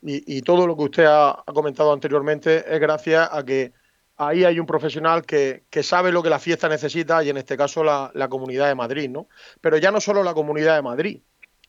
y, 0.00 0.40
todo 0.42 0.66
lo 0.66 0.76
que 0.76 0.82
usted 0.84 1.04
ha 1.06 1.42
comentado 1.52 1.92
anteriormente 1.92 2.64
es 2.74 2.80
gracias 2.80 3.28
a 3.30 3.44
que 3.44 3.72
ahí 4.16 4.44
hay 4.44 4.60
un 4.60 4.66
profesional 4.66 5.24
que, 5.24 5.62
sabe 5.82 6.12
lo 6.12 6.22
que 6.22 6.30
la 6.30 6.38
fiesta 6.38 6.68
necesita 6.68 7.22
y 7.22 7.30
en 7.30 7.36
este 7.36 7.56
caso 7.56 7.82
la, 7.82 8.28
Comunidad 8.28 8.68
de 8.68 8.74
Madrid, 8.74 9.10
¿no? 9.10 9.28
Pero 9.60 9.76
ya 9.78 9.90
no 9.90 10.00
solo 10.00 10.22
la 10.22 10.34
Comunidad 10.34 10.76
de 10.76 10.82
Madrid, 10.82 11.20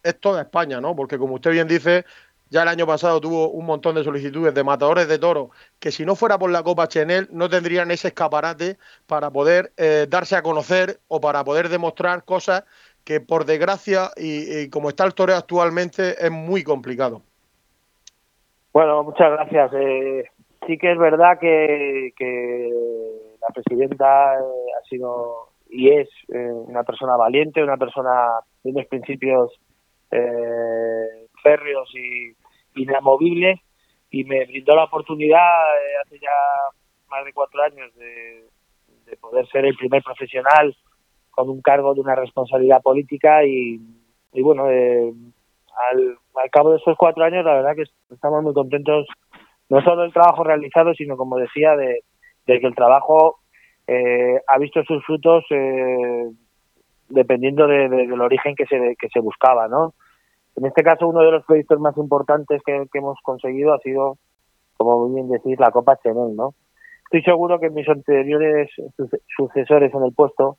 es 0.04 0.20
toda 0.20 0.42
España, 0.42 0.80
¿no? 0.80 0.96
Porque 0.96 1.18
como 1.18 1.36
usted 1.36 1.52
bien 1.52 1.68
dice, 1.68 2.06
ya 2.50 2.62
el 2.62 2.68
año 2.68 2.86
pasado 2.86 3.20
tuvo 3.20 3.50
un 3.50 3.66
montón 3.66 3.96
de 3.96 4.04
solicitudes 4.04 4.54
de 4.54 4.64
matadores 4.64 5.08
de 5.08 5.18
toros 5.18 5.50
que 5.80 5.92
si 5.92 6.06
no 6.06 6.16
fuera 6.16 6.38
por 6.38 6.52
la 6.52 6.64
Copa 6.64 6.88
Chenel 6.88 7.28
no 7.32 7.50
tendrían 7.50 7.90
ese 7.92 8.10
escaparate 8.10 8.78
para 9.08 9.32
poder 9.32 9.72
eh, 9.78 10.06
darse 10.08 10.36
a 10.36 10.44
conocer 10.44 11.00
o 11.08 11.20
para 11.20 11.44
poder 11.44 11.70
demostrar 11.70 12.24
cosas 12.24 12.64
que 13.04 13.20
por 13.20 13.46
desgracia 13.46 14.12
y, 14.18 14.70
como 14.70 14.90
está 14.90 15.06
el 15.06 15.14
toreo 15.14 15.38
actualmente 15.38 16.16
es 16.24 16.32
muy 16.32 16.64
complicado. 16.64 17.22
Bueno, 18.74 19.04
muchas 19.04 19.32
gracias. 19.32 19.72
Eh, 19.74 20.26
sí 20.68 20.78
que 20.78 20.92
es 20.92 20.98
verdad 20.98 21.40
que, 21.40 22.14
la 23.42 23.48
presidenta 23.54 24.36
eh, 24.36 24.72
ha 24.78 24.90
sido 24.90 25.50
y 25.70 25.90
es 25.90 26.10
eh, 26.30 26.52
una 26.52 26.84
persona 26.84 27.16
valiente, 27.18 27.64
una 27.64 27.78
persona 27.78 28.40
de 28.64 28.72
unos 28.72 28.86
principios 28.88 29.52
eh, 30.12 31.28
férreos 31.44 31.90
y 31.94 32.36
inamovibles 32.82 33.60
y 34.10 34.24
me 34.24 34.46
brindó 34.46 34.76
la 34.76 34.86
oportunidad 34.86 35.40
hace 36.06 36.20
ya 36.20 36.32
más 37.10 37.26
de 37.26 37.34
cuatro 37.34 37.62
años 37.64 37.94
de, 37.96 38.48
poder 39.22 39.48
ser 39.48 39.66
el 39.66 39.76
primer 39.76 40.02
profesional 40.04 40.76
con 41.30 41.50
un 41.50 41.62
cargo 41.62 41.94
de 41.94 42.02
una 42.02 42.16
responsabilidad 42.16 42.82
política 42.82 43.46
y, 43.46 43.80
bueno, 44.34 44.66
al 44.66 46.18
al 46.36 46.50
cabo 46.50 46.72
de 46.72 46.78
esos 46.78 46.98
cuatro 46.98 47.24
años, 47.24 47.46
la 47.46 47.56
verdad 47.56 47.76
que 47.76 47.84
estamos 48.14 48.44
muy 48.44 48.54
contentos, 48.54 49.08
no 49.70 49.82
solo 49.82 50.04
del 50.04 50.14
trabajo 50.14 50.44
realizado, 50.44 50.94
sino, 50.94 51.18
como 51.18 51.38
decía, 51.38 51.76
de, 51.76 52.02
que 52.46 52.68
el 52.68 52.76
trabajo 52.76 53.38
eh, 53.88 54.40
ha 54.48 54.58
visto 54.60 54.84
sus 54.84 55.04
frutos 55.06 55.44
eh, 55.50 56.30
dependiendo 57.10 57.68
del 57.68 58.22
origen 58.22 58.56
que 58.56 58.66
se, 58.66 58.96
que 59.00 59.10
se 59.10 59.20
buscaba, 59.20 59.68
¿no? 59.68 59.94
En 60.56 60.66
este 60.66 60.84
caso, 60.84 61.08
uno 61.08 61.22
de 61.22 61.32
los 61.32 61.46
proyectos 61.46 61.80
más 61.80 61.98
importantes 61.98 62.62
que, 62.66 62.88
hemos 62.94 63.20
conseguido 63.22 63.74
ha 63.74 63.80
sido, 63.80 64.18
como 64.78 65.10
bien 65.14 65.30
decís, 65.30 65.60
la 65.60 65.72
Copa 65.72 65.98
Chenel, 65.98 66.36
¿no? 66.36 66.54
Estoy 67.06 67.24
seguro 67.24 67.60
que 67.60 67.70
mis 67.70 67.88
anteriores 67.88 68.70
sucesores 69.36 69.94
en 69.94 70.04
el 70.04 70.14
puesto 70.14 70.58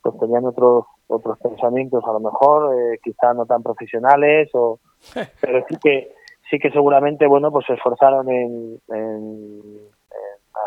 pues 0.00 0.16
tenían 0.20 0.44
otros 0.44 0.84
otros 1.08 1.38
pensamientos 1.40 2.04
a 2.06 2.12
lo 2.12 2.20
mejor 2.20 2.72
eh, 2.72 3.00
quizá 3.02 3.34
no 3.34 3.46
tan 3.46 3.64
profesionales 3.64 4.48
o 4.54 4.78
pero 5.40 5.64
sí 5.68 5.76
que 5.82 6.12
sí 6.50 6.58
que 6.58 6.70
seguramente 6.70 7.26
bueno 7.26 7.50
pues 7.50 7.66
se 7.66 7.74
esforzaron 7.74 8.28
en, 8.30 8.80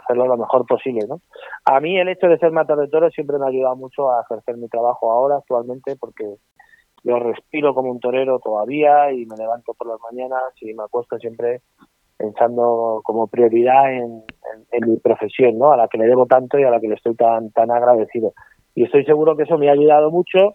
hacerlo 0.04 0.26
lo 0.26 0.38
mejor 0.38 0.66
posible 0.66 1.06
no 1.08 1.20
a 1.66 1.80
mí 1.80 2.00
el 2.00 2.10
hecho 2.10 2.28
de 2.28 2.38
ser 2.38 2.52
matador 2.52 3.12
siempre 3.12 3.38
me 3.38 3.46
ha 3.46 3.50
ayudado 3.50 3.76
mucho 3.76 4.12
a 4.12 4.22
ejercer 4.22 4.58
mi 4.58 4.68
trabajo 4.68 5.12
ahora 5.12 5.38
actualmente 5.38 5.96
porque 6.00 6.36
yo 7.04 7.20
respiro 7.20 7.74
como 7.74 7.92
un 7.92 8.00
torero 8.00 8.40
todavía 8.40 9.12
y 9.12 9.26
me 9.26 9.36
levanto 9.36 9.74
por 9.74 9.88
las 9.88 10.00
mañanas 10.02 10.54
y 10.62 10.74
me 10.74 10.84
acuesto 10.84 11.18
siempre 11.18 11.62
pensando 12.16 13.02
como 13.04 13.26
prioridad 13.26 13.92
en, 13.92 14.24
en, 14.72 14.90
mi 14.90 14.98
profesión, 14.98 15.58
¿no? 15.58 15.72
A 15.72 15.78
la 15.78 15.88
que 15.88 15.98
le 15.98 16.06
debo 16.06 16.28
tanto 16.28 16.60
y 16.60 16.64
a 16.64 16.70
la 16.70 16.80
que 16.80 16.88
le 16.88 16.94
estoy 16.94 17.16
tan 17.16 17.50
tan 17.52 17.72
agradecido 17.72 18.34
y 18.76 18.84
estoy 18.84 19.04
seguro 19.06 19.36
que 19.36 19.44
eso 19.44 19.58
me 19.58 19.70
ha 19.70 19.74
ayudado 19.74 20.12
mucho 20.12 20.54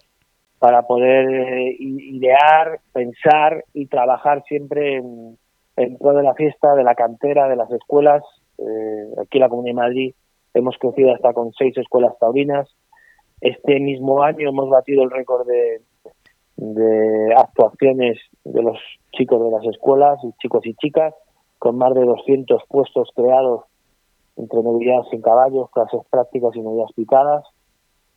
para 0.58 0.82
poder 0.82 1.28
eh, 1.28 1.76
idear, 1.78 2.80
pensar 2.92 3.64
y 3.74 3.86
trabajar 3.86 4.42
siempre 4.44 4.96
en, 4.96 5.38
en 5.76 5.98
de 5.98 6.22
la 6.22 6.34
fiesta, 6.34 6.74
de 6.74 6.84
la 6.84 6.94
cantera, 6.94 7.48
de 7.48 7.56
las 7.56 7.70
escuelas. 7.70 8.22
Eh, 8.58 9.14
aquí 9.20 9.38
en 9.38 9.42
la 9.42 9.48
Comunidad 9.48 9.74
de 9.74 9.82
Madrid 9.82 10.14
hemos 10.54 10.76
crecido 10.78 11.12
hasta 11.14 11.34
con 11.34 11.52
seis 11.52 11.76
escuelas 11.76 12.18
taurinas. 12.18 12.68
Este 13.40 13.78
mismo 13.80 14.22
año 14.22 14.48
hemos 14.48 14.70
batido 14.70 15.02
el 15.02 15.10
récord 15.10 15.46
de, 15.46 15.82
actuaciones 17.36 18.18
de 18.44 18.62
los 18.62 18.78
chicos 19.12 19.42
de 19.44 19.50
las 19.50 19.64
escuelas, 19.66 20.18
y 20.24 20.32
chicos 20.40 20.64
y 20.64 20.74
chicas, 20.74 21.14
con 21.58 21.76
más 21.76 21.92
de 21.94 22.02
200 22.02 22.62
puestos 22.68 23.10
creados 23.14 23.64
entre 24.38 24.62
novedades 24.62 25.08
sin 25.10 25.20
caballos, 25.20 25.70
clases 25.70 26.00
prácticas 26.10 26.56
y 26.56 26.60
novedades 26.60 26.94
picadas 26.94 27.44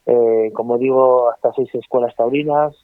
eh, 0.09 0.51
como 0.53 0.77
digo, 0.79 1.29
hasta 1.29 1.53
seis 1.53 1.69
escuelas 1.75 2.15
taurinas, 2.15 2.75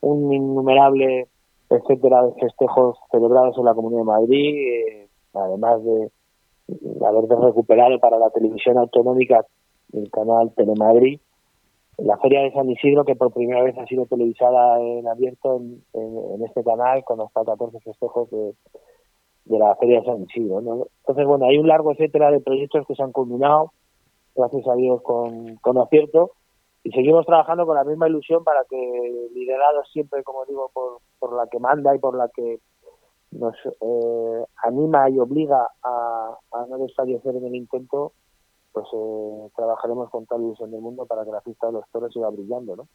un 0.00 0.32
innumerable 0.32 1.28
etcétera 1.70 2.24
de 2.24 2.32
festejos 2.34 2.98
celebrados 3.10 3.56
en 3.58 3.64
la 3.64 3.74
Comunidad 3.74 4.00
de 4.00 4.04
Madrid, 4.04 4.54
eh, 4.56 5.08
además 5.32 5.82
de, 5.84 6.10
haber 7.06 7.28
recuperado 7.28 7.98
para 8.00 8.18
la 8.18 8.30
televisión 8.30 8.78
autonómica 8.78 9.44
el 9.92 10.10
canal 10.10 10.52
Telemadrid, 10.56 11.20
la 11.98 12.16
Feria 12.18 12.40
de 12.40 12.52
San 12.52 12.68
Isidro, 12.68 13.04
que 13.04 13.14
por 13.14 13.32
primera 13.32 13.62
vez 13.62 13.78
ha 13.78 13.86
sido 13.86 14.06
televisada 14.06 14.80
en 14.80 15.06
abierto 15.06 15.60
en, 15.92 16.44
este 16.44 16.64
canal, 16.64 17.04
con 17.04 17.20
hasta 17.20 17.44
14 17.44 17.78
festejos 17.80 18.28
de, 18.30 18.54
la 19.46 19.76
Feria 19.76 20.00
de 20.00 20.06
San 20.06 20.22
Isidro. 20.22 20.58
Entonces, 20.58 21.26
bueno, 21.26 21.46
hay 21.46 21.58
un 21.58 21.68
largo 21.68 21.92
etcétera 21.92 22.32
de 22.32 22.40
proyectos 22.40 22.84
que 22.88 22.96
se 22.96 23.02
han 23.02 23.12
culminado, 23.12 23.72
gracias 24.34 24.66
a 24.66 24.74
Dios, 24.74 25.02
con, 25.02 25.54
con 25.56 25.78
acierto, 25.78 26.32
y 26.84 26.90
seguimos 26.92 27.24
trabajando 27.24 27.64
con 27.64 27.76
la 27.76 27.84
misma 27.84 28.08
ilusión 28.08 28.44
para 28.44 28.62
que 28.68 29.28
liderados 29.34 29.90
siempre, 29.90 30.22
como 30.22 30.44
digo, 30.44 30.70
por, 30.72 30.98
por 31.18 31.34
la 31.34 31.46
que 31.48 31.58
manda 31.58 31.96
y 31.96 31.98
por 31.98 32.14
la 32.14 32.28
que 32.28 32.60
nos 33.30 33.56
eh, 33.80 34.44
anima 34.62 35.08
y 35.08 35.18
obliga 35.18 35.66
a, 35.82 36.36
no 36.68 36.78
desfallecer 36.78 37.36
en 37.36 37.46
el 37.46 37.54
intento, 37.54 38.12
pues 38.72 38.86
eh, 38.92 39.50
trabajaremos 39.56 40.10
con 40.10 40.26
tal 40.26 40.42
ilusión 40.42 40.70
del 40.70 40.82
mundo 40.82 41.06
para 41.06 41.24
que 41.24 41.30
la 41.30 41.40
fiesta 41.40 41.68
de 41.68 41.72
los 41.72 41.88
toros 41.90 42.12
siga 42.12 42.28
brillando, 42.28 42.76
¿no? 42.76 42.88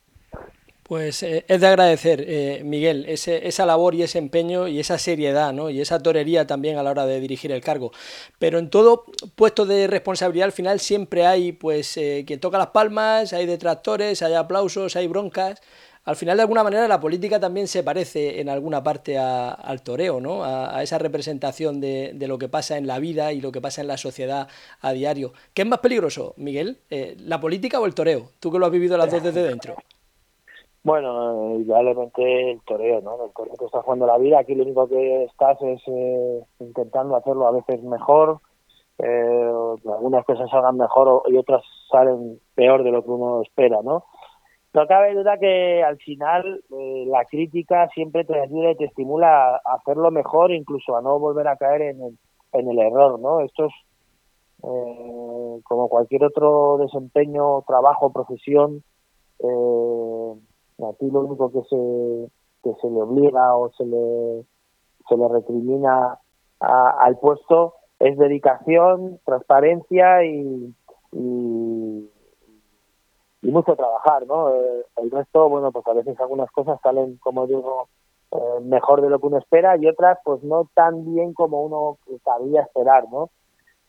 Pues 0.89 1.21
eh, 1.21 1.45
es 1.47 1.61
de 1.61 1.67
agradecer, 1.67 2.25
eh, 2.27 2.63
Miguel, 2.65 3.05
ese, 3.07 3.47
esa 3.47 3.63
labor 3.67 3.93
y 3.93 4.01
ese 4.01 4.17
empeño 4.17 4.67
y 4.67 4.79
esa 4.79 4.97
seriedad, 4.97 5.53
¿no? 5.53 5.69
Y 5.69 5.81
esa 5.81 5.99
torería 5.99 6.47
también 6.47 6.79
a 6.79 6.83
la 6.83 6.89
hora 6.89 7.05
de 7.05 7.19
dirigir 7.19 7.51
el 7.51 7.61
cargo. 7.61 7.91
Pero 8.39 8.57
en 8.57 8.71
todo 8.71 9.05
puesto 9.35 9.67
de 9.67 9.85
responsabilidad 9.85 10.45
al 10.45 10.51
final 10.51 10.79
siempre 10.79 11.27
hay, 11.27 11.51
pues, 11.51 11.95
eh, 11.97 12.23
quien 12.25 12.39
toca 12.39 12.57
las 12.57 12.69
palmas, 12.69 13.33
hay 13.33 13.45
detractores, 13.45 14.23
hay 14.23 14.33
aplausos, 14.33 14.95
hay 14.95 15.05
broncas. 15.05 15.61
Al 16.05 16.15
final, 16.15 16.37
de 16.37 16.41
alguna 16.41 16.63
manera, 16.63 16.87
la 16.87 16.99
política 16.99 17.39
también 17.39 17.67
se 17.67 17.83
parece 17.83 18.41
en 18.41 18.49
alguna 18.49 18.81
parte 18.81 19.19
al 19.19 19.83
toreo, 19.83 20.19
¿no? 20.19 20.43
A, 20.43 20.81
esa 20.81 20.97
representación 20.97 21.79
de, 21.79 22.13
de, 22.15 22.27
lo 22.27 22.39
que 22.39 22.49
pasa 22.49 22.77
en 22.77 22.87
la 22.87 22.97
vida 22.97 23.31
y 23.31 23.41
lo 23.41 23.51
que 23.51 23.61
pasa 23.61 23.81
en 23.81 23.87
la 23.87 23.97
sociedad 23.97 24.47
a 24.81 24.91
diario. 24.93 25.33
¿Qué 25.53 25.61
es 25.61 25.67
más 25.67 25.79
peligroso, 25.81 26.33
Miguel? 26.37 26.79
¿La 27.19 27.39
política 27.39 27.79
o 27.79 27.85
el 27.85 27.93
toreo? 27.93 28.31
Tú 28.39 28.51
que 28.51 28.57
lo 28.57 28.65
has 28.65 28.71
vivido 28.71 28.97
las 28.97 29.11
dos 29.11 29.21
desde 29.21 29.43
dentro. 29.43 29.75
Bueno, 30.89 31.59
idealmente 31.59 32.49
el 32.49 32.61
toreo, 32.63 32.99
¿no? 33.01 33.23
El 33.23 33.31
toreo 33.33 33.53
que 33.59 33.65
está 33.65 33.83
jugando 33.83 34.07
la 34.07 34.17
vida. 34.17 34.39
Aquí 34.39 34.55
lo 34.55 34.63
único 34.63 34.89
que 34.89 35.25
estás 35.25 35.61
es 35.61 35.79
eh, 35.85 36.43
intentando 36.57 37.15
hacerlo 37.15 37.45
a 37.45 37.51
veces 37.51 37.83
mejor. 37.83 38.39
Eh, 38.97 39.51
algunas 39.85 40.25
cosas 40.25 40.49
salgan 40.49 40.77
mejor 40.77 41.21
y 41.27 41.37
otras 41.37 41.61
salen 41.91 42.39
peor 42.55 42.83
de 42.83 42.89
lo 42.89 43.03
que 43.03 43.11
uno 43.11 43.43
espera, 43.43 43.83
¿no? 43.83 44.05
No 44.73 44.87
cabe 44.87 45.13
duda 45.13 45.37
que 45.37 45.83
al 45.83 45.97
final 45.97 46.63
eh, 46.71 47.05
la 47.05 47.23
crítica 47.25 47.87
siempre 47.89 48.25
te 48.25 48.39
ayuda 48.39 48.71
y 48.71 48.77
te 48.77 48.85
estimula 48.85 49.57
a 49.63 49.75
hacerlo 49.75 50.09
mejor, 50.09 50.51
incluso 50.51 50.97
a 50.97 51.03
no 51.03 51.19
volver 51.19 51.49
a 51.49 51.57
caer 51.57 51.83
en 51.83 52.01
el, 52.51 52.79
error, 52.79 53.19
¿no? 53.19 53.41
Esto 53.41 53.67
es 53.67 53.73
como 54.59 55.87
cualquier 55.87 56.23
otro 56.23 56.79
desempeño, 56.79 57.61
trabajo, 57.67 58.11
profesión. 58.11 58.81
Eh, 59.37 60.33
Aquí 60.88 61.09
lo 61.09 61.21
único 61.21 61.51
que 61.51 61.61
se, 61.63 62.32
que 62.63 62.73
se 62.82 62.89
le 62.89 63.01
obliga 63.01 63.55
o 63.55 63.71
se 63.73 63.86
le, 63.86 64.45
se 65.07 65.17
le 65.17 65.27
recrimina 65.27 66.19
al 66.59 67.17
puesto 67.19 67.75
es 67.99 68.17
dedicación, 68.17 69.19
transparencia 69.25 70.23
y, 70.23 70.73
y, 71.11 72.09
mucho 73.41 73.75
trabajar, 73.75 74.27
¿no? 74.27 74.53
Eh, 74.53 74.86
el 74.97 75.09
resto, 75.11 75.49
bueno, 75.49 75.71
pues 75.71 75.86
a 75.88 75.93
veces 75.93 76.19
algunas 76.19 76.51
cosas 76.51 76.80
salen, 76.84 77.17
como 77.17 77.47
digo, 77.47 77.88
eh, 78.32 78.59
mejor 78.61 79.01
de 79.01 79.09
lo 79.09 79.19
que 79.19 79.25
uno 79.25 79.39
espera 79.39 79.75
y 79.75 79.88
otras 79.88 80.19
pues 80.23 80.43
no 80.43 80.69
tan 80.75 81.03
bien 81.03 81.34
como 81.34 81.63
uno 81.63 81.97
sabía 82.23 82.61
esperar, 82.61 83.09
¿no? 83.09 83.32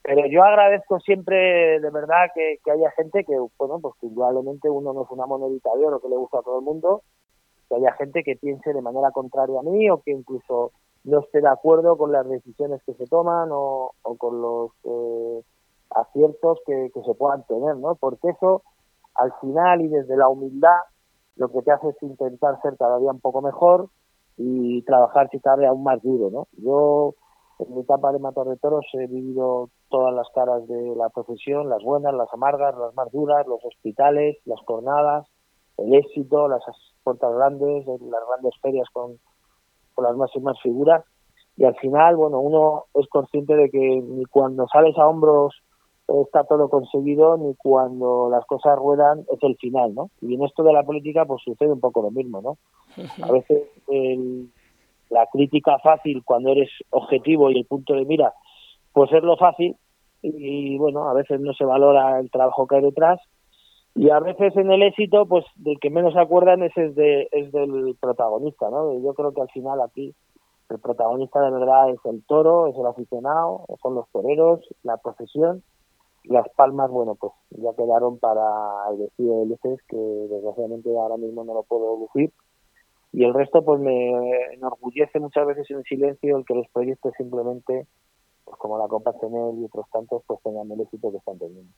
Pero 0.02 0.26
yo 0.26 0.42
agradezco 0.42 0.98
siempre 1.00 1.80
de 1.80 1.90
verdad 1.90 2.30
que, 2.34 2.58
haya 2.70 2.90
gente 2.92 3.24
que, 3.24 3.36
bueno, 3.58 3.80
pues 3.80 3.94
indudablemente 4.02 4.70
uno 4.70 4.92
no 4.92 5.02
es 5.02 5.10
una 5.10 5.26
monedita 5.26 5.70
de 5.76 5.86
oro 5.86 6.00
que 6.00 6.08
le 6.08 6.16
gusta 6.16 6.38
a 6.38 6.42
todo 6.42 6.58
el 6.58 6.64
mundo, 6.64 7.02
que 7.68 7.76
haya 7.76 7.92
gente 7.92 8.22
que 8.22 8.36
piense 8.36 8.72
de 8.72 8.80
manera 8.80 9.10
contraria 9.10 9.60
a 9.60 9.62
mí 9.62 9.90
o 9.90 10.00
que 10.00 10.12
incluso 10.12 10.72
no 11.04 11.20
esté 11.20 11.40
de 11.40 11.48
acuerdo 11.48 11.96
con 11.96 12.12
las 12.12 12.28
decisiones 12.28 12.82
que 12.84 12.94
se 12.94 13.06
toman 13.06 13.50
o, 13.52 13.92
con 14.18 14.40
los 14.40 14.70
eh, 14.84 15.42
aciertos 15.90 16.58
que, 16.66 16.90
que 16.92 17.02
se 17.02 17.14
puedan 17.14 17.44
tener, 17.46 17.76
¿no? 17.76 17.94
Porque 17.94 18.30
eso, 18.30 18.62
al 19.14 19.32
final 19.40 19.82
y 19.82 19.88
desde 19.88 20.16
la 20.16 20.28
humildad, 20.28 20.78
lo 21.36 21.50
que 21.50 21.62
te 21.62 21.72
hace 21.72 21.88
es 21.88 22.02
intentar 22.02 22.60
ser 22.62 22.76
cada 22.76 22.98
día 22.98 23.10
un 23.10 23.20
poco 23.20 23.42
mejor 23.42 23.88
y 24.36 24.82
trabajar 24.82 25.28
si 25.30 25.40
cabe 25.40 25.66
aún 25.66 25.82
más 25.82 26.02
duro, 26.02 26.30
¿no? 26.30 26.48
Yo 26.52 27.14
en 27.60 27.74
mi 27.74 27.80
etapa 27.82 28.12
de 28.12 28.18
matar 28.18 28.46
de 28.46 28.56
toros 28.56 28.86
he 28.94 29.06
vivido 29.06 29.70
todas 29.88 30.14
las 30.14 30.28
caras 30.34 30.66
de 30.66 30.94
la 30.96 31.08
profesión, 31.10 31.68
las 31.68 31.82
buenas, 31.82 32.14
las 32.14 32.32
amargas, 32.32 32.76
las 32.76 32.94
más 32.94 33.10
duras, 33.12 33.46
los 33.46 33.64
hospitales, 33.64 34.38
las 34.44 34.60
jornadas, 34.66 35.26
el 35.76 35.94
éxito, 35.94 36.48
las 36.48 36.62
puertas 37.02 37.34
grandes, 37.34 37.86
las 37.86 38.22
grandes 38.28 38.54
ferias 38.62 38.88
con, 38.92 39.18
con 39.94 40.04
las 40.04 40.16
máximas 40.16 40.60
figuras. 40.62 41.04
Y 41.56 41.64
al 41.64 41.76
final, 41.76 42.16
bueno, 42.16 42.40
uno 42.40 42.84
es 42.94 43.06
consciente 43.08 43.54
de 43.54 43.70
que 43.70 43.78
ni 43.78 44.24
cuando 44.26 44.66
sales 44.68 44.96
a 44.96 45.06
hombros 45.06 45.54
está 46.22 46.44
todo 46.44 46.68
conseguido, 46.68 47.36
ni 47.36 47.54
cuando 47.54 48.28
las 48.30 48.44
cosas 48.46 48.76
ruedan 48.76 49.20
es 49.32 49.38
el 49.42 49.56
final, 49.56 49.94
¿no? 49.94 50.10
Y 50.20 50.34
en 50.34 50.44
esto 50.44 50.62
de 50.62 50.72
la 50.72 50.82
política, 50.82 51.24
pues 51.24 51.42
sucede 51.44 51.72
un 51.72 51.80
poco 51.80 52.02
lo 52.02 52.10
mismo, 52.10 52.40
¿no? 52.40 52.58
A 53.22 53.30
veces 53.30 53.68
el, 53.88 54.50
la 55.10 55.26
crítica 55.26 55.78
fácil 55.78 56.22
cuando 56.24 56.50
eres 56.50 56.70
objetivo 56.90 57.50
y 57.50 57.58
el 57.58 57.66
punto 57.66 57.94
de 57.94 58.04
mira, 58.04 58.32
pues 58.92 59.12
es 59.12 59.22
lo 59.22 59.36
fácil 59.36 59.76
y 60.22 60.78
bueno, 60.78 61.08
a 61.08 61.14
veces 61.14 61.40
no 61.40 61.52
se 61.54 61.64
valora 61.64 62.18
el 62.20 62.30
trabajo 62.30 62.66
que 62.66 62.76
hay 62.76 62.82
detrás 62.82 63.20
y 63.94 64.10
a 64.10 64.20
veces 64.20 64.56
en 64.56 64.70
el 64.70 64.82
éxito, 64.82 65.26
pues 65.26 65.44
del 65.56 65.78
que 65.80 65.90
menos 65.90 66.14
se 66.14 66.20
acuerdan 66.20 66.62
es, 66.62 66.76
es, 66.76 66.94
de, 66.94 67.28
es 67.32 67.50
del 67.52 67.96
protagonista, 68.00 68.70
¿no? 68.70 68.98
Yo 69.00 69.14
creo 69.14 69.32
que 69.32 69.40
al 69.40 69.50
final 69.50 69.80
aquí 69.80 70.14
el 70.68 70.78
protagonista 70.78 71.40
de 71.40 71.50
verdad 71.50 71.90
es 71.90 71.98
el 72.04 72.22
toro, 72.24 72.68
es 72.68 72.76
el 72.76 72.86
aficionado, 72.86 73.66
son 73.82 73.96
los 73.96 74.08
toreros, 74.10 74.60
la 74.84 74.96
profesión 74.98 75.62
las 76.24 76.48
palmas, 76.50 76.90
bueno, 76.90 77.14
pues 77.14 77.32
ya 77.50 77.72
quedaron 77.74 78.18
para 78.18 78.42
el 78.90 78.98
vestido 78.98 79.40
de 79.40 79.46
luces 79.46 79.78
que 79.88 79.96
desgraciadamente 79.96 80.90
ahora 80.96 81.16
mismo 81.16 81.44
no 81.44 81.54
lo 81.54 81.62
puedo 81.62 81.96
lucir 81.96 82.32
y 83.12 83.24
el 83.24 83.34
resto 83.34 83.64
pues 83.64 83.80
me 83.80 84.10
enorgullece 84.52 85.18
muchas 85.18 85.46
veces 85.46 85.70
en 85.70 85.82
silencio 85.84 86.36
el 86.36 86.44
que 86.44 86.54
los 86.54 86.68
proyectos 86.68 87.12
simplemente, 87.16 87.86
pues 88.44 88.56
como 88.58 88.78
la 88.78 88.88
Copa 88.88 89.12
Cenel 89.20 89.58
y 89.60 89.64
otros 89.64 89.86
tantos, 89.92 90.22
pues 90.26 90.40
tengan 90.42 90.70
el 90.70 90.80
éxito 90.80 91.10
que 91.10 91.18
están 91.18 91.38
teniendo. 91.38 91.72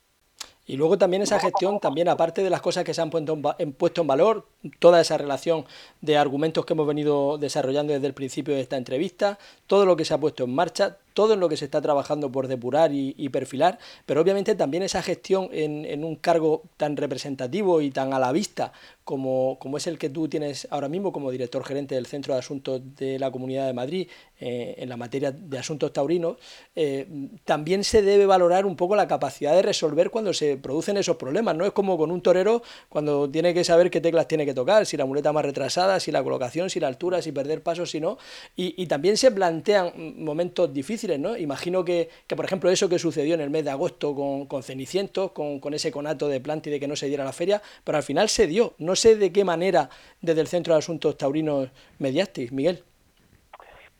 Y 0.65 0.77
luego 0.77 0.97
también 0.97 1.21
esa 1.21 1.39
gestión, 1.39 1.79
también 1.81 2.07
aparte 2.07 2.41
de 2.41 2.49
las 2.49 2.61
cosas 2.61 2.85
que 2.85 2.93
se 2.93 3.01
han 3.01 3.09
puesto 3.09 3.37
en, 3.57 3.73
puesto 3.73 4.01
en 4.01 4.07
valor, 4.07 4.45
toda 4.79 5.01
esa 5.01 5.17
relación 5.17 5.65
de 5.99 6.17
argumentos 6.17 6.65
que 6.65 6.71
hemos 6.71 6.87
venido 6.87 7.37
desarrollando 7.37 7.91
desde 7.91 8.07
el 8.07 8.13
principio 8.13 8.55
de 8.55 8.61
esta 8.61 8.77
entrevista, 8.77 9.37
todo 9.67 9.85
lo 9.85 9.97
que 9.97 10.05
se 10.05 10.13
ha 10.13 10.17
puesto 10.17 10.45
en 10.45 10.55
marcha, 10.55 10.97
todo 11.13 11.33
en 11.33 11.39
lo 11.39 11.49
que 11.49 11.57
se 11.57 11.65
está 11.65 11.81
trabajando 11.81 12.31
por 12.31 12.47
depurar 12.47 12.91
y, 12.93 13.29
perfilar, 13.29 13.79
pero 14.05 14.21
obviamente 14.21 14.55
también 14.55 14.83
esa 14.83 15.01
gestión 15.01 15.49
en, 15.51 16.03
un 16.03 16.15
cargo 16.15 16.63
tan 16.77 16.97
representativo 16.97 17.81
y 17.81 17.89
tan 17.89 18.13
a 18.13 18.19
la 18.19 18.31
vista 18.31 18.73
como, 19.03 19.57
es 19.77 19.87
el 19.87 19.97
que 19.97 20.09
tú 20.09 20.27
tienes 20.27 20.67
ahora 20.71 20.87
mismo 20.87 21.11
como 21.11 21.31
director 21.31 21.63
gerente 21.65 21.95
del 21.95 22.05
Centro 22.05 22.33
de 22.33 22.39
Asuntos 22.39 22.81
de 22.95 23.19
la 23.19 23.31
Comunidad 23.31 23.67
de 23.67 23.73
Madrid 23.73 24.07
eh, 24.39 24.75
en 24.77 24.89
la 24.89 24.97
materia 24.97 25.31
de 25.31 25.57
asuntos 25.57 25.91
taurinos, 25.91 26.37
eh, 26.75 27.07
también 27.43 27.83
se 27.83 28.01
debe 28.01 28.25
valorar 28.25 28.65
un 28.65 28.75
poco 28.75 28.95
la 28.95 29.07
capacidad 29.07 29.53
de 29.53 29.61
resolver 29.61 30.09
cuando 30.09 30.33
se 30.33 30.57
producen 30.57 30.97
esos 30.97 31.17
problemas. 31.17 31.55
No 31.55 31.65
es 31.65 31.71
como 31.71 31.97
con 31.97 32.11
un 32.11 32.21
torero 32.21 32.61
cuando 32.89 33.29
tiene 33.29 33.53
que 33.53 33.63
saber 33.63 33.89
qué 33.89 34.01
teclas 34.01 34.27
tiene 34.27 34.45
que 34.45 34.53
tocar, 34.53 34.85
si 34.85 34.97
la 34.97 35.05
muleta 35.05 35.33
más 35.33 35.45
retrasada, 35.45 35.99
si 35.99 36.11
la 36.11 36.23
colocación, 36.23 36.69
si 36.69 36.79
la 36.79 36.87
altura, 36.87 37.21
si 37.21 37.31
perder 37.31 37.61
pasos, 37.61 37.91
si 37.91 37.99
no. 37.99 38.17
Y 38.55 38.85
también 38.87 39.17
se 39.17 39.31
plantean 39.31 40.23
momentos 40.23 40.73
difíciles 40.73 41.02
Imagino 41.37 41.83
que, 41.83 42.09
por 42.35 42.45
ejemplo, 42.45 42.69
eso 42.69 42.89
que 42.89 42.99
sucedió 42.99 43.35
en 43.35 43.41
el 43.41 43.49
mes 43.49 43.65
de 43.65 43.71
agosto 43.71 44.15
con, 44.15 44.45
con 44.45 44.63
Cenicientos, 44.63 45.31
con, 45.31 45.73
ese 45.73 45.91
conato 45.91 46.27
de 46.27 46.39
planta 46.39 46.69
y 46.69 46.71
de 46.71 46.79
que 46.79 46.87
no 46.87 46.95
se 46.95 47.07
diera 47.07 47.23
la 47.23 47.33
feria, 47.33 47.61
pero 47.83 47.97
al 47.97 48.03
final 48.03 48.29
se 48.29 48.47
dio. 48.47 48.73
No 48.77 48.95
sé 48.95 49.15
de 49.15 49.31
qué 49.31 49.43
manera 49.43 49.89
desde 50.21 50.41
el 50.41 50.47
Centro 50.47 50.73
de 50.73 50.79
Asuntos 50.79 51.17
Taurinos 51.17 51.69
mediasteis, 51.99 52.51
Miguel. 52.51 52.83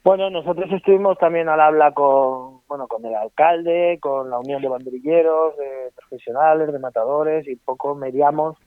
Bueno, 0.03 0.29
nosotros 0.29 0.69
estuvimos 0.71 1.17
también 1.17 1.47
al 1.47 1.61
habla 1.61 1.93
con, 1.93 2.61
bueno, 2.67 2.87
con 2.87 3.05
el 3.05 3.15
alcalde, 3.15 3.99
con 4.01 4.29
la 4.29 4.39
Unión 4.39 4.61
de 4.61 4.67
Banderilleros, 4.67 5.57
de 5.57 5.91
profesionales, 5.95 6.71
de 6.71 6.79
matadores, 6.79 7.47
y 7.47 7.55
poco 7.55 7.95
mediamos 7.95 8.57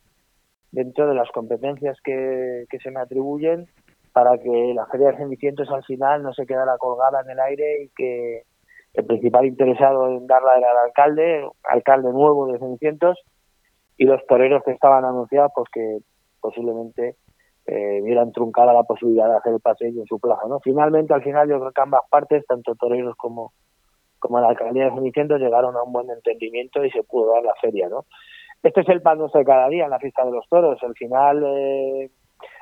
dentro 0.73 1.07
de 1.09 1.15
las 1.15 1.31
competencias 1.31 1.99
que, 2.03 2.65
que 2.71 2.79
se 2.79 2.91
me 2.91 3.01
atribuyen 3.01 3.69
para 4.17 4.39
que 4.39 4.73
la 4.75 4.87
Feria 4.87 5.11
de 5.11 5.19
Cenicientos 5.19 5.69
al 5.71 5.85
final 5.85 6.23
no 6.23 6.33
se 6.33 6.47
quedara 6.47 6.79
colgada 6.79 7.21
en 7.21 7.33
el 7.33 7.39
aire 7.39 7.83
y 7.83 7.91
que 7.95 8.45
el 8.95 9.05
principal 9.05 9.45
interesado 9.45 10.09
en 10.09 10.27
darla 10.27 10.57
era 10.57 10.73
el 10.73 10.79
alcalde, 10.87 11.47
alcalde 11.65 12.11
nuevo 12.15 12.47
de 12.47 12.59
Cenicientos, 12.59 13.19
y 13.99 14.07
los 14.07 14.25
toreros 14.27 14.63
que 14.65 14.71
estaban 14.71 15.05
anunciados, 15.05 15.53
pues 15.55 15.69
que 15.71 15.99
posiblemente 16.41 17.17
eh, 17.67 18.01
vieran 18.03 18.33
truncada 18.33 18.73
la 18.73 18.85
posibilidad 18.85 19.29
de 19.29 19.37
hacer 19.37 19.53
el 19.53 19.61
paseo 19.61 19.89
en 19.89 20.07
su 20.07 20.19
plaza. 20.19 20.49
¿no? 20.49 20.61
Finalmente, 20.61 21.13
al 21.13 21.23
final, 21.23 21.51
yo 21.51 21.61
creo 21.61 21.73
que 21.73 21.83
ambas 21.83 22.09
partes, 22.09 22.47
tanto 22.47 22.75
toreros 22.75 23.17
como, 23.17 23.53
como 24.19 24.41
la 24.41 24.49
alcaldía 24.49 24.85
de 24.85 24.95
Cenicientos, 24.95 25.43
llegaron 25.43 25.77
a 25.77 25.83
un 25.83 25.93
buen 25.93 26.09
entendimiento 26.09 26.83
y 26.83 26.91
se 26.91 27.03
pudo 27.03 27.35
dar 27.35 27.43
la 27.43 27.55
feria. 27.61 27.91
¿no? 27.91 28.07
Este 28.63 28.81
es 28.81 28.89
el 28.89 29.03
pan 29.03 29.19
de 29.19 29.45
cada 29.45 29.69
día 29.69 29.85
en 29.85 29.91
la 29.91 29.99
fiesta 29.99 30.25
de 30.25 30.31
los 30.31 30.49
toros. 30.49 30.83
Al 30.83 30.95
final, 30.95 31.45
eh, 31.47 32.11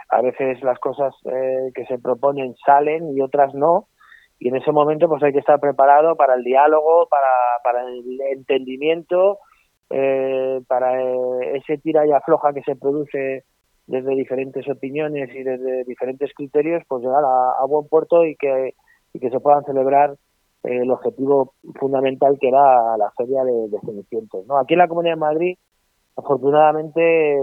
a 0.09 0.23
veces 0.23 0.63
las 0.63 0.79
cosas 0.79 1.15
eh, 1.25 1.71
que 1.75 1.85
se 1.87 1.99
proponen 1.99 2.55
salen 2.65 3.17
y 3.17 3.21
otras 3.21 3.55
no. 3.55 3.89
Y 4.39 4.49
en 4.49 4.57
ese 4.57 4.73
momento 4.73 5.09
pues 5.09 5.23
hay 5.23 5.33
que 5.33 5.39
estar 5.39 5.61
preparado 5.61 6.17
para 6.17 6.35
el 6.35 6.43
diálogo 6.43 7.09
para, 7.09 7.29
para 7.63 7.83
el 7.89 8.21
entendimiento 8.33 9.39
eh, 9.91 10.61
para 10.67 11.01
eh, 11.01 11.57
ese 11.57 11.79
tira 11.79 12.07
y 12.07 12.11
afloja 12.11 12.53
que 12.53 12.63
se 12.63 12.75
produce 12.75 13.45
desde 13.87 14.15
diferentes 14.17 14.69
opiniones 14.69 15.29
y 15.35 15.43
desde 15.43 15.85
diferentes 15.85 16.33
criterios 16.35 16.83
pues 16.89 17.03
llegar 17.03 17.23
a, 17.23 17.65
buen 17.67 17.87
puerto 17.89 18.25
y 18.25 18.35
que 18.37 18.75
y 19.13 19.21
que 19.21 19.31
se 19.31 19.41
puedan 19.41 19.63
celebrar 19.65 20.17
el 20.63 20.91
objetivo 20.91 21.53
fundamental 21.79 22.39
que 22.41 22.49
era 22.49 22.97
la 22.97 23.11
feria 23.17 23.45
de, 23.45 23.69
de 23.69 23.79
no 24.49 24.59
aquí 24.59 24.73
en 24.73 24.79
la 24.79 24.89
Comunidad 24.89 25.15
de 25.15 25.21
Madrid 25.21 25.59
afortunadamente 26.17 27.39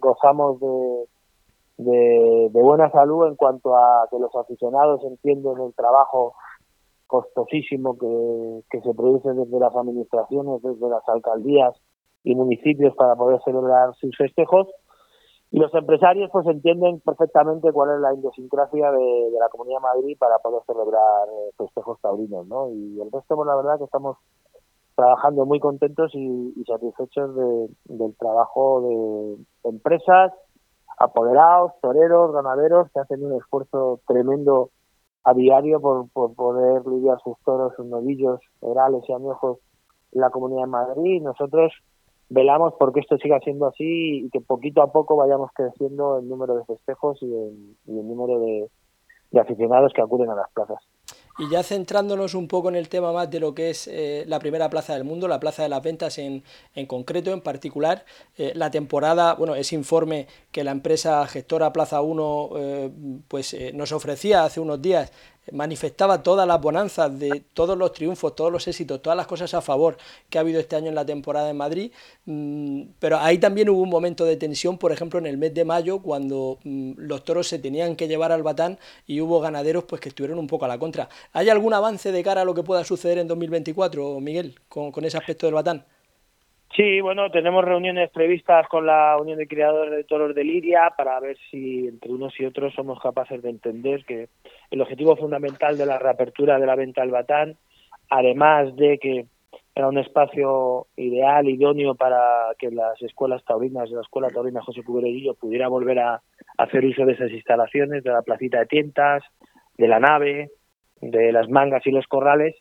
gozamos 0.00 0.58
de 0.60 1.04
de, 1.78 2.50
buena 2.52 2.90
salud 2.90 3.26
en 3.28 3.36
cuanto 3.36 3.76
a 3.76 4.06
que 4.10 4.18
los 4.18 4.34
aficionados 4.34 5.02
entienden 5.04 5.58
el 5.60 5.74
trabajo 5.74 6.34
costosísimo 7.06 7.96
que, 7.96 8.62
que 8.70 8.80
se 8.82 8.94
produce 8.94 9.32
desde 9.32 9.58
las 9.58 9.74
administraciones, 9.74 10.60
desde 10.62 10.88
las 10.88 11.08
alcaldías 11.08 11.74
y 12.24 12.34
municipios 12.34 12.94
para 12.96 13.16
poder 13.16 13.40
celebrar 13.44 13.94
sus 13.94 14.14
festejos. 14.16 14.68
Y 15.50 15.60
los 15.60 15.72
empresarios 15.72 16.28
pues 16.30 16.46
entienden 16.46 17.00
perfectamente 17.00 17.72
cuál 17.72 17.94
es 17.94 18.00
la 18.00 18.12
idiosincrasia 18.12 18.92
de, 18.92 19.30
la 19.38 19.48
Comunidad 19.48 19.78
de 19.78 19.82
Madrid 19.82 20.16
para 20.18 20.38
poder 20.40 20.60
celebrar 20.66 21.28
eh, 21.28 21.52
festejos 21.56 21.98
taurinos, 22.02 22.46
¿no? 22.48 22.68
Y 22.68 23.00
el 23.00 23.10
resto, 23.10 23.34
pues 23.34 23.46
la 23.46 23.56
verdad 23.56 23.78
que 23.78 23.84
estamos 23.84 24.18
trabajando 24.94 25.46
muy 25.46 25.58
contentos 25.60 26.10
y, 26.14 26.52
satisfechos 26.66 27.34
del 27.84 28.16
trabajo 28.18 28.82
de 28.82 29.70
empresas, 29.70 30.32
apoderados, 30.98 31.72
toreros, 31.80 32.32
ganaderos 32.32 32.90
que 32.92 33.00
hacen 33.00 33.24
un 33.24 33.34
esfuerzo 33.34 34.00
tremendo 34.06 34.70
a 35.24 35.34
diario 35.34 35.80
por, 35.80 36.34
poder 36.34 36.86
lidiar 36.86 37.18
sus 37.22 37.36
toros, 37.44 37.74
sus 37.76 37.86
novillos, 37.86 38.40
orales 38.60 39.02
y 39.08 39.12
añojos 39.12 39.58
en 40.12 40.20
la 40.20 40.30
Comunidad 40.30 40.62
de 40.62 40.66
Madrid. 40.68 41.22
Nosotros 41.22 41.72
velamos 42.28 42.74
porque 42.78 43.00
esto 43.00 43.16
siga 43.18 43.38
siendo 43.40 43.66
así 43.66 44.26
y 44.26 44.30
que 44.30 44.40
poquito 44.40 44.82
a 44.82 44.92
poco 44.92 45.16
vayamos 45.16 45.50
creciendo 45.54 46.18
el 46.18 46.28
número 46.28 46.56
de 46.56 46.64
festejos 46.64 47.22
y 47.22 47.26
el, 47.26 47.76
número 47.86 48.40
de 48.40 48.70
aficionados 49.40 49.92
que 49.92 50.02
acuden 50.02 50.30
a 50.30 50.34
las 50.34 50.50
plazas. 50.52 50.82
Y 51.38 51.48
ya 51.48 51.62
centrándonos 51.62 52.34
un 52.34 52.48
poco 52.48 52.68
en 52.68 52.74
el 52.74 52.88
tema 52.88 53.12
más 53.12 53.30
de 53.30 53.38
lo 53.38 53.54
que 53.54 53.70
es 53.70 53.86
eh, 53.86 54.24
la 54.26 54.40
primera 54.40 54.68
plaza 54.68 54.94
del 54.94 55.04
mundo, 55.04 55.28
la 55.28 55.38
plaza 55.38 55.62
de 55.62 55.68
las 55.68 55.80
ventas 55.82 56.18
en, 56.18 56.42
en 56.74 56.86
concreto, 56.86 57.32
en 57.32 57.40
particular, 57.40 58.04
eh, 58.36 58.52
la 58.56 58.72
temporada, 58.72 59.34
bueno, 59.34 59.54
ese 59.54 59.76
informe 59.76 60.26
que 60.50 60.64
la 60.64 60.72
empresa 60.72 61.24
gestora 61.28 61.72
Plaza 61.72 62.00
1 62.02 62.50
eh, 62.56 62.90
pues, 63.28 63.56
nos 63.72 63.92
ofrecía 63.92 64.42
hace 64.42 64.58
unos 64.58 64.82
días 64.82 65.12
manifestaba 65.52 66.22
todas 66.22 66.46
las 66.46 66.60
bonanzas 66.60 67.18
de 67.18 67.44
todos 67.52 67.76
los 67.76 67.92
triunfos, 67.92 68.34
todos 68.34 68.52
los 68.52 68.66
éxitos, 68.68 69.02
todas 69.02 69.16
las 69.16 69.26
cosas 69.26 69.52
a 69.54 69.60
favor 69.60 69.96
que 70.28 70.38
ha 70.38 70.40
habido 70.40 70.60
este 70.60 70.76
año 70.76 70.88
en 70.88 70.94
la 70.94 71.06
temporada 71.06 71.50
en 71.50 71.56
Madrid, 71.56 71.92
mm, 72.26 72.82
pero 72.98 73.18
ahí 73.18 73.38
también 73.38 73.68
hubo 73.68 73.82
un 73.82 73.88
momento 73.88 74.24
de 74.24 74.36
tensión, 74.36 74.78
por 74.78 74.92
ejemplo, 74.92 75.18
en 75.18 75.26
el 75.26 75.38
mes 75.38 75.54
de 75.54 75.64
mayo, 75.64 76.00
cuando 76.00 76.58
mm, 76.64 76.92
los 76.96 77.24
toros 77.24 77.48
se 77.48 77.58
tenían 77.58 77.96
que 77.96 78.08
llevar 78.08 78.32
al 78.32 78.42
batán 78.42 78.78
y 79.06 79.20
hubo 79.20 79.40
ganaderos 79.40 79.84
pues 79.84 80.00
que 80.00 80.08
estuvieron 80.08 80.38
un 80.38 80.46
poco 80.46 80.64
a 80.64 80.68
la 80.68 80.78
contra. 80.78 81.08
¿Hay 81.32 81.48
algún 81.48 81.74
avance 81.74 82.12
de 82.12 82.22
cara 82.22 82.42
a 82.42 82.44
lo 82.44 82.54
que 82.54 82.62
pueda 82.62 82.84
suceder 82.84 83.18
en 83.18 83.28
2024, 83.28 84.20
Miguel, 84.20 84.58
con, 84.68 84.92
con 84.92 85.04
ese 85.04 85.18
aspecto 85.18 85.46
del 85.46 85.54
batán? 85.54 85.84
Sí, 86.76 87.00
bueno, 87.00 87.30
tenemos 87.30 87.64
reuniones 87.64 88.10
previstas 88.10 88.68
con 88.68 88.86
la 88.86 89.16
Unión 89.18 89.38
de 89.38 89.48
Criadores 89.48 89.90
de 89.90 90.04
Toros 90.04 90.34
de 90.34 90.44
Liria 90.44 90.92
para 90.96 91.18
ver 91.18 91.36
si 91.50 91.88
entre 91.88 92.12
unos 92.12 92.38
y 92.38 92.44
otros 92.44 92.74
somos 92.74 93.00
capaces 93.00 93.42
de 93.42 93.50
entender 93.50 94.04
que 94.04 94.28
el 94.70 94.80
objetivo 94.80 95.16
fundamental 95.16 95.78
de 95.78 95.86
la 95.86 95.98
reapertura 95.98 96.58
de 96.58 96.66
la 96.66 96.76
venta 96.76 97.02
al 97.02 97.10
Batán, 97.10 97.56
además 98.10 98.76
de 98.76 98.98
que 98.98 99.26
era 99.74 99.88
un 99.88 99.98
espacio 99.98 100.88
ideal, 100.96 101.48
idóneo 101.48 101.94
para 101.94 102.52
que 102.58 102.70
las 102.70 103.00
escuelas 103.00 103.44
taurinas, 103.44 103.90
la 103.90 104.00
Escuela 104.00 104.28
Taurina 104.28 104.60
José 104.60 104.82
Cuberillo 104.82 105.34
pudiera 105.34 105.68
volver 105.68 106.00
a 106.00 106.20
hacer 106.58 106.84
uso 106.84 107.06
de 107.06 107.12
esas 107.12 107.30
instalaciones, 107.30 108.02
de 108.02 108.10
la 108.10 108.22
placita 108.22 108.58
de 108.58 108.66
tientas, 108.66 109.22
de 109.76 109.88
la 109.88 110.00
nave, 110.00 110.50
de 111.00 111.30
las 111.30 111.48
mangas 111.48 111.86
y 111.86 111.92
los 111.92 112.06
corrales, 112.08 112.56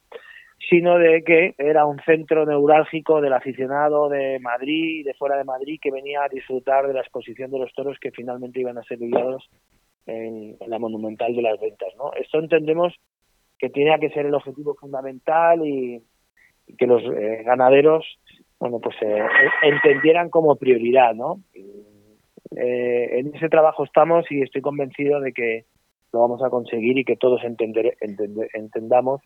sino 0.58 0.98
de 0.98 1.24
que 1.24 1.56
era 1.58 1.86
un 1.86 2.00
centro 2.00 2.46
neurálgico 2.46 3.22
del 3.22 3.34
aficionado 3.34 4.10
de 4.10 4.40
Madrid 4.40 5.00
y 5.00 5.04
de 5.04 5.14
fuera 5.14 5.38
de 5.38 5.44
Madrid 5.44 5.80
que 5.82 5.92
venía 5.92 6.24
a 6.24 6.30
disfrutar 6.30 6.88
de 6.88 6.94
la 6.94 7.02
exposición 7.02 7.52
de 7.52 7.60
los 7.60 7.72
toros 7.74 7.98
que 8.00 8.12
finalmente 8.12 8.60
iban 8.60 8.78
a 8.78 8.84
ser 8.84 9.00
lidiados 9.00 9.48
en, 10.08 10.58
la 10.68 10.80
monumental 10.80 11.36
de 11.36 11.42
las 11.42 11.60
ventas. 11.60 11.90
¿no? 11.98 12.12
Esto 12.14 12.40
entendemos 12.40 12.94
que 13.60 13.70
tiene 13.70 13.98
que 14.00 14.10
ser 14.10 14.26
el 14.26 14.34
objetivo 14.34 14.76
fundamental 14.76 15.66
y, 15.66 16.02
que 16.78 16.86
los 16.86 17.02
eh, 17.02 17.44
ganaderos 17.46 18.06
bueno 18.60 18.82
pues 18.82 18.98
eh, 19.02 19.24
entendieran 19.64 20.30
como 20.30 20.58
prioridad 20.58 21.16
no 21.16 21.40
eh, 22.58 23.20
en 23.20 23.34
ese 23.34 23.48
trabajo 23.48 23.86
estamos 23.86 24.30
y 24.30 24.42
estoy 24.42 24.62
convencido 24.62 25.22
de 25.22 25.32
que 25.32 25.64
lo 26.12 26.20
vamos 26.20 26.44
a 26.44 26.50
conseguir 26.50 26.98
y 26.98 27.06
que 27.06 27.16
todos 27.16 27.44
entender, 27.44 27.98
entendamos 28.02 29.22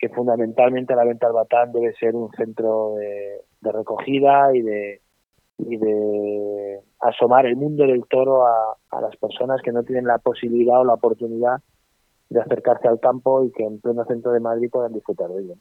que 0.00 0.08
fundamentalmente 0.08 0.96
la 0.96 1.04
venta 1.04 1.26
al 1.26 1.34
batán 1.34 1.72
debe 1.72 1.92
ser 1.94 2.16
un 2.16 2.30
centro 2.32 2.94
de, 2.94 3.42
recogida 3.70 4.48
y 4.54 4.62
de, 4.62 5.00
asomar 7.00 7.44
el 7.44 7.56
mundo 7.56 7.84
del 7.86 8.06
toro 8.08 8.46
a, 8.46 8.76
las 9.00 9.14
personas 9.16 9.60
que 9.62 9.72
no 9.72 9.82
tienen 9.82 10.06
la 10.06 10.18
posibilidad 10.18 10.80
o 10.80 10.84
la 10.84 10.94
oportunidad 10.94 11.60
de 12.30 12.40
acercarse 12.40 12.88
al 12.88 12.98
campo 12.98 13.44
y 13.44 13.52
que 13.52 13.64
en 13.64 13.80
pleno 13.80 14.04
centro 14.06 14.32
de 14.32 14.40
Madrid 14.40 14.70
puedan 14.70 14.94
disfrutar 14.94 15.28
de 15.28 15.42
ello. 15.42 15.54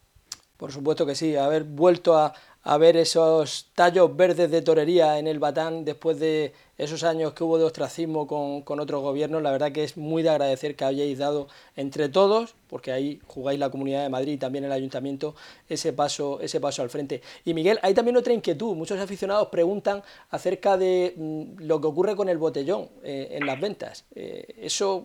Por 0.57 0.71
supuesto 0.71 1.05
que 1.05 1.15
sí, 1.15 1.35
haber 1.35 1.63
vuelto 1.63 2.15
a 2.15 2.77
ver 2.77 2.95
esos 2.95 3.71
tallos 3.75 4.15
verdes 4.15 4.51
de 4.51 4.61
torería 4.61 5.19
en 5.19 5.27
el 5.27 5.39
Batán 5.39 5.83
después 5.83 6.19
de 6.19 6.53
esos 6.79 7.03
años 7.03 7.33
que 7.33 7.43
hubo 7.43 7.57
de 7.57 7.65
ostracismo 7.65 8.25
con, 8.25 8.61
con 8.61 8.79
otros 8.79 9.01
gobiernos. 9.01 9.43
La 9.43 9.51
verdad 9.51 9.71
que 9.71 9.83
es 9.83 9.97
muy 9.97 10.23
de 10.23 10.29
agradecer 10.29 10.75
que 10.75 10.85
hayáis 10.85 11.17
dado 11.17 11.47
entre 11.75 12.07
todos, 12.07 12.55
porque 12.69 12.93
ahí 12.93 13.19
jugáis 13.27 13.59
la 13.59 13.69
Comunidad 13.69 14.01
de 14.03 14.09
Madrid 14.09 14.33
y 14.33 14.37
también 14.37 14.63
el 14.63 14.71
Ayuntamiento, 14.71 15.35
ese 15.67 15.91
paso, 15.91 16.39
ese 16.41 16.61
paso 16.61 16.81
al 16.81 16.89
frente. 16.89 17.21
Y 17.43 17.53
Miguel, 17.53 17.79
hay 17.81 17.93
también 17.93 18.15
otra 18.15 18.33
inquietud. 18.33 18.75
Muchos 18.75 18.97
aficionados 18.97 19.49
preguntan 19.49 20.01
acerca 20.29 20.77
de 20.77 21.13
mm, 21.17 21.63
lo 21.63 21.81
que 21.81 21.87
ocurre 21.87 22.15
con 22.15 22.29
el 22.29 22.37
botellón 22.37 22.87
eh, 23.03 23.27
en 23.31 23.45
las 23.45 23.59
ventas. 23.59 24.05
Eh, 24.15 24.55
¿Eso 24.61 25.03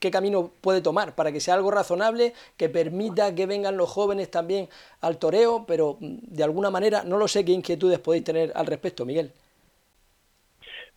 qué 0.00 0.10
camino 0.10 0.50
puede 0.60 0.80
tomar 0.80 1.14
para 1.14 1.30
que 1.30 1.40
sea 1.40 1.54
algo 1.54 1.70
razonable, 1.70 2.34
que 2.56 2.68
permita 2.68 3.32
que 3.32 3.46
vengan 3.46 3.76
los 3.76 3.88
jóvenes 3.88 4.28
también 4.28 4.68
al 5.00 5.18
toreo, 5.18 5.64
pero 5.68 5.98
mm, 6.00 6.16
de 6.22 6.42
alguna 6.42 6.70
manera 6.70 7.04
no 7.04 7.16
lo 7.16 7.28
sé 7.28 7.44
qué 7.44 7.52
inquietudes 7.52 8.00
podéis 8.00 8.24
tener 8.24 8.50
al 8.56 8.66
respecto, 8.66 9.04
Miguel? 9.04 9.30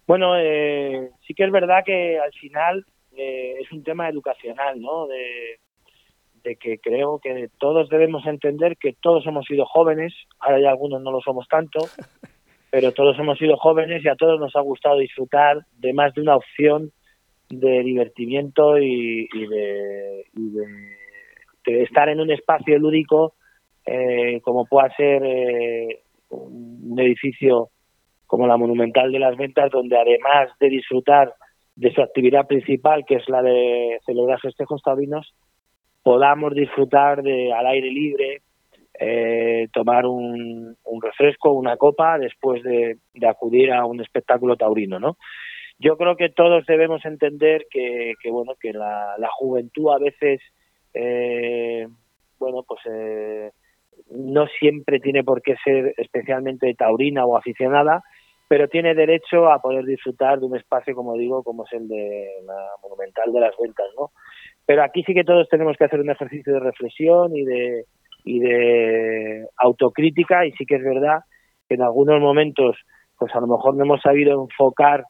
Bueno, 0.08 0.38
eh, 0.38 1.10
sí 1.26 1.34
que 1.34 1.46
es 1.46 1.52
verdad 1.52 1.84
que 1.84 2.20
al 2.20 2.32
final 2.34 2.86
eh, 3.16 3.56
es 3.60 3.72
un 3.72 3.84
tema 3.84 4.08
educacional, 4.10 4.80
¿no? 4.80 5.08
De, 5.08 5.60
que 6.60 6.78
creo 6.78 7.18
que 7.18 7.50
todos 7.58 7.90
debemos 7.90 8.24
entender 8.28 8.78
que 8.78 8.94
todos 9.02 9.26
hemos 9.26 9.48
sido 9.48 9.66
jóvenes, 9.66 10.14
ahora 10.38 10.60
ya 10.60 10.70
algunos 10.70 11.02
no 11.02 11.12
lo 11.12 11.20
somos 11.22 11.48
tanto, 11.48 11.80
pero 12.70 12.92
todos 12.92 13.18
hemos 13.18 13.40
sido 13.40 13.58
jóvenes 13.58 14.06
y 14.06 14.10
a 14.10 14.16
todos 14.16 14.40
nos 14.40 14.56
ha 14.56 14.62
gustado 14.62 15.00
disfrutar 15.00 15.66
de 15.80 15.94
más 15.94 16.14
de 16.14 16.22
una 16.22 16.36
opción 16.36 16.92
de 17.50 17.82
divertimiento 17.82 18.78
y, 18.78 19.28
de, 19.28 20.26
estar 21.66 22.10
en 22.10 22.20
un 22.20 22.30
espacio 22.30 22.78
lúdico 22.78 23.34
eh, 23.84 24.40
como 24.42 24.68
pueda 24.68 24.96
ser 24.96 25.24
eh, 25.26 26.02
un 26.30 26.96
edificio 27.00 27.72
como 28.28 28.48
la 28.48 28.58
Monumental 28.58 29.12
de 29.12 29.20
las 29.20 29.38
Ventas, 29.38 29.72
donde 29.72 29.98
además 29.98 30.50
de 30.60 30.70
disfrutar 30.70 31.34
de 31.76 31.94
su 31.94 32.02
actividad 32.02 32.48
principal, 32.48 33.06
que 33.06 33.16
es 33.16 33.30
la 33.30 33.42
de 33.42 34.00
celebrar 34.06 34.40
festejos 34.40 34.82
taurinos, 34.82 35.34
podamos 36.04 36.54
disfrutar 36.54 37.22
de 37.24 37.52
al 37.52 37.68
aire 37.68 37.92
libre, 37.92 38.42
eh, 39.00 39.68
tomar 39.74 40.06
un, 40.06 40.78
refresco, 41.02 41.52
una 41.52 41.76
copa, 41.78 42.18
después 42.18 42.64
de, 42.64 42.98
acudir 43.28 43.74
a 43.74 43.86
un 43.86 44.02
espectáculo 44.02 44.56
taurino, 44.56 45.00
¿no? 45.00 45.18
Yo 45.78 45.98
creo 45.98 46.16
que 46.16 46.30
todos 46.30 46.66
debemos 46.66 47.04
entender 47.06 47.66
que, 47.70 48.14
bueno, 48.32 48.54
que 48.60 48.72
la, 48.72 49.16
juventud 49.38 49.92
a 49.94 50.00
veces, 50.00 50.42
eh, 50.94 51.88
bueno, 52.40 52.64
pues 52.66 52.80
eh, 52.90 53.52
no 54.12 54.48
siempre 54.60 55.00
tiene 55.00 55.24
por 55.24 55.42
qué 55.42 55.56
ser 55.64 55.94
especialmente 55.98 56.74
taurina 56.76 57.26
o 57.26 57.36
aficionada, 57.36 58.04
pero 58.48 58.68
tiene 58.68 58.94
derecho 58.94 59.50
a 59.52 59.60
poder 59.60 59.86
disfrutar 59.86 60.40
de 60.40 60.46
un 60.46 60.56
espacio, 60.56 60.96
como 60.96 61.14
digo, 61.16 61.44
como 61.44 61.66
es 61.66 61.74
el 61.74 61.88
de 61.88 62.28
la 62.46 62.68
Monumental 62.84 63.32
de 63.34 63.40
las 63.40 63.54
Ventas, 63.60 63.88
¿no? 63.98 64.12
Pero 64.66 64.84
aquí 64.84 65.04
sí 65.04 65.14
que 65.14 65.24
todos 65.24 65.48
tenemos 65.50 65.78
que 65.78 65.86
hacer 65.86 66.00
un 66.00 66.10
ejercicio 66.10 66.54
de 66.54 66.60
reflexión 66.60 67.36
y 67.36 67.44
de, 67.44 67.86
y 68.24 68.40
de 68.40 69.48
autocrítica 69.58 70.46
y 70.46 70.52
sí 70.54 70.66
que 70.66 70.76
es 70.76 70.84
verdad 70.84 71.20
que 71.68 71.76
en 71.76 71.82
algunos 71.82 72.20
momentos 72.20 72.76
pues 73.18 73.34
a 73.34 73.40
lo 73.40 73.48
mejor 73.48 73.76
no 73.76 73.84
hemos 73.84 74.02
sabido 74.02 74.42
enfocar 74.42 75.06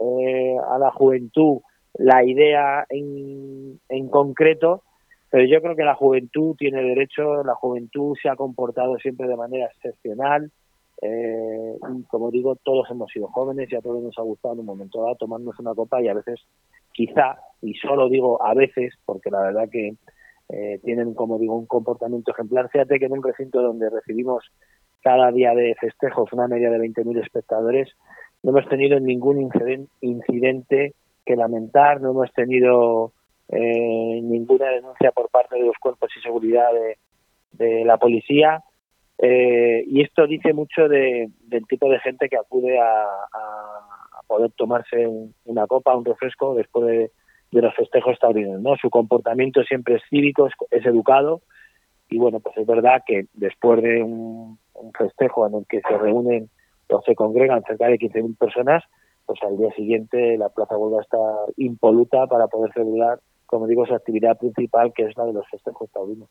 eh, 0.00 0.56
a 0.70 0.78
la 0.78 0.90
juventud 0.90 1.60
la 1.94 2.24
idea 2.24 2.86
en, 2.88 3.80
en 3.88 4.08
concreto, 4.08 4.82
pero 5.30 5.44
yo 5.44 5.60
creo 5.60 5.76
que 5.76 5.84
la 5.84 5.94
juventud 5.94 6.54
tiene 6.56 6.82
derecho, 6.82 7.42
la 7.44 7.54
juventud 7.54 8.16
se 8.20 8.28
ha 8.28 8.36
comportado 8.36 8.96
siempre 8.98 9.28
de 9.28 9.36
manera 9.36 9.66
excepcional, 9.66 10.50
eh, 11.02 11.78
como 12.08 12.30
digo, 12.30 12.56
todos 12.56 12.90
hemos 12.90 13.10
sido 13.10 13.28
jóvenes 13.28 13.72
y 13.72 13.76
a 13.76 13.80
todos 13.80 14.02
nos 14.02 14.18
ha 14.18 14.22
gustado 14.22 14.54
en 14.54 14.60
un 14.60 14.66
momento 14.66 15.00
dado 15.00 15.14
tomarnos 15.16 15.58
una 15.58 15.74
copa 15.74 16.02
y 16.02 16.08
a 16.08 16.14
veces, 16.14 16.40
quizá, 16.92 17.38
y 17.62 17.74
solo 17.74 18.08
digo 18.08 18.42
a 18.42 18.52
veces, 18.54 18.94
porque 19.06 19.30
la 19.30 19.40
verdad 19.40 19.68
que 19.70 19.94
eh, 20.50 20.78
tienen, 20.84 21.14
como 21.14 21.38
digo, 21.38 21.56
un 21.56 21.66
comportamiento 21.66 22.32
ejemplar. 22.32 22.68
Fíjate 22.68 22.98
que 22.98 23.06
en 23.06 23.12
un 23.12 23.22
recinto 23.22 23.62
donde 23.62 23.88
recibimos 23.88 24.44
cada 25.02 25.32
día 25.32 25.54
de 25.54 25.74
festejos 25.80 26.32
una 26.34 26.48
media 26.48 26.70
de 26.70 26.78
20.000 26.78 27.22
espectadores, 27.22 27.88
no 28.42 28.50
hemos 28.50 28.68
tenido 28.68 29.00
ningún 29.00 29.50
incidente 30.00 30.94
que 31.24 31.36
lamentar, 31.36 32.02
no 32.02 32.10
hemos 32.10 32.32
tenido 32.34 33.12
eh, 33.48 34.20
ninguna 34.22 34.68
denuncia 34.68 35.12
por 35.12 35.30
parte 35.30 35.56
de 35.56 35.64
los 35.64 35.76
cuerpos 35.78 36.10
y 36.16 36.20
seguridad 36.20 36.70
de 37.52 37.84
la 37.84 37.96
policía 37.96 38.62
eh, 39.22 39.84
y 39.86 40.00
esto 40.00 40.26
dice 40.26 40.54
mucho 40.54 40.88
de, 40.88 41.28
del 41.42 41.66
tipo 41.66 41.90
de 41.90 42.00
gente 42.00 42.30
que 42.30 42.38
acude 42.38 42.78
a, 42.78 43.06
poder 44.26 44.52
tomarse 44.52 45.08
una 45.44 45.66
copa, 45.66 45.96
un 45.96 46.04
refresco 46.04 46.54
después 46.54 46.86
de, 46.86 47.10
los 47.60 47.74
festejos 47.74 48.16
taurinos. 48.20 48.60
¿no? 48.60 48.76
Su 48.76 48.88
comportamiento 48.88 49.64
siempre 49.64 49.96
es 49.96 50.02
cívico, 50.08 50.48
es, 50.70 50.86
educado 50.86 51.42
y 52.08 52.16
bueno, 52.18 52.38
pues 52.38 52.56
es 52.56 52.66
verdad 52.66 53.02
que 53.04 53.26
después 53.34 53.82
de 53.82 54.02
un, 54.02 54.58
festejo 54.96 55.46
en 55.46 55.56
el 55.56 55.66
que 55.66 55.80
se 55.80 55.98
reúnen 55.98 56.48
o 56.88 57.02
se 57.02 57.14
congregan 57.14 57.62
cerca 57.64 57.88
de 57.88 57.98
15.000 57.98 58.38
personas, 58.38 58.84
pues 59.26 59.42
al 59.42 59.58
día 59.58 59.70
siguiente 59.72 60.38
la 60.38 60.48
plaza 60.48 60.76
vuelve 60.76 60.98
a 60.98 61.02
estar 61.02 61.20
impoluta 61.56 62.26
para 62.26 62.46
poder 62.46 62.72
celebrar, 62.72 63.18
como 63.46 63.66
digo, 63.66 63.84
su 63.84 63.94
actividad 63.94 64.38
principal, 64.38 64.92
que 64.94 65.04
es 65.04 65.16
la 65.16 65.26
de 65.26 65.32
los 65.32 65.46
festejos 65.50 65.90
taurinos. 65.90 66.28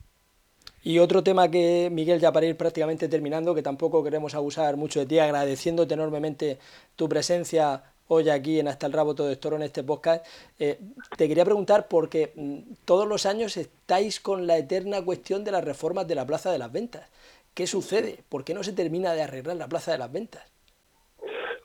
Y 0.84 1.00
otro 1.00 1.24
tema 1.24 1.50
que, 1.50 1.90
Miguel, 1.92 2.20
ya 2.20 2.32
para 2.32 2.46
ir 2.46 2.56
prácticamente 2.56 3.08
terminando, 3.10 3.54
que 3.54 3.62
tampoco 3.62 4.04
queremos 4.04 4.34
abusar 4.36 4.78
mucho 4.78 5.00
de 5.02 5.06
ti, 5.06 5.20
agradeciéndote 5.20 5.94
enormemente 5.94 6.58
tu 6.96 7.10
presencia 7.10 7.84
hoy 8.08 8.30
aquí 8.30 8.60
en 8.60 8.68
Hasta 8.68 8.88
el 8.88 8.94
Rabo 8.94 9.14
Todo 9.14 9.38
Toro 9.38 9.56
en 9.56 9.62
este 9.62 9.84
podcast, 9.84 10.26
eh, 10.60 10.80
te 11.16 11.28
quería 11.28 11.46
preguntar 11.46 11.88
porque 11.88 12.32
mm, 12.36 12.86
todos 12.86 13.08
los 13.08 13.26
años 13.26 13.56
estáis 13.56 14.20
con 14.20 14.48
la 14.48 14.58
eterna 14.58 15.04
cuestión 15.04 15.44
de 15.44 15.52
las 15.52 15.64
reformas 15.64 16.08
de 16.08 16.16
la 16.16 16.26
Plaza 16.26 16.52
de 16.52 16.58
las 16.58 16.72
Ventas. 16.72 17.10
¿Qué 17.54 17.68
sucede? 17.68 18.24
¿Por 18.30 18.44
qué 18.44 18.54
no 18.54 18.64
se 18.64 18.74
termina 18.74 19.14
de 19.14 19.22
arreglar 19.22 19.58
la 19.58 19.68
Plaza 19.68 19.92
de 19.92 20.00
las 20.00 20.12
Ventas? 20.12 20.44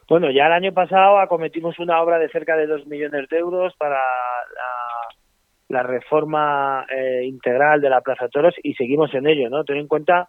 Bueno, 0.09 0.31
ya 0.31 0.47
el 0.47 0.53
año 0.53 0.75
pasado 0.75 1.19
acometimos 1.19 1.79
una 1.79 2.03
obra 2.03 2.19
de 2.19 2.29
cerca 2.29 2.57
de 2.57 2.67
dos 2.67 2.87
millones 2.87 3.27
de 3.31 3.39
euros 3.39 3.75
para 3.79 3.99
la 5.69 5.83
reforma 5.83 6.87
eh, 6.89 7.25
integral 7.25 7.81
de 7.81 7.91
la 7.91 8.01
Plaza 8.01 8.29
Toros 8.29 8.55
y 8.63 8.75
seguimos 8.75 9.15
en 9.15 9.27
ello, 9.27 9.49
¿no? 9.49 9.65
Ten 9.65 9.77
en 9.77 9.89
cuenta 9.89 10.29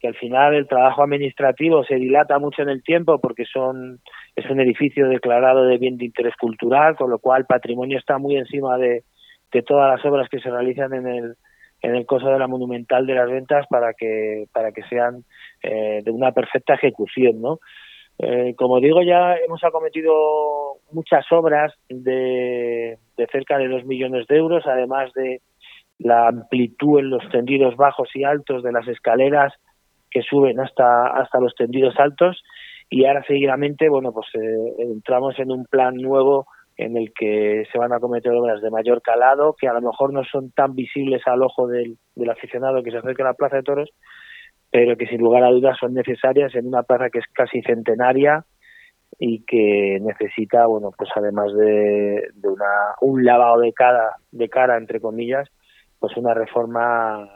que 0.00 0.08
al 0.08 0.16
final 0.16 0.54
el 0.54 0.66
trabajo 0.66 1.02
administrativo 1.02 1.84
se 1.84 1.94
dilata 1.94 2.38
mucho 2.38 2.62
en 2.62 2.68
el 2.68 2.82
tiempo 2.82 3.20
porque 3.20 3.44
son 3.44 4.00
es 4.34 4.50
un 4.50 4.60
edificio 4.60 5.08
declarado 5.08 5.64
de 5.64 5.78
bien 5.78 5.96
de 5.96 6.06
interés 6.06 6.34
cultural, 6.36 6.96
con 6.96 7.10
lo 7.10 7.18
cual 7.18 7.42
el 7.42 7.46
patrimonio 7.46 7.98
está 7.98 8.18
muy 8.18 8.36
encima 8.36 8.76
de, 8.78 9.04
de 9.52 9.62
todas 9.62 9.96
las 9.96 10.04
obras 10.04 10.28
que 10.28 10.40
se 10.40 10.50
realizan 10.50 10.92
en 10.94 11.06
el 11.06 11.34
en 11.82 11.96
el 11.96 12.06
coso 12.06 12.28
de 12.28 12.38
la 12.38 12.46
monumental 12.46 13.06
de 13.06 13.14
las 13.14 13.28
ventas 13.28 13.66
para 13.68 13.92
que 13.92 14.46
para 14.52 14.72
que 14.72 14.82
sean 14.84 15.24
eh, 15.62 16.00
de 16.04 16.10
una 16.10 16.32
perfecta 16.32 16.74
ejecución, 16.74 17.40
¿no? 17.40 17.58
Eh, 18.18 18.54
como 18.56 18.80
digo, 18.80 19.02
ya 19.02 19.36
hemos 19.36 19.62
acometido 19.64 20.76
muchas 20.92 21.24
obras 21.32 21.74
de, 21.88 22.98
cerca 23.30 23.58
de 23.58 23.68
dos 23.68 23.84
millones 23.84 24.26
de 24.28 24.36
euros, 24.36 24.64
además 24.66 25.12
de 25.14 25.40
la 25.98 26.28
amplitud 26.28 27.00
en 27.00 27.10
los 27.10 27.28
tendidos 27.30 27.76
bajos 27.76 28.08
y 28.14 28.24
altos 28.24 28.62
de 28.62 28.72
las 28.72 28.86
escaleras 28.88 29.52
que 30.10 30.22
suben 30.22 30.60
hasta, 30.60 31.06
hasta 31.06 31.40
los 31.40 31.54
tendidos 31.54 31.94
altos. 31.98 32.42
Y 32.90 33.06
ahora 33.06 33.24
seguidamente, 33.24 33.88
bueno, 33.88 34.12
pues 34.12 34.26
eh, 34.34 34.74
entramos 34.78 35.38
en 35.38 35.50
un 35.50 35.64
plan 35.64 35.96
nuevo 35.96 36.46
en 36.76 36.96
el 36.96 37.12
que 37.12 37.64
se 37.70 37.78
van 37.78 37.92
a 37.92 38.00
cometer 38.00 38.32
obras 38.32 38.60
de 38.60 38.70
mayor 38.70 39.02
calado, 39.02 39.54
que 39.58 39.68
a 39.68 39.72
lo 39.72 39.80
mejor 39.80 40.12
no 40.12 40.24
son 40.24 40.50
tan 40.50 40.74
visibles 40.74 41.22
al 41.26 41.42
ojo 41.42 41.66
del 41.66 41.96
aficionado 42.30 42.82
que 42.82 42.90
se 42.90 42.98
acerca 42.98 43.22
a 43.22 43.28
la 43.28 43.34
Plaza 43.34 43.56
de 43.56 43.62
Toros, 43.62 43.90
pero 44.72 44.96
que 44.96 45.06
sin 45.06 45.20
lugar 45.20 45.44
a 45.44 45.50
dudas 45.50 45.76
son 45.78 45.92
necesarias 45.92 46.54
en 46.54 46.66
una 46.66 46.82
plaza 46.82 47.10
que 47.10 47.18
es 47.18 47.26
casi 47.34 47.60
centenaria 47.60 48.46
y 49.18 49.44
que 49.44 49.98
necesita, 50.00 50.64
bueno, 50.64 50.90
pues 50.96 51.10
además 51.14 51.52
de, 51.54 52.30
una, 52.42 52.94
un 53.02 53.22
lavado 53.22 53.60
de 53.60 53.74
cara, 53.74 54.16
de 54.30 54.48
cara, 54.48 54.78
entre 54.78 54.98
comillas, 54.98 55.46
pues 55.98 56.16
una 56.16 56.32
reforma 56.32 57.28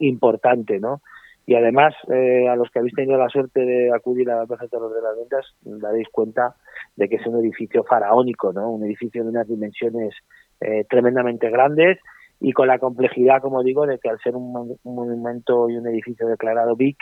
importante, 0.00 0.78
¿no? 0.78 1.00
Y 1.46 1.54
además, 1.54 1.94
eh, 2.12 2.46
a 2.46 2.56
los 2.56 2.70
que 2.70 2.80
habéis 2.80 2.94
tenido 2.94 3.16
la 3.16 3.30
suerte 3.30 3.64
de 3.64 3.90
acudir 3.92 4.30
a 4.30 4.36
la 4.36 4.46
Plaza 4.46 4.64
de 4.64 4.68
Toros 4.68 4.94
de 4.94 5.00
las 5.00 5.16
Ventas, 5.16 5.46
daréis 5.62 6.08
cuenta 6.10 6.54
de 6.94 7.08
que 7.08 7.16
es 7.16 7.26
un 7.26 7.40
edificio 7.40 7.84
faraónico, 7.84 8.52
¿no? 8.52 8.70
Un 8.70 8.84
edificio 8.84 9.24
de 9.24 9.30
unas 9.30 9.48
dimensiones 9.48 10.14
eh, 10.60 10.84
tremendamente 10.90 11.48
grandes 11.48 11.98
y 12.42 12.52
con 12.52 12.66
la 12.66 12.78
complejidad, 12.80 13.40
como 13.40 13.62
digo, 13.62 13.86
de 13.86 13.98
que 13.98 14.08
al 14.08 14.18
ser 14.20 14.34
un, 14.34 14.76
monumento 14.82 15.70
y 15.70 15.76
un 15.76 15.86
edificio 15.86 16.26
declarado 16.26 16.74
BIC, 16.74 16.98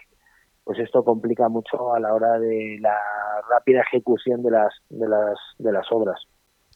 pues 0.64 0.78
esto 0.78 1.02
complica 1.02 1.48
mucho 1.48 1.94
a 1.94 1.98
la 1.98 2.14
hora 2.14 2.38
de 2.38 2.76
la 2.80 2.96
rápida 3.48 3.80
ejecución 3.80 4.42
de 4.42 4.50
las, 4.50 4.74
de 4.90 5.08
las, 5.08 5.38
de 5.58 5.72
las 5.72 5.86
obras. 5.90 6.20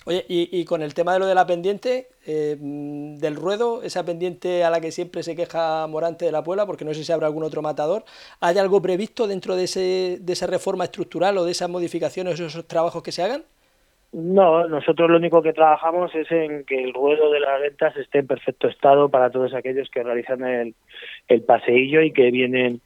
Oye, 0.06 0.24
y, 0.28 0.64
con 0.64 0.82
el 0.82 0.92
tema 0.92 1.12
de 1.12 1.18
lo 1.18 1.26
de 1.26 1.34
la 1.34 1.46
pendiente, 1.46 2.08
eh, 2.26 2.56
del 2.58 3.36
ruedo, 3.36 3.82
esa 3.82 4.04
pendiente 4.04 4.64
a 4.64 4.70
la 4.70 4.80
que 4.80 4.90
siempre 4.90 5.22
se 5.22 5.36
queja 5.36 5.86
Morante 5.86 6.24
de 6.24 6.32
la 6.32 6.42
Puebla, 6.42 6.66
porque 6.66 6.84
no 6.84 6.94
sé 6.94 7.04
si 7.04 7.12
habrá 7.12 7.26
algún 7.26 7.44
otro 7.44 7.62
matador, 7.62 8.04
¿hay 8.40 8.58
algo 8.58 8.82
previsto 8.82 9.26
dentro 9.26 9.56
de, 9.56 9.64
ese, 9.64 10.18
de 10.20 10.32
esa 10.32 10.46
reforma 10.46 10.84
estructural 10.84 11.38
o 11.38 11.44
de 11.44 11.52
esas 11.52 11.68
modificaciones 11.70 12.40
o 12.40 12.46
esos 12.46 12.66
trabajos 12.66 13.02
que 13.02 13.12
se 13.12 13.22
hagan? 13.22 13.44
No, 14.16 14.68
nosotros 14.68 15.10
lo 15.10 15.16
único 15.16 15.42
que 15.42 15.52
trabajamos 15.52 16.14
es 16.14 16.30
en 16.30 16.64
que 16.64 16.84
el 16.84 16.94
ruedo 16.94 17.32
de 17.32 17.40
las 17.40 17.60
ventas 17.60 17.96
esté 17.96 18.20
en 18.20 18.28
perfecto 18.28 18.68
estado 18.68 19.08
para 19.08 19.28
todos 19.28 19.52
aquellos 19.54 19.90
que 19.90 20.04
realizan 20.04 20.44
el, 20.44 20.76
el 21.26 21.42
paseillo 21.42 22.00
y 22.00 22.12
que 22.12 22.30
vienen 22.30 22.80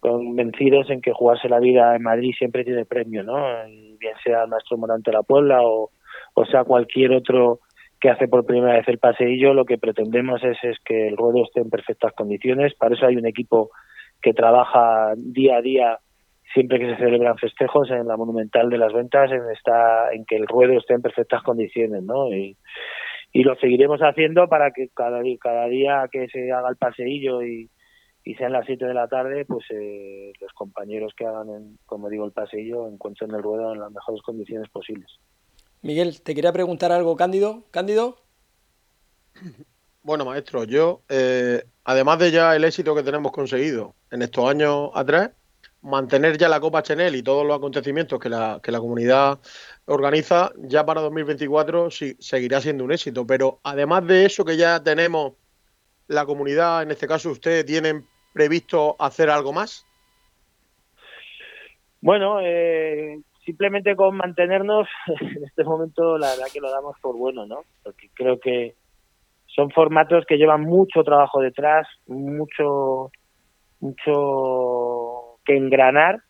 convencidos 0.00 0.88
en 0.88 1.02
que 1.02 1.12
jugarse 1.12 1.50
la 1.50 1.60
vida 1.60 1.94
en 1.94 2.02
Madrid 2.02 2.32
siempre 2.38 2.64
tiene 2.64 2.86
premio, 2.86 3.22
¿no? 3.22 3.36
bien 3.98 4.14
sea 4.24 4.44
el 4.44 4.48
maestro 4.48 4.78
Morante 4.78 5.10
de 5.10 5.18
la 5.18 5.22
Puebla 5.22 5.60
o, 5.60 5.90
o 6.32 6.44
sea 6.46 6.64
cualquier 6.64 7.12
otro 7.12 7.60
que 8.00 8.08
hace 8.08 8.26
por 8.26 8.46
primera 8.46 8.78
vez 8.78 8.88
el 8.88 8.96
paseillo, 8.96 9.52
lo 9.52 9.66
que 9.66 9.76
pretendemos 9.76 10.42
es, 10.42 10.56
es 10.62 10.78
que 10.82 11.08
el 11.08 11.18
ruedo 11.18 11.44
esté 11.44 11.60
en 11.60 11.68
perfectas 11.68 12.14
condiciones. 12.14 12.72
Para 12.74 12.94
eso 12.94 13.04
hay 13.04 13.16
un 13.16 13.26
equipo 13.26 13.70
que 14.22 14.32
trabaja 14.32 15.12
día 15.14 15.58
a 15.58 15.60
día 15.60 15.98
siempre 16.52 16.78
que 16.78 16.90
se 16.90 16.96
celebran 16.96 17.38
festejos 17.38 17.90
en 17.90 18.08
la 18.08 18.16
Monumental 18.16 18.68
de 18.70 18.78
las 18.78 18.92
Ventas 18.92 19.30
en, 19.30 19.42
esta, 19.50 20.12
en 20.12 20.24
que 20.24 20.36
el 20.36 20.46
ruedo 20.46 20.78
esté 20.78 20.94
en 20.94 21.02
perfectas 21.02 21.42
condiciones, 21.42 22.02
¿no? 22.02 22.32
Y, 22.32 22.56
y 23.32 23.44
lo 23.44 23.54
seguiremos 23.56 24.00
haciendo 24.00 24.48
para 24.48 24.72
que 24.72 24.88
cada, 24.94 25.20
cada 25.40 25.66
día 25.66 26.08
que 26.10 26.28
se 26.28 26.50
haga 26.50 26.68
el 26.68 26.76
paseillo 26.76 27.42
y, 27.42 27.70
y 28.24 28.34
sean 28.34 28.52
las 28.52 28.66
7 28.66 28.84
de 28.84 28.94
la 28.94 29.08
tarde, 29.08 29.44
pues 29.44 29.64
eh, 29.70 30.32
los 30.40 30.52
compañeros 30.52 31.12
que 31.16 31.26
hagan, 31.26 31.78
como 31.86 32.08
digo, 32.08 32.24
el 32.24 32.32
paseillo 32.32 32.88
encuentren 32.88 33.30
el 33.32 33.42
ruedo 33.42 33.72
en 33.72 33.80
las 33.80 33.92
mejores 33.92 34.22
condiciones 34.22 34.68
posibles. 34.70 35.08
Miguel, 35.82 36.20
te 36.22 36.34
quería 36.34 36.52
preguntar 36.52 36.92
algo, 36.92 37.16
Cándido. 37.16 37.64
¿Cándido? 37.70 38.16
Bueno, 40.02 40.24
maestro, 40.24 40.64
yo, 40.64 41.02
eh, 41.10 41.62
además 41.84 42.18
de 42.18 42.30
ya 42.30 42.56
el 42.56 42.64
éxito 42.64 42.94
que 42.94 43.02
tenemos 43.02 43.32
conseguido 43.32 43.94
en 44.10 44.22
estos 44.22 44.48
años 44.48 44.90
atrás, 44.94 45.32
mantener 45.82 46.36
ya 46.36 46.48
la 46.48 46.60
Copa 46.60 46.82
Chenel 46.82 47.16
y 47.16 47.22
todos 47.22 47.46
los 47.46 47.56
acontecimientos 47.56 48.18
que 48.18 48.28
la, 48.28 48.60
que 48.62 48.72
la 48.72 48.80
comunidad 48.80 49.38
organiza, 49.86 50.52
ya 50.58 50.84
para 50.84 51.00
2024 51.00 51.90
sí, 51.90 52.16
seguirá 52.18 52.60
siendo 52.60 52.84
un 52.84 52.92
éxito. 52.92 53.26
Pero 53.26 53.60
además 53.62 54.06
de 54.06 54.26
eso 54.26 54.44
que 54.44 54.56
ya 54.56 54.82
tenemos, 54.82 55.34
la 56.08 56.26
comunidad, 56.26 56.82
en 56.82 56.90
este 56.90 57.06
caso 57.06 57.30
usted, 57.30 57.64
¿tienen 57.64 58.04
previsto 58.32 58.96
hacer 58.98 59.30
algo 59.30 59.52
más? 59.52 59.86
Bueno, 62.00 62.40
eh, 62.40 63.20
simplemente 63.44 63.94
con 63.94 64.16
mantenernos, 64.16 64.88
en 65.20 65.44
este 65.44 65.64
momento 65.64 66.18
la 66.18 66.30
verdad 66.30 66.46
que 66.52 66.60
lo 66.60 66.70
damos 66.70 66.96
por 67.00 67.16
bueno, 67.16 67.46
¿no? 67.46 67.62
Porque 67.82 68.08
creo 68.14 68.38
que 68.38 68.74
son 69.46 69.70
formatos 69.70 70.24
que 70.26 70.36
llevan 70.36 70.62
mucho 70.62 71.02
trabajo 71.02 71.40
detrás, 71.40 71.86
mucho, 72.06 73.10
mucho 73.80 74.99
que 75.44 75.56
engranar, 75.56 76.20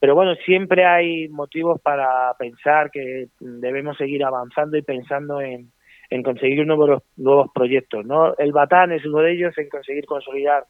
pero 0.00 0.14
bueno, 0.14 0.34
siempre 0.44 0.86
hay 0.86 1.28
motivos 1.28 1.80
para 1.80 2.32
pensar 2.38 2.90
que 2.90 3.26
debemos 3.40 3.96
seguir 3.96 4.24
avanzando 4.24 4.76
y 4.76 4.82
pensando 4.82 5.40
en, 5.40 5.72
en 6.10 6.22
conseguir 6.22 6.64
nuevos, 6.66 7.02
nuevos 7.16 7.50
proyectos, 7.52 8.06
¿no? 8.06 8.34
El 8.36 8.52
Batán 8.52 8.92
es 8.92 9.04
uno 9.04 9.18
de 9.18 9.32
ellos, 9.32 9.58
en 9.58 9.68
conseguir 9.68 10.06
consolidar 10.06 10.64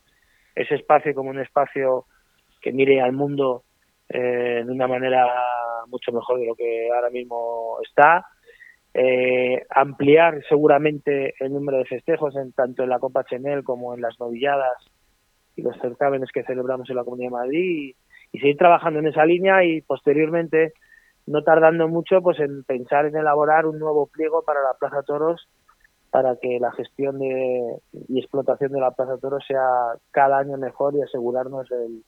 ese 0.54 0.76
espacio 0.76 1.14
como 1.14 1.30
un 1.30 1.40
espacio 1.40 2.06
que 2.60 2.72
mire 2.72 3.00
al 3.00 3.12
mundo 3.12 3.64
eh, 4.08 4.62
de 4.64 4.72
una 4.72 4.88
manera 4.88 5.26
mucho 5.88 6.10
mejor 6.12 6.40
de 6.40 6.46
lo 6.46 6.54
que 6.54 6.88
ahora 6.94 7.10
mismo 7.10 7.78
está. 7.86 8.26
Eh, 8.94 9.62
ampliar 9.70 10.42
seguramente 10.48 11.34
el 11.38 11.52
número 11.52 11.78
de 11.78 11.84
festejos 11.84 12.34
en 12.36 12.52
tanto 12.52 12.82
en 12.82 12.88
la 12.88 12.98
Copa 12.98 13.24
Chenel 13.24 13.62
como 13.62 13.94
en 13.94 14.00
las 14.00 14.18
novilladas 14.18 14.76
y 15.58 15.62
los 15.62 15.76
certámenes 15.80 16.30
que 16.32 16.44
celebramos 16.44 16.88
en 16.88 16.96
la 16.96 17.04
Comunidad 17.04 17.30
de 17.30 17.36
Madrid 17.36 17.94
y, 18.32 18.38
seguir 18.38 18.56
trabajando 18.56 19.00
en 19.00 19.08
esa 19.08 19.24
línea 19.24 19.64
y 19.64 19.80
posteriormente 19.80 20.74
no 21.26 21.42
tardando 21.42 21.88
mucho 21.88 22.20
pues 22.22 22.38
en 22.38 22.62
pensar 22.62 23.06
en 23.06 23.16
elaborar 23.16 23.66
un 23.66 23.78
nuevo 23.78 24.06
pliego 24.06 24.42
para 24.42 24.60
la 24.62 24.74
Plaza 24.78 25.02
Toros 25.02 25.48
para 26.10 26.36
que 26.36 26.58
la 26.60 26.70
gestión 26.72 27.18
de, 27.18 27.78
y 28.08 28.18
explotación 28.18 28.72
de 28.72 28.80
la 28.80 28.92
Plaza 28.92 29.18
Toros 29.18 29.44
sea 29.48 29.94
cada 30.10 30.38
año 30.38 30.56
mejor 30.58 30.94
y 30.94 31.02
asegurarnos 31.02 31.66
el, 31.72 32.04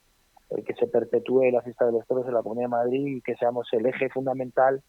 que 0.65 0.75
se 0.75 0.87
perpetúe 0.87 1.51
la 1.51 1.63
fiesta 1.63 1.87
de 1.87 1.93
los 1.93 2.07
toros 2.07 2.27
en 2.27 2.35
la 2.35 2.43
Comunidad 2.43 2.67
de 2.67 2.77
Madrid 2.77 3.17
y 3.17 3.21
que 3.23 3.35
seamos 3.37 3.67
el 3.73 3.87
eje 3.87 4.11
fundamental 4.11 4.83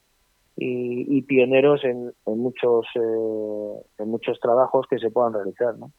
y, 0.58 1.22
pioneros 1.24 1.84
en, 1.86 2.14
muchos 2.26 2.86
eh, 2.96 3.82
en 4.00 4.10
muchos 4.10 4.40
trabajos 4.40 4.86
que 4.90 5.00
se 5.00 5.10
puedan 5.10 5.34
realizar 5.34 5.78
¿no? 5.78 5.92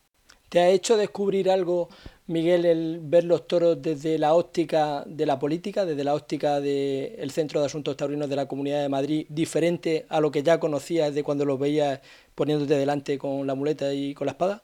¿Te 0.53 0.61
ha 0.61 0.69
hecho 0.69 0.99
descubrir 0.99 1.49
algo, 1.49 1.89
Miguel, 2.27 2.67
el 2.67 2.99
ver 3.01 3.25
los 3.25 3.49
toros 3.49 3.81
desde 3.81 4.19
la 4.19 4.35
óptica 4.35 5.03
de 5.07 5.25
la 5.25 5.39
política, 5.39 5.87
desde 5.87 6.05
la 6.05 6.15
óptica 6.15 6.61
del 6.61 7.31
Centro 7.31 7.61
de 7.61 7.65
Asuntos 7.65 7.97
Taurinos 7.97 8.29
de 8.29 8.37
la 8.37 8.45
Comunidad 8.45 8.83
de 8.83 8.91
Madrid, 8.91 9.25
diferente 9.31 10.05
a 10.11 10.21
lo 10.21 10.31
que 10.31 10.43
ya 10.43 10.61
conocías 10.61 11.15
de 11.15 11.23
cuando 11.23 11.47
los 11.47 11.59
veías 11.59 12.03
poniéndote 12.35 12.75
delante 12.75 13.17
con 13.17 13.47
la 13.47 13.55
muleta 13.55 13.95
y 13.95 14.13
con 14.13 14.27
la 14.27 14.33
espada? 14.33 14.61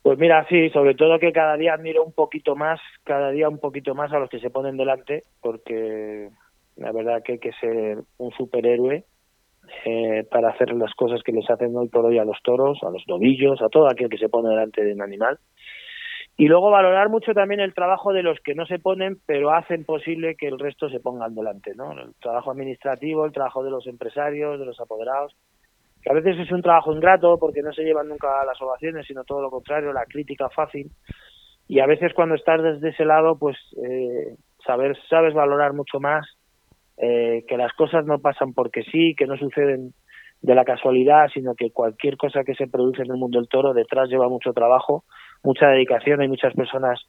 Pues 0.00 0.18
mira, 0.18 0.46
sí, 0.48 0.70
sobre 0.70 0.94
todo 0.94 1.18
que 1.18 1.30
cada 1.30 1.58
día 1.58 1.74
admiro 1.74 2.02
un 2.02 2.12
poquito 2.12 2.56
más, 2.56 2.80
cada 3.04 3.30
día 3.32 3.50
un 3.50 3.58
poquito 3.58 3.94
más 3.94 4.10
a 4.14 4.18
los 4.18 4.30
que 4.30 4.40
se 4.40 4.48
ponen 4.48 4.78
delante, 4.78 5.24
porque 5.42 6.30
la 6.76 6.90
verdad 6.92 7.22
que 7.22 7.32
hay 7.32 7.38
que 7.38 7.52
ser 7.60 7.98
un 8.16 8.32
superhéroe 8.32 9.04
eh, 9.84 10.24
para 10.30 10.50
hacer 10.50 10.72
las 10.72 10.94
cosas 10.94 11.22
que 11.22 11.32
les 11.32 11.48
hacen 11.48 11.76
hoy 11.76 11.88
por 11.88 12.04
hoy 12.04 12.18
a 12.18 12.24
los 12.24 12.38
toros, 12.42 12.78
a 12.82 12.90
los 12.90 13.02
novillos, 13.06 13.60
a 13.62 13.68
todo 13.68 13.88
aquel 13.88 14.08
que 14.08 14.18
se 14.18 14.28
pone 14.28 14.50
delante 14.50 14.84
de 14.84 14.92
un 14.92 15.02
animal. 15.02 15.38
Y 16.36 16.46
luego 16.46 16.70
valorar 16.70 17.08
mucho 17.08 17.34
también 17.34 17.60
el 17.60 17.74
trabajo 17.74 18.12
de 18.12 18.22
los 18.22 18.38
que 18.40 18.54
no 18.54 18.64
se 18.64 18.78
ponen, 18.78 19.18
pero 19.26 19.50
hacen 19.52 19.84
posible 19.84 20.36
que 20.36 20.46
el 20.46 20.58
resto 20.58 20.88
se 20.88 21.00
pongan 21.00 21.34
delante, 21.34 21.74
¿no? 21.74 21.90
El 21.92 22.14
trabajo 22.20 22.52
administrativo, 22.52 23.24
el 23.24 23.32
trabajo 23.32 23.64
de 23.64 23.70
los 23.70 23.88
empresarios, 23.88 24.58
de 24.60 24.64
los 24.64 24.78
apoderados, 24.78 25.34
que 26.00 26.10
a 26.10 26.14
veces 26.14 26.38
es 26.38 26.52
un 26.52 26.62
trabajo 26.62 26.92
ingrato 26.92 27.38
porque 27.40 27.60
no 27.60 27.72
se 27.72 27.82
llevan 27.82 28.08
nunca 28.08 28.44
las 28.44 28.62
ovaciones, 28.62 29.04
sino 29.06 29.24
todo 29.24 29.42
lo 29.42 29.50
contrario, 29.50 29.92
la 29.92 30.06
crítica 30.06 30.48
fácil. 30.48 30.92
Y 31.66 31.80
a 31.80 31.86
veces 31.86 32.14
cuando 32.14 32.36
estás 32.36 32.62
desde 32.62 32.90
ese 32.90 33.04
lado, 33.04 33.36
pues 33.36 33.56
eh, 33.84 34.36
saber, 34.64 34.96
sabes 35.10 35.34
valorar 35.34 35.72
mucho 35.72 35.98
más 35.98 36.37
eh, 37.00 37.44
que 37.46 37.56
las 37.56 37.72
cosas 37.74 38.04
no 38.06 38.18
pasan 38.18 38.52
porque 38.52 38.82
sí, 38.82 39.14
que 39.16 39.26
no 39.26 39.36
suceden 39.36 39.92
de 40.40 40.54
la 40.54 40.64
casualidad, 40.64 41.28
sino 41.32 41.54
que 41.54 41.70
cualquier 41.70 42.16
cosa 42.16 42.44
que 42.44 42.54
se 42.54 42.68
produce 42.68 43.02
en 43.02 43.10
el 43.10 43.16
mundo 43.16 43.38
del 43.38 43.48
toro 43.48 43.74
detrás 43.74 44.08
lleva 44.08 44.28
mucho 44.28 44.52
trabajo, 44.52 45.04
mucha 45.42 45.68
dedicación, 45.68 46.20
hay 46.20 46.28
muchas 46.28 46.54
personas 46.54 47.00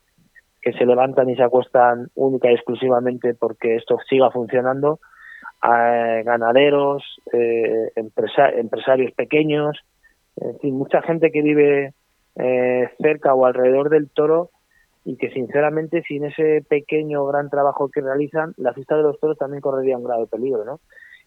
que 0.62 0.74
se 0.74 0.86
levantan 0.86 1.30
y 1.30 1.36
se 1.36 1.44
acuestan 1.44 2.08
única 2.16 2.52
y 2.52 2.56
exclusivamente 2.56 3.34
porque 3.40 3.76
esto 3.76 3.98
siga 4.10 4.32
funcionando. 4.32 5.00
A 5.62 6.22
ganaderos, 6.24 7.04
eh, 7.34 7.92
empresarios 7.96 9.12
pequeños, 9.14 9.78
en 10.38 10.58
fin, 10.60 10.78
mucha 10.78 11.02
gente 11.02 11.32
que 11.32 11.42
vive 11.42 11.94
eh, 12.38 12.90
cerca 13.02 13.34
o 13.34 13.46
alrededor 13.46 13.90
del 13.90 14.10
toro 14.10 14.52
y 15.06 15.18
que 15.18 15.30
sinceramente 15.32 16.04
sin 16.04 16.26
ese 16.26 16.64
pequeño 16.68 17.26
gran 17.26 17.50
trabajo 17.50 17.90
que 17.90 18.02
realizan, 18.02 18.54
la 18.58 18.74
fiesta 18.74 18.98
de 18.98 19.04
los 19.04 19.20
toros 19.20 19.38
también 19.38 19.62
correría 19.62 19.98
un 19.98 20.04
grave 20.04 20.28
peligro, 20.28 20.66
¿no? 20.66 20.80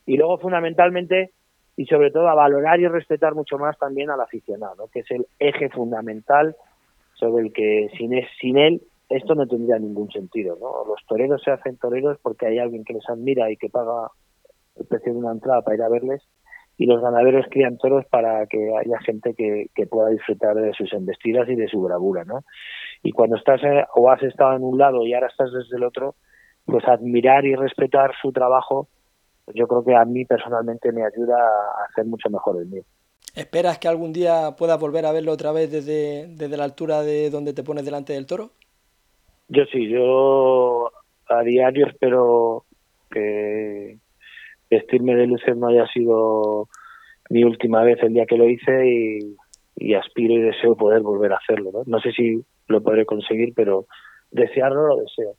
Y 0.06 0.16
luego 0.16 0.38
fundamentalmente 0.38 1.30
y 1.76 1.86
sobre 1.86 2.10
todo 2.10 2.28
a 2.28 2.34
valorar 2.34 2.80
y 2.80 2.86
respetar 2.86 3.34
mucho 3.34 3.56
más 3.58 3.78
también 3.78 4.10
al 4.10 4.20
aficionado, 4.20 4.88
que 4.92 5.00
es 5.00 5.10
el 5.10 5.26
eje 5.38 5.70
fundamental 5.70 6.54
sobre 7.14 7.46
el 7.46 7.52
que 7.52 7.88
sin, 7.96 8.12
sin 8.40 8.58
él 8.58 8.82
esto 9.08 9.34
no 9.34 9.46
tendría 9.46 9.78
ningún 9.78 10.10
sentido, 10.10 10.56
¿no? 10.60 10.84
Los 10.86 11.04
toreros 11.06 11.42
se 11.42 11.50
hacen 11.50 11.76
toreros 11.76 12.18
porque 12.22 12.46
hay 12.46 12.58
alguien 12.58 12.84
que 12.84 12.94
les 12.94 13.08
admira 13.08 13.50
y 13.50 13.56
que 13.56 13.68
paga 13.68 14.10
el 14.76 14.86
precio 14.86 15.12
de 15.12 15.18
una 15.18 15.32
entrada 15.32 15.62
para 15.62 15.76
ir 15.76 15.82
a 15.82 15.88
verles 15.88 16.22
y 16.78 16.86
los 16.86 17.00
ganaderos 17.02 17.46
crían 17.50 17.76
toros 17.76 18.06
para 18.06 18.46
que 18.46 18.72
haya 18.76 18.98
gente 19.00 19.34
que, 19.34 19.86
pueda 19.86 20.08
disfrutar 20.08 20.56
de 20.56 20.72
sus 20.72 20.92
embestidas 20.92 21.48
y 21.48 21.54
de 21.54 21.68
su 21.68 21.82
bravura, 21.82 22.24
¿no? 22.24 22.44
Y 23.02 23.12
cuando 23.12 23.36
estás 23.36 23.62
eh, 23.64 23.84
o 23.94 24.10
has 24.10 24.22
estado 24.22 24.56
en 24.56 24.62
un 24.62 24.78
lado 24.78 25.04
y 25.06 25.14
ahora 25.14 25.28
estás 25.28 25.50
desde 25.52 25.76
el 25.76 25.84
otro, 25.84 26.14
pues 26.64 26.86
admirar 26.86 27.44
y 27.44 27.54
respetar 27.54 28.12
su 28.20 28.32
trabajo, 28.32 28.88
yo 29.54 29.66
creo 29.66 29.84
que 29.84 29.96
a 29.96 30.04
mí 30.04 30.24
personalmente 30.24 30.92
me 30.92 31.04
ayuda 31.04 31.36
a 31.36 31.84
hacer 31.90 32.04
mucho 32.06 32.30
mejor 32.30 32.60
el 32.60 32.66
mío. 32.66 32.82
¿Esperas 33.34 33.78
que 33.78 33.88
algún 33.88 34.12
día 34.12 34.54
puedas 34.56 34.78
volver 34.78 35.06
a 35.06 35.12
verlo 35.12 35.32
otra 35.32 35.52
vez 35.52 35.70
desde, 35.72 36.28
desde 36.28 36.56
la 36.56 36.64
altura 36.64 37.02
de 37.02 37.30
donde 37.30 37.54
te 37.54 37.64
pones 37.64 37.84
delante 37.84 38.12
del 38.12 38.26
toro? 38.26 38.50
Yo 39.48 39.64
sí, 39.66 39.88
yo 39.88 40.90
a 41.28 41.42
diario 41.42 41.86
espero 41.86 42.64
que, 43.10 43.98
vestirme 44.72 45.14
de 45.14 45.26
luces 45.26 45.54
no 45.54 45.68
haya 45.68 45.86
sido 45.88 46.68
mi 47.28 47.44
última 47.44 47.82
vez 47.82 48.02
el 48.02 48.14
día 48.14 48.24
que 48.24 48.38
lo 48.38 48.48
hice 48.48 48.88
y, 49.76 49.94
aspiro 49.94 50.34
y 50.34 50.40
deseo 50.40 50.76
poder 50.76 51.02
volver 51.02 51.32
a 51.32 51.36
hacerlo. 51.36 51.70
¿no? 51.72 51.82
no 51.84 52.00
sé 52.00 52.12
si 52.12 52.42
lo 52.72 52.82
podré 52.82 53.06
conseguir, 53.06 53.52
pero 53.54 53.86
desearlo 54.30 54.88
lo 54.88 54.96
deseo. 54.96 55.36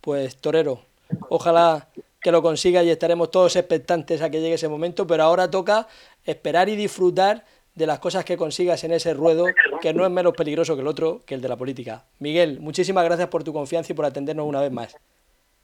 Pues 0.00 0.36
torero, 0.36 0.80
ojalá 1.28 1.88
que 2.20 2.32
lo 2.32 2.40
consiga 2.40 2.82
y 2.82 2.90
estaremos 2.90 3.30
todos 3.30 3.56
expectantes 3.56 4.22
a 4.22 4.30
que 4.30 4.40
llegue 4.40 4.54
ese 4.54 4.68
momento, 4.68 5.06
pero 5.06 5.24
ahora 5.24 5.50
toca 5.50 5.88
esperar 6.24 6.68
y 6.68 6.76
disfrutar 6.76 7.44
de 7.74 7.86
las 7.86 7.98
cosas 7.98 8.24
que 8.24 8.36
consigas 8.36 8.84
en 8.84 8.92
ese 8.92 9.14
ruedo, 9.14 9.46
que 9.80 9.92
no 9.94 10.04
es 10.04 10.10
menos 10.10 10.34
peligroso 10.34 10.74
que 10.74 10.82
el 10.82 10.86
otro, 10.86 11.22
que 11.26 11.34
el 11.34 11.40
de 11.40 11.48
la 11.48 11.56
política. 11.56 12.04
Miguel, 12.18 12.60
muchísimas 12.60 13.04
gracias 13.04 13.28
por 13.28 13.44
tu 13.44 13.52
confianza 13.52 13.92
y 13.92 13.96
por 13.96 14.04
atendernos 14.04 14.46
una 14.46 14.60
vez 14.60 14.70
más. 14.70 14.96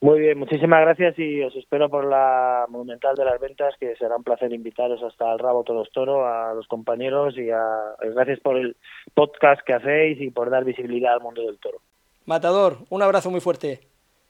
Muy 0.01 0.21
bien, 0.21 0.39
muchísimas 0.39 0.81
gracias 0.81 1.19
y 1.19 1.43
os 1.43 1.55
espero 1.57 1.89
por 1.89 2.05
la 2.05 2.67
Monumental 2.69 3.17
de 3.17 3.25
las 3.25 3.41
Ventas, 3.41 3.75
que 3.81 3.97
será 3.97 4.17
un 4.17 4.23
placer 4.23 4.53
invitaros 4.53 5.03
hasta 5.03 5.33
el 5.33 5.41
Rabo 5.41 5.65
Todos 5.65 5.91
Toro, 5.93 6.25
a 6.25 6.55
los 6.55 6.69
compañeros 6.69 7.37
y 7.37 7.51
a, 7.51 7.97
gracias 8.15 8.39
por 8.39 8.57
el 8.57 8.77
podcast 9.15 9.61
que 9.67 9.75
hacéis 9.75 10.21
y 10.21 10.31
por 10.31 10.51
dar 10.51 10.65
visibilidad 10.65 11.15
al 11.15 11.21
mundo 11.21 11.43
del 11.43 11.59
toro. 11.59 11.79
Matador, 12.27 12.77
un 12.91 13.03
abrazo 13.03 13.31
muy 13.31 13.41
fuerte. 13.41 13.81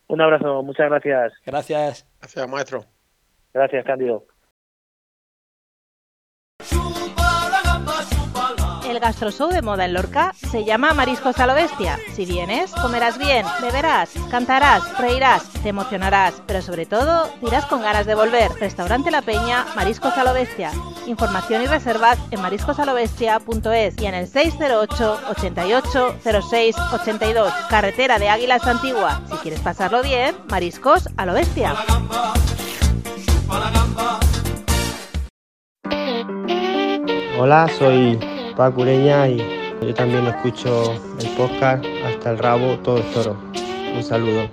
Un 0.07 0.23
abrazo, 0.23 0.62
muchas 0.62 0.89
gracias. 0.89 1.35
Gracias. 1.45 2.09
Gracias, 2.19 2.49
maestro. 2.49 2.85
Gracias, 3.53 3.85
Cándido. 3.85 4.25
El 8.89 9.01
gastroshow 9.01 9.51
de 9.51 9.61
moda 9.61 9.84
en 9.84 9.93
Lorca 9.93 10.34
se 10.51 10.64
llama 10.64 10.95
Mariscos 10.95 11.39
a 11.39 11.47
lo 11.47 11.53
Bestia. 11.53 11.99
Si 12.14 12.24
vienes, 12.24 12.72
comerás 12.72 13.18
bien, 13.18 13.45
beberás, 13.61 14.11
cantarás, 14.30 14.97
reirás, 14.99 15.43
te 15.62 15.68
emocionarás, 15.68 16.43
pero 16.47 16.62
sobre 16.62 16.86
todo 16.86 17.30
dirás 17.43 17.66
con 17.66 17.82
ganas 17.82 18.07
de 18.07 18.14
volver. 18.14 18.51
Restaurante 18.59 19.11
La 19.11 19.20
Peña, 19.20 19.66
Mariscos 19.76 20.16
a 20.16 20.24
lo 20.24 20.32
Bestia. 20.32 20.72
Información 21.07 21.62
y 21.62 21.66
reservas 21.66 22.18
en 22.30 22.41
mariscosalobestia.es 22.41 24.01
y 24.01 24.07
en 24.07 24.14
el 24.14 24.26
608 24.26 25.20
88 25.32 26.16
06 26.49 26.76
82. 26.95 27.53
Carretera 27.68 28.18
de 28.18 28.30
Águilas 28.30 28.66
Antigua. 28.66 29.20
Si 29.30 29.36
quieres 29.36 29.61
pasarlo 29.61 30.03
bien, 30.03 30.34
Mariscos 30.49 31.11
a 31.18 31.26
lo 31.26 31.34
Bestia. 31.34 31.74
Hola, 37.39 37.68
soy 37.78 38.38
Paco 38.59 38.80
Ureña 38.80 39.28
y 39.28 39.38
yo 39.80 39.94
también 39.94 40.26
escucho 40.26 40.92
el 41.20 41.28
podcast 41.36 41.84
Hasta 42.04 42.32
el 42.32 42.38
Rabo, 42.38 42.76
todo 42.80 42.98
es 42.98 43.12
toro. 43.12 43.36
Un 43.94 44.02
saludo. 44.02 44.50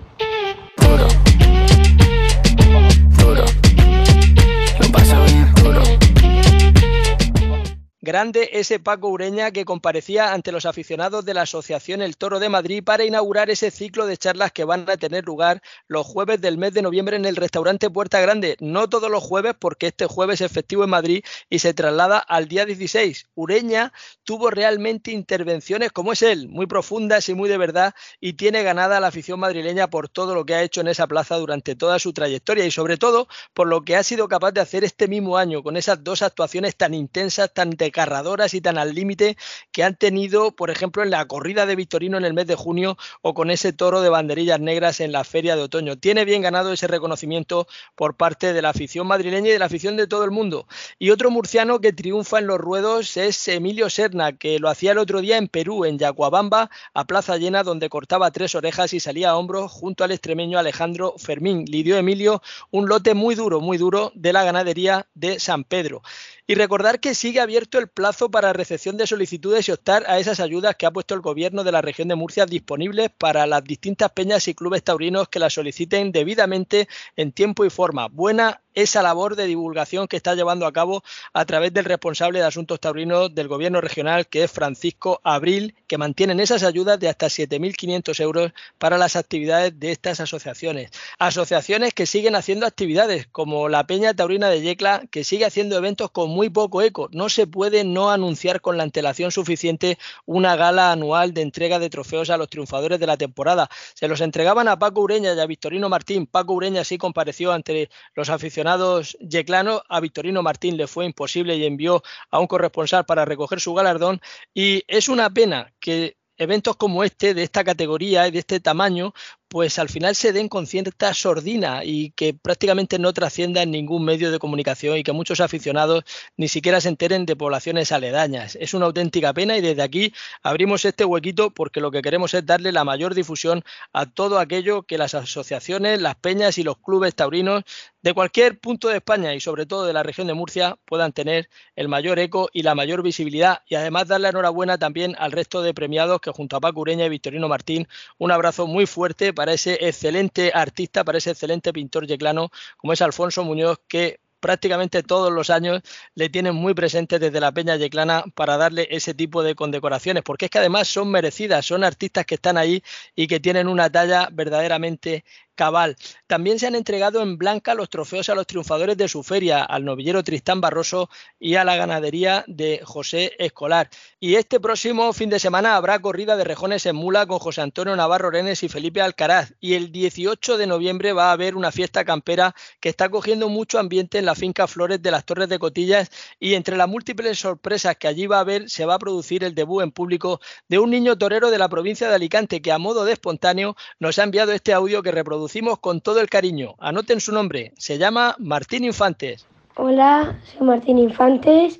Grande 8.05 8.51
ese 8.53 8.79
Paco 8.79 9.09
Ureña 9.09 9.49
que 9.49 9.65
comparecía 9.65 10.31
ante 10.31 10.51
los 10.51 10.67
aficionados 10.67 11.25
de 11.25 11.33
la 11.33 11.41
Asociación 11.41 12.03
El 12.03 12.17
Toro 12.17 12.39
de 12.39 12.49
Madrid 12.49 12.83
para 12.83 13.03
inaugurar 13.03 13.49
ese 13.49 13.71
ciclo 13.71 14.05
de 14.05 14.15
charlas 14.15 14.51
que 14.51 14.63
van 14.63 14.87
a 14.87 14.95
tener 14.95 15.25
lugar 15.25 15.63
los 15.87 16.05
jueves 16.05 16.39
del 16.39 16.59
mes 16.59 16.75
de 16.75 16.83
noviembre 16.83 17.15
en 17.15 17.25
el 17.25 17.35
restaurante 17.35 17.89
Puerta 17.89 18.21
Grande. 18.21 18.57
No 18.59 18.87
todos 18.89 19.09
los 19.09 19.23
jueves 19.23 19.55
porque 19.57 19.87
este 19.87 20.05
jueves 20.05 20.39
es 20.41 20.51
festivo 20.51 20.83
en 20.83 20.91
Madrid 20.91 21.23
y 21.49 21.57
se 21.57 21.73
traslada 21.73 22.19
al 22.19 22.47
día 22.47 22.67
16. 22.67 23.25
Ureña 23.33 23.91
tuvo 24.23 24.51
realmente 24.51 25.09
intervenciones 25.09 25.91
como 25.91 26.13
es 26.13 26.21
él, 26.21 26.47
muy 26.47 26.67
profundas 26.67 27.27
y 27.29 27.33
muy 27.33 27.49
de 27.49 27.57
verdad 27.57 27.95
y 28.21 28.33
tiene 28.33 28.61
ganada 28.61 28.99
la 28.99 29.07
afición 29.07 29.39
madrileña 29.39 29.89
por 29.89 30.09
todo 30.09 30.35
lo 30.35 30.45
que 30.45 30.53
ha 30.53 30.61
hecho 30.61 30.81
en 30.81 30.89
esa 30.89 31.07
plaza 31.07 31.37
durante 31.37 31.75
toda 31.75 31.97
su 31.97 32.13
trayectoria 32.13 32.67
y 32.67 32.71
sobre 32.71 32.97
todo 32.97 33.27
por 33.55 33.65
lo 33.65 33.81
que 33.81 33.95
ha 33.95 34.03
sido 34.03 34.27
capaz 34.27 34.51
de 34.51 34.61
hacer 34.61 34.83
este 34.83 35.07
mismo 35.07 35.39
año 35.39 35.63
con 35.63 35.75
esas 35.75 36.03
dos 36.03 36.21
actuaciones 36.21 36.75
tan 36.75 36.93
intensas, 36.93 37.51
tan 37.51 37.71
carradoras 37.95 38.53
y 38.53 38.59
tan 38.59 38.77
al 38.77 38.93
límite 38.93 39.37
que 39.71 39.85
han 39.85 39.95
tenido, 39.95 40.51
por 40.51 40.69
ejemplo, 40.69 41.01
en 41.01 41.11
la 41.11 41.25
corrida 41.25 41.65
de 41.65 41.77
Victorino 41.77 42.17
en 42.17 42.25
el 42.25 42.33
mes 42.33 42.45
de 42.45 42.55
junio 42.55 42.97
o 43.21 43.33
con 43.33 43.49
ese 43.49 43.71
toro 43.71 44.01
de 44.01 44.09
banderillas 44.09 44.59
negras 44.59 44.99
en 44.99 45.13
la 45.13 45.23
feria 45.23 45.55
de 45.55 45.61
otoño. 45.61 45.97
Tiene 45.97 46.25
bien 46.25 46.41
ganado 46.41 46.73
ese 46.73 46.87
reconocimiento 46.87 47.67
por 47.95 48.17
parte 48.17 48.51
de 48.51 48.61
la 48.61 48.71
afición 48.71 49.07
madrileña 49.07 49.47
y 49.47 49.53
de 49.53 49.59
la 49.59 49.67
afición 49.67 49.95
de 49.95 50.07
todo 50.07 50.25
el 50.25 50.31
mundo. 50.31 50.67
Y 50.99 51.11
otro 51.11 51.31
murciano 51.31 51.79
que 51.79 51.93
triunfa 51.93 52.39
en 52.39 52.47
los 52.47 52.57
ruedos 52.57 53.15
es 53.15 53.47
Emilio 53.47 53.89
Serna, 53.89 54.33
que 54.33 54.59
lo 54.59 54.67
hacía 54.67 54.91
el 54.91 54.97
otro 54.97 55.21
día 55.21 55.37
en 55.37 55.47
Perú, 55.47 55.85
en 55.85 55.97
Yacuabamba, 55.97 56.69
a 56.93 57.05
plaza 57.05 57.37
llena, 57.37 57.63
donde 57.63 57.87
cortaba 57.87 58.29
tres 58.31 58.55
orejas 58.55 58.91
y 58.91 58.99
salía 58.99 59.29
a 59.29 59.37
hombros 59.37 59.71
junto 59.71 60.03
al 60.03 60.11
extremeño 60.11 60.59
Alejandro 60.59 61.15
Fermín. 61.17 61.63
Lidió 61.65 61.95
Emilio 61.95 62.41
un 62.71 62.89
lote 62.89 63.13
muy 63.13 63.35
duro, 63.35 63.61
muy 63.61 63.77
duro 63.77 64.11
de 64.15 64.33
la 64.33 64.43
ganadería 64.43 65.07
de 65.13 65.39
San 65.39 65.63
Pedro. 65.63 66.01
Y 66.47 66.53
recordar 66.53 66.99
que 66.99 67.15
sigue 67.15 67.39
abierto 67.39 67.79
el 67.79 67.87
plazo 67.87 68.29
para 68.29 68.53
recepción 68.53 68.97
de 68.97 69.07
solicitudes 69.07 69.67
y 69.67 69.71
optar 69.71 70.03
a 70.07 70.19
esas 70.19 70.39
ayudas 70.39 70.75
que 70.75 70.85
ha 70.85 70.91
puesto 70.91 71.15
el 71.15 71.21
gobierno 71.21 71.63
de 71.63 71.71
la 71.71 71.81
región 71.81 72.07
de 72.07 72.13
Murcia 72.13 72.45
disponibles 72.45 73.09
para 73.17 73.47
las 73.47 73.63
distintas 73.63 74.11
peñas 74.11 74.47
y 74.47 74.53
clubes 74.53 74.83
taurinos 74.83 75.27
que 75.27 75.39
las 75.39 75.53
soliciten 75.53 76.11
debidamente 76.11 76.87
en 77.15 77.31
tiempo 77.31 77.65
y 77.65 77.71
forma. 77.71 78.09
Buena 78.09 78.61
esa 78.75 79.01
labor 79.01 79.35
de 79.35 79.47
divulgación 79.47 80.07
que 80.07 80.17
está 80.17 80.35
llevando 80.35 80.67
a 80.67 80.73
cabo 80.73 81.03
a 81.33 81.45
través 81.45 81.73
del 81.73 81.85
responsable 81.85 82.39
de 82.39 82.45
asuntos 82.45 82.79
taurinos 82.79 83.33
del 83.33 83.47
gobierno 83.47 83.81
regional, 83.81 84.27
que 84.27 84.43
es 84.43 84.51
Francisco 84.51 85.21
Abril, 85.23 85.75
que 85.87 85.97
mantienen 85.97 86.39
esas 86.39 86.61
ayudas 86.63 86.99
de 86.99 87.09
hasta 87.09 87.27
7.500 87.27 88.19
euros 88.19 88.51
para 88.77 88.97
las 88.97 89.15
actividades 89.15 89.79
de 89.79 89.91
estas 89.91 90.19
asociaciones. 90.19 90.91
Asociaciones 91.17 91.93
que 91.93 92.05
siguen 92.05 92.35
haciendo 92.35 92.65
actividades, 92.65 93.27
como 93.27 93.69
la 93.69 93.87
Peña 93.87 94.13
Taurina 94.13 94.49
de 94.49 94.61
Yecla, 94.61 95.03
que 95.09 95.23
sigue 95.23 95.45
haciendo 95.45 95.77
eventos 95.77 96.11
con 96.11 96.29
muy 96.35 96.49
poco 96.49 96.81
eco. 96.81 97.07
No 97.11 97.29
se 97.29 97.47
puede 97.47 97.83
no 97.85 98.11
anunciar 98.11 98.59
con 98.61 98.77
la 98.77 98.83
antelación 98.83 99.31
suficiente 99.31 99.97
una 100.25 100.55
gala 100.55 100.91
anual 100.91 101.33
de 101.33 101.41
entrega 101.41 101.79
de 101.79 101.89
trofeos 101.89 102.29
a 102.29 102.37
los 102.37 102.49
triunfadores 102.49 102.99
de 102.99 103.07
la 103.07 103.17
temporada. 103.17 103.69
Se 103.93 104.07
los 104.07 104.19
entregaban 104.19 104.67
a 104.67 104.77
Paco 104.77 105.01
Ureña 105.01 105.33
y 105.33 105.39
a 105.39 105.45
Victorino 105.45 105.87
Martín. 105.89 106.27
Paco 106.27 106.53
Ureña 106.53 106.83
sí 106.83 106.97
compareció 106.97 107.53
ante 107.53 107.89
los 108.13 108.29
aficionados 108.29 109.17
yeclano, 109.21 109.81
a 109.87 109.99
Victorino 110.01 110.43
Martín 110.43 110.75
le 110.77 110.87
fue 110.87 111.05
imposible 111.05 111.55
y 111.55 111.65
envió 111.65 112.03
a 112.29 112.39
un 112.39 112.47
corresponsal 112.47 113.05
para 113.05 113.23
recoger 113.23 113.61
su 113.61 113.73
galardón. 113.73 114.19
Y 114.53 114.83
es 114.87 115.07
una 115.07 115.29
pena 115.29 115.73
que 115.79 116.17
eventos 116.37 116.75
como 116.75 117.03
este, 117.03 117.33
de 117.33 117.43
esta 117.43 117.63
categoría 117.63 118.27
y 118.27 118.31
de 118.31 118.39
este 118.39 118.59
tamaño, 118.59 119.13
pues 119.47 119.79
al 119.79 119.89
final 119.89 120.15
se 120.15 120.33
den 120.33 120.49
con 120.49 120.67
cierta 120.67 121.13
sordina 121.13 121.83
y 121.83 122.11
que 122.11 122.33
prácticamente 122.33 122.99
no 122.99 123.13
trascienda 123.13 123.61
en 123.61 123.71
ningún 123.71 124.03
medio 124.03 124.31
de 124.31 124.39
comunicación 124.39 124.97
y 124.97 125.03
que 125.03 125.11
muchos 125.11 125.39
aficionados 125.39 126.03
ni 126.37 126.47
siquiera 126.47 126.81
se 126.81 126.89
enteren 126.89 127.25
de 127.25 127.35
poblaciones 127.35 127.91
aledañas. 127.91 128.57
Es 128.59 128.73
una 128.73 128.87
auténtica 128.87 129.33
pena 129.33 129.57
y 129.57 129.61
desde 129.61 129.81
aquí 129.81 130.13
abrimos 130.43 130.83
este 130.85 131.05
huequito 131.05 131.51
porque 131.51 131.79
lo 131.79 131.91
que 131.91 132.01
queremos 132.01 132.33
es 132.33 132.45
darle 132.45 132.71
la 132.71 132.83
mayor 132.83 133.13
difusión 133.13 133.63
a 133.93 134.05
todo 134.05 134.39
aquello 134.39 134.83
que 134.83 134.97
las 134.97 135.13
asociaciones, 135.13 136.01
las 136.01 136.15
peñas 136.15 136.57
y 136.57 136.63
los 136.63 136.77
clubes 136.77 137.15
taurinos 137.15 137.63
de 138.01 138.13
cualquier 138.13 138.59
punto 138.59 138.87
de 138.87 138.97
España 138.97 139.33
y 139.33 139.39
sobre 139.39 139.65
todo 139.65 139.85
de 139.85 139.93
la 139.93 140.03
región 140.03 140.27
de 140.27 140.35
Murcia 140.35 140.77
puedan 140.85 141.11
tener 141.11 141.49
el 141.75 141.87
mayor 141.87 142.19
eco 142.19 142.49
y 142.53 142.61
la 142.61 142.75
mayor 142.75 143.01
visibilidad 143.01 143.63
y 143.67 143.75
además 143.75 144.07
darle 144.07 144.29
enhorabuena 144.29 144.77
también 144.77 145.15
al 145.17 145.31
resto 145.31 145.63
de 145.63 145.73
premiados 145.73 146.21
que 146.21 146.29
junto 146.31 146.55
a 146.55 146.59
Paco 146.61 146.81
Ureña 146.81 147.05
y 147.05 147.09
Victorino 147.09 147.47
Martín 147.47 147.87
un 148.19 148.31
abrazo 148.31 148.67
muy 148.67 148.85
fuerte 148.85 149.33
para 149.35 149.53
ese 149.53 149.77
excelente 149.87 150.51
artista, 150.53 151.03
para 151.03 151.19
ese 151.19 151.31
excelente 151.31 151.71
pintor 151.73 152.07
yeclano 152.07 152.49
como 152.77 152.93
es 152.93 153.01
Alfonso 153.01 153.43
Muñoz, 153.43 153.79
que 153.87 154.19
prácticamente 154.45 155.01
todos 155.01 155.31
los 155.31 155.49
años 155.49 155.81
le 156.13 156.29
tienen 156.29 156.53
muy 156.53 156.75
presente 156.75 157.17
desde 157.17 157.39
la 157.39 157.51
Peña 157.51 157.77
Yeclana 157.77 158.25
para 158.35 158.57
darle 158.57 158.87
ese 158.91 159.15
tipo 159.15 159.41
de 159.41 159.55
condecoraciones, 159.55 160.21
porque 160.21 160.45
es 160.45 160.51
que 160.51 160.59
además 160.59 160.87
son 160.87 161.09
merecidas, 161.09 161.65
son 161.65 161.83
artistas 161.83 162.27
que 162.27 162.35
están 162.35 162.55
ahí 162.55 162.83
y 163.15 163.25
que 163.25 163.39
tienen 163.39 163.67
una 163.67 163.89
talla 163.89 164.29
verdaderamente 164.31 165.25
cabal. 165.55 165.95
También 166.27 166.59
se 166.59 166.67
han 166.67 166.75
entregado 166.75 167.21
en 167.21 167.37
blanca 167.37 167.73
los 167.73 167.89
trofeos 167.89 168.29
a 168.29 168.35
los 168.35 168.45
triunfadores 168.45 168.97
de 168.97 169.07
su 169.07 169.23
feria, 169.23 169.63
al 169.63 169.85
novillero 169.85 170.23
Tristán 170.23 170.61
Barroso 170.61 171.09
y 171.39 171.55
a 171.55 171.63
la 171.63 171.75
ganadería 171.75 172.43
de 172.47 172.81
José 172.83 173.33
Escolar. 173.39 173.89
Y 174.19 174.35
este 174.35 174.59
próximo 174.59 175.11
fin 175.13 175.29
de 175.29 175.39
semana 175.39 175.75
habrá 175.75 175.99
corrida 175.99 176.35
de 176.35 176.43
rejones 176.43 176.85
en 176.85 176.95
mula 176.95 177.25
con 177.25 177.39
José 177.39 177.61
Antonio 177.61 177.95
Navarro 177.95 178.29
Renes 178.29 178.63
y 178.63 178.69
Felipe 178.69 179.01
Alcaraz. 179.01 179.53
Y 179.59 179.75
el 179.75 179.91
18 179.91 180.57
de 180.57 180.67
noviembre 180.67 181.13
va 181.13 181.29
a 181.29 181.31
haber 181.31 181.55
una 181.55 181.71
fiesta 181.71 182.03
campera 182.03 182.53
que 182.79 182.89
está 182.89 183.09
cogiendo 183.09 183.49
mucho 183.49 183.79
ambiente 183.79 184.17
en 184.17 184.25
la 184.25 184.35
finca 184.35 184.67
Flores 184.67 185.01
de 185.01 185.11
las 185.11 185.25
Torres 185.25 185.49
de 185.49 185.59
Cotillas 185.59 186.09
y 186.39 186.55
entre 186.55 186.77
las 186.77 186.89
múltiples 186.89 187.39
sorpresas 187.39 187.95
que 187.97 188.07
allí 188.07 188.27
va 188.27 188.37
a 188.37 188.41
haber 188.41 188.69
se 188.69 188.85
va 188.85 188.95
a 188.95 188.99
producir 188.99 189.43
el 189.43 189.55
debut 189.55 189.83
en 189.83 189.91
público 189.91 190.41
de 190.67 190.79
un 190.79 190.89
niño 190.89 191.17
torero 191.17 191.49
de 191.51 191.57
la 191.57 191.69
provincia 191.69 192.09
de 192.09 192.15
Alicante 192.15 192.61
que 192.61 192.71
a 192.71 192.77
modo 192.77 193.05
de 193.05 193.13
espontáneo 193.13 193.75
nos 193.99 194.19
ha 194.19 194.23
enviado 194.23 194.51
este 194.51 194.73
audio 194.73 195.01
que 195.01 195.11
reproduce 195.11 195.44
con 195.79 196.01
todo 196.01 196.19
el 196.21 196.29
cariño. 196.29 196.75
Anoten 196.79 197.19
su 197.19 197.31
nombre, 197.31 197.71
se 197.77 197.97
llama 197.97 198.35
Martín 198.39 198.83
Infantes. 198.83 199.45
Hola, 199.75 200.39
soy 200.45 200.67
Martín 200.67 200.97
Infantes. 200.97 201.79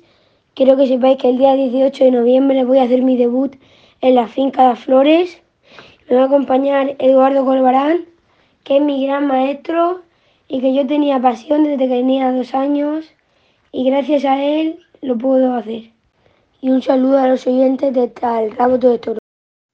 Quiero 0.54 0.76
que 0.76 0.86
sepáis 0.86 1.18
que 1.18 1.30
el 1.30 1.38
día 1.38 1.54
18 1.54 2.04
de 2.04 2.10
noviembre 2.10 2.64
voy 2.64 2.78
a 2.78 2.84
hacer 2.84 3.02
mi 3.02 3.16
debut 3.16 3.56
en 4.00 4.14
la 4.14 4.28
finca 4.28 4.68
de 4.68 4.76
Flores. 4.76 5.42
Me 6.08 6.16
va 6.16 6.22
a 6.22 6.26
acompañar 6.26 6.94
Eduardo 6.98 7.44
Colbarán, 7.44 8.06
que 8.64 8.76
es 8.76 8.82
mi 8.82 9.04
gran 9.04 9.26
maestro 9.26 10.02
y 10.48 10.60
que 10.60 10.72
yo 10.72 10.86
tenía 10.86 11.20
pasión 11.20 11.64
desde 11.64 11.88
que 11.88 11.96
tenía 11.96 12.32
dos 12.32 12.54
años 12.54 13.06
y 13.72 13.84
gracias 13.90 14.24
a 14.24 14.42
él 14.42 14.78
lo 15.02 15.18
puedo 15.18 15.54
hacer. 15.54 15.90
Y 16.60 16.70
un 16.70 16.82
saludo 16.82 17.18
a 17.18 17.28
los 17.28 17.46
oyentes 17.46 17.92
de 17.92 18.08
Tal 18.08 18.52
Rabo 18.52 18.78
de 18.78 18.98
Toro. 18.98 19.18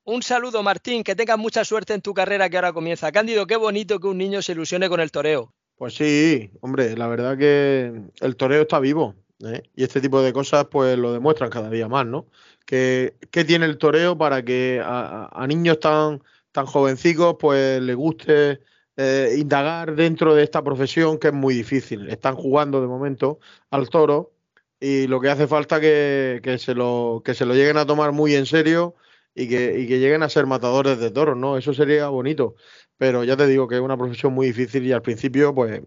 Un 0.04 0.22
saludo, 0.22 0.64
Martín, 0.64 1.04
que 1.04 1.14
tengas 1.14 1.38
mucha 1.38 1.64
suerte 1.64 1.94
en 1.94 2.00
tu 2.00 2.12
carrera 2.12 2.50
que 2.50 2.56
ahora 2.56 2.72
comienza. 2.72 3.12
Cándido, 3.12 3.46
qué 3.46 3.54
bonito 3.54 4.00
que 4.00 4.08
un 4.08 4.18
niño 4.18 4.42
se 4.42 4.50
ilusione 4.50 4.88
con 4.88 4.98
el 4.98 5.12
toreo. 5.12 5.54
Pues 5.76 5.94
sí, 5.94 6.50
hombre, 6.60 6.96
la 6.96 7.06
verdad 7.06 7.38
que 7.38 8.02
el 8.20 8.36
toreo 8.36 8.62
está 8.62 8.80
vivo. 8.80 9.14
¿eh? 9.44 9.62
Y 9.76 9.84
este 9.84 10.00
tipo 10.00 10.20
de 10.20 10.32
cosas 10.32 10.66
pues 10.68 10.98
lo 10.98 11.12
demuestran 11.12 11.50
cada 11.50 11.70
día 11.70 11.86
más, 11.86 12.04
¿no? 12.04 12.26
Que, 12.66 13.14
¿Qué 13.30 13.44
tiene 13.44 13.66
el 13.66 13.78
toreo 13.78 14.18
para 14.18 14.44
que 14.44 14.82
a, 14.84 15.46
niños 15.46 15.78
tan, 15.78 16.20
tan 16.50 16.66
jovencicos 16.66 17.36
pues 17.38 17.80
les 17.80 17.94
guste 17.94 18.58
eh, 18.96 19.36
indagar 19.38 19.94
dentro 19.94 20.34
de 20.34 20.42
esta 20.42 20.64
profesión 20.64 21.16
que 21.18 21.28
es 21.28 21.34
muy 21.34 21.54
difícil? 21.54 22.08
Están 22.08 22.34
jugando 22.34 22.80
de 22.80 22.88
momento 22.88 23.38
al 23.70 23.88
toro 23.88 24.32
y 24.80 25.06
lo 25.06 25.20
que 25.20 25.28
hace 25.28 25.46
falta 25.46 25.80
que, 25.80 26.40
que, 26.42 26.58
se 26.58 26.74
lo, 26.74 27.22
que 27.24 27.34
se 27.34 27.46
lo 27.46 27.54
lleguen 27.54 27.76
a 27.76 27.86
tomar 27.86 28.10
muy 28.10 28.34
en 28.34 28.46
serio 28.46 28.96
y 29.34 29.48
que, 29.48 29.78
y 29.78 29.86
que 29.86 29.98
lleguen 29.98 30.22
a 30.22 30.28
ser 30.28 30.46
matadores 30.46 30.98
de 30.98 31.10
toros, 31.10 31.36
¿no? 31.36 31.56
Eso 31.56 31.72
sería 31.74 32.08
bonito. 32.08 32.54
Pero 32.98 33.24
ya 33.24 33.36
te 33.36 33.46
digo 33.46 33.68
que 33.68 33.76
es 33.76 33.80
una 33.80 33.96
profesión 33.96 34.32
muy 34.32 34.46
difícil 34.48 34.86
y 34.86 34.92
al 34.92 35.02
principio, 35.02 35.54
pues, 35.54 35.82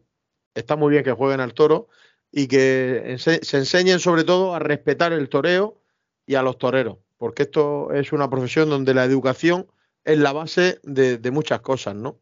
está 0.54 0.76
muy 0.76 0.92
bien 0.92 1.04
que 1.04 1.12
jueguen 1.12 1.40
al 1.40 1.54
toro 1.54 1.90
y 2.32 2.48
que 2.48 3.16
se 3.18 3.58
enseñen 3.58 4.00
sobre 4.00 4.24
todo 4.24 4.56
a 4.56 4.60
respetar 4.60 5.14
el 5.14 5.30
toreo 5.30 5.82
y 6.26 6.36
a 6.36 6.42
los 6.42 6.58
toreros, 6.58 6.98
porque 7.18 7.44
esto 7.44 7.94
es 7.94 8.12
una 8.12 8.30
profesión 8.30 8.70
donde 8.70 8.94
la 8.94 9.06
educación 9.06 9.68
es 10.04 10.18
la 10.18 10.34
base 10.34 10.80
de, 10.84 11.18
de 11.18 11.32
muchas 11.32 11.62
cosas, 11.62 11.96
¿no? 11.96 12.20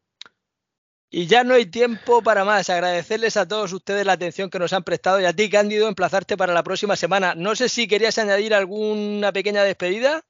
Y 1.15 1.28
ya 1.28 1.43
no 1.43 1.53
hay 1.53 1.67
tiempo 1.67 2.24
para 2.24 2.43
más. 2.43 2.71
Agradecerles 2.71 3.38
a 3.38 3.47
todos 3.47 3.71
ustedes 3.71 4.03
la 4.03 4.13
atención 4.13 4.49
que 4.49 4.57
nos 4.57 4.74
han 4.74 4.84
prestado 4.84 5.21
y 5.21 5.26
a 5.26 5.34
ti, 5.34 5.47
Cándido, 5.47 5.88
emplazarte 5.88 6.38
para 6.38 6.55
la 6.55 6.63
próxima 6.63 6.95
semana. 6.95 7.36
No 7.36 7.55
sé 7.55 7.69
si 7.69 7.88
querías 7.88 8.17
añadir 8.17 8.55
alguna 8.55 9.32
pequeña 9.32 9.63
despedida. 9.63 10.26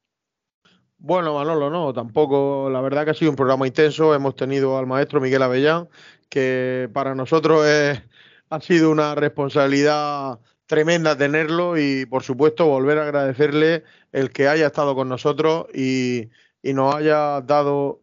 Bueno, 1.05 1.33
Manolo, 1.33 1.69
no, 1.69 1.93
tampoco. 1.93 2.69
La 2.69 2.79
verdad 2.79 3.03
que 3.03 3.11
ha 3.11 3.13
sido 3.13 3.29
un 3.29 3.35
programa 3.35 3.67
intenso. 3.67 4.15
Hemos 4.15 4.37
tenido 4.37 4.77
al 4.77 4.87
maestro 4.87 5.19
Miguel 5.19 5.41
Avellán, 5.41 5.89
que 6.29 6.89
para 6.93 7.13
nosotros 7.13 7.67
ha 8.49 8.61
sido 8.61 8.89
una 8.89 9.13
responsabilidad 9.13 10.39
tremenda 10.65 11.17
tenerlo 11.17 11.77
y, 11.77 12.05
por 12.05 12.23
supuesto, 12.23 12.67
volver 12.67 12.99
a 12.99 13.03
agradecerle 13.03 13.83
el 14.13 14.31
que 14.31 14.47
haya 14.47 14.67
estado 14.67 14.95
con 14.95 15.09
nosotros 15.09 15.65
y, 15.73 16.29
y 16.61 16.71
nos 16.71 16.95
haya 16.95 17.41
dado, 17.41 17.99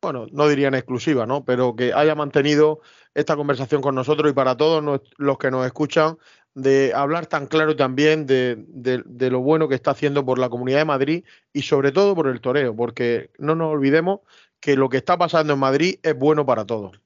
bueno, 0.00 0.26
no 0.30 0.46
diría 0.46 0.68
en 0.68 0.74
exclusiva, 0.74 1.26
¿no? 1.26 1.44
Pero 1.44 1.74
que 1.74 1.92
haya 1.92 2.14
mantenido 2.14 2.80
esta 3.12 3.34
conversación 3.34 3.82
con 3.82 3.96
nosotros 3.96 4.30
y 4.30 4.34
para 4.34 4.56
todos 4.56 5.02
los 5.16 5.38
que 5.38 5.50
nos 5.50 5.66
escuchan, 5.66 6.16
de 6.58 6.92
hablar 6.92 7.26
tan 7.26 7.46
claro 7.46 7.76
también 7.76 8.26
de, 8.26 8.56
de, 8.66 9.30
lo 9.30 9.40
bueno 9.40 9.68
que 9.68 9.76
está 9.76 9.92
haciendo 9.92 10.24
por 10.24 10.38
la 10.38 10.48
Comunidad 10.48 10.78
de 10.78 10.84
Madrid 10.84 11.24
y 11.52 11.62
sobre 11.62 11.92
todo 11.92 12.14
por 12.14 12.26
el 12.26 12.40
toreo, 12.40 12.74
porque 12.74 13.30
no 13.38 13.54
nos 13.54 13.72
olvidemos 13.72 14.20
que 14.60 14.76
lo 14.76 14.88
que 14.88 14.96
está 14.96 15.16
pasando 15.16 15.52
en 15.52 15.60
Madrid 15.60 15.98
es 16.02 16.18
bueno 16.18 16.44
para 16.44 16.64
todos. 16.64 17.00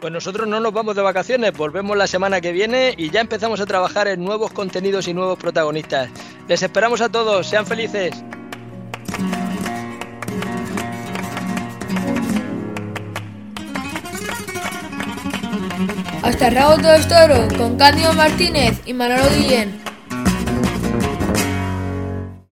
Pues 0.00 0.12
nosotros 0.12 0.48
no 0.48 0.60
nos 0.60 0.72
vamos 0.72 0.96
de 0.96 1.02
vacaciones, 1.02 1.56
volvemos 1.56 1.96
la 1.96 2.06
semana 2.06 2.40
que 2.40 2.52
viene 2.52 2.94
y 2.98 3.10
ya 3.10 3.20
empezamos 3.20 3.60
a 3.60 3.66
trabajar 3.66 4.08
en 4.08 4.22
nuevos 4.22 4.52
contenidos 4.52 5.06
y 5.06 5.14
nuevos 5.14 5.38
protagonistas. 5.38 6.10
Les 6.48 6.62
esperamos 6.62 7.00
a 7.00 7.08
todos, 7.08 7.46
sean 7.46 7.66
felices. 7.66 8.12
Hasta 16.24 16.48
el 16.48 16.54
rabo 16.54 16.78
todo 16.78 16.94
toro 17.06 17.48
con 17.58 17.76
Cándido 17.76 18.14
Martínez 18.14 18.80
y 18.86 18.94
Manolo 18.94 19.24
Guillén. 19.36 19.93